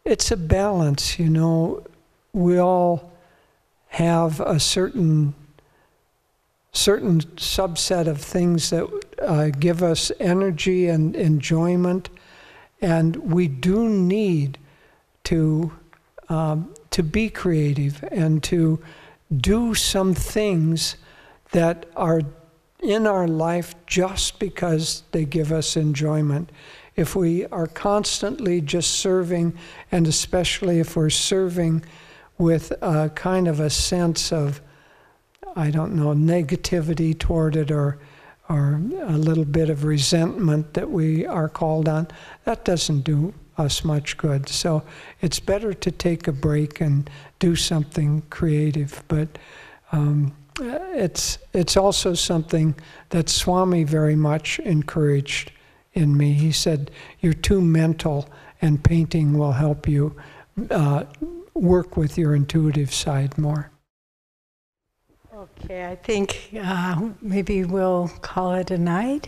it's 0.03 0.31
a 0.31 0.37
balance, 0.37 1.17
you 1.17 1.29
know. 1.29 1.85
We 2.33 2.57
all 2.57 3.13
have 3.87 4.41
a 4.41 4.59
certain 4.59 5.33
certain 6.73 7.21
subset 7.21 8.07
of 8.07 8.19
things 8.19 8.71
that 8.71 8.89
uh, 9.23 9.49
give 9.49 9.81
us 9.81 10.11
energy 10.19 10.87
and 10.87 11.15
enjoyment, 11.15 12.09
and 12.81 13.15
we 13.15 13.47
do 13.47 13.89
need 13.89 14.57
to 15.25 15.71
um, 16.29 16.73
to 16.91 17.03
be 17.03 17.29
creative 17.29 18.03
and 18.11 18.43
to 18.43 18.79
do 19.35 19.73
some 19.73 20.13
things 20.13 20.95
that 21.51 21.85
are 21.95 22.21
in 22.81 23.07
our 23.07 23.27
life 23.27 23.73
just 23.87 24.39
because 24.39 25.03
they 25.11 25.25
give 25.25 25.51
us 25.51 25.75
enjoyment. 25.75 26.51
If 26.95 27.15
we 27.15 27.45
are 27.47 27.67
constantly 27.67 28.61
just 28.61 28.91
serving, 28.91 29.57
and 29.91 30.05
especially 30.05 30.79
if 30.79 30.95
we're 30.95 31.09
serving 31.09 31.83
with 32.37 32.71
a 32.81 33.09
kind 33.09 33.47
of 33.47 33.59
a 33.59 33.69
sense 33.69 34.31
of, 34.31 34.61
I 35.55 35.71
don't 35.71 35.95
know, 35.95 36.13
negativity 36.13 37.17
toward 37.17 37.55
it 37.55 37.71
or, 37.71 37.99
or 38.53 38.79
a 39.07 39.17
little 39.17 39.45
bit 39.45 39.69
of 39.71 39.83
resentment 39.83 40.75
that 40.75 40.91
we 40.91 41.25
are 41.25 41.49
called 41.49 41.89
on, 41.89 42.07
that 42.43 42.63
doesn't 42.63 43.01
do 43.01 43.33
us 43.57 43.83
much 43.83 44.15
good. 44.17 44.47
So 44.47 44.83
it's 45.21 45.39
better 45.39 45.73
to 45.73 45.91
take 45.91 46.27
a 46.27 46.31
break 46.31 46.79
and 46.79 47.09
do 47.39 47.55
something 47.55 48.21
creative. 48.29 49.03
But 49.07 49.39
um, 49.91 50.35
it's 50.59 51.39
it's 51.53 51.75
also 51.75 52.13
something 52.13 52.75
that 53.09 53.27
Swami 53.27 53.83
very 53.83 54.15
much 54.15 54.59
encouraged 54.59 55.51
in 55.93 56.15
me. 56.15 56.33
He 56.33 56.51
said, 56.51 56.91
"You're 57.21 57.33
too 57.33 57.61
mental, 57.61 58.29
and 58.61 58.83
painting 58.83 59.37
will 59.37 59.53
help 59.53 59.87
you 59.87 60.15
uh, 60.69 61.05
work 61.55 61.97
with 61.97 62.17
your 62.19 62.35
intuitive 62.35 62.93
side 62.93 63.37
more." 63.37 63.72
Okay, 65.43 65.85
I 65.85 65.95
think 65.95 66.51
uh, 66.57 67.09
maybe 67.21 67.65
we'll 67.65 68.07
call 68.21 68.53
it 68.53 68.71
a 68.71 68.77
night. 68.77 69.27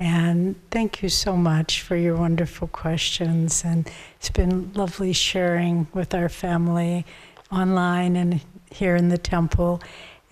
And 0.00 0.56
thank 0.72 1.00
you 1.00 1.08
so 1.08 1.36
much 1.36 1.80
for 1.82 1.94
your 1.94 2.16
wonderful 2.16 2.66
questions. 2.66 3.62
And 3.64 3.88
it's 4.16 4.30
been 4.30 4.72
lovely 4.72 5.12
sharing 5.12 5.86
with 5.94 6.12
our 6.12 6.28
family 6.28 7.06
online 7.52 8.16
and 8.16 8.40
here 8.72 8.96
in 8.96 9.10
the 9.10 9.18
temple. 9.18 9.80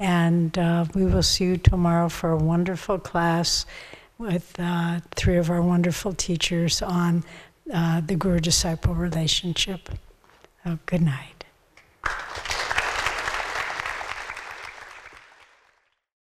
And 0.00 0.58
uh, 0.58 0.86
we 0.92 1.04
will 1.04 1.22
see 1.22 1.44
you 1.44 1.56
tomorrow 1.56 2.08
for 2.08 2.32
a 2.32 2.36
wonderful 2.36 2.98
class 2.98 3.64
with 4.18 4.56
uh, 4.58 5.00
three 5.14 5.36
of 5.36 5.50
our 5.50 5.62
wonderful 5.62 6.14
teachers 6.14 6.82
on 6.82 7.22
uh, 7.72 8.00
the 8.00 8.16
guru 8.16 8.40
disciple 8.40 8.94
relationship. 8.94 9.88
Uh, 10.64 10.78
good 10.86 11.02
night. 11.02 11.44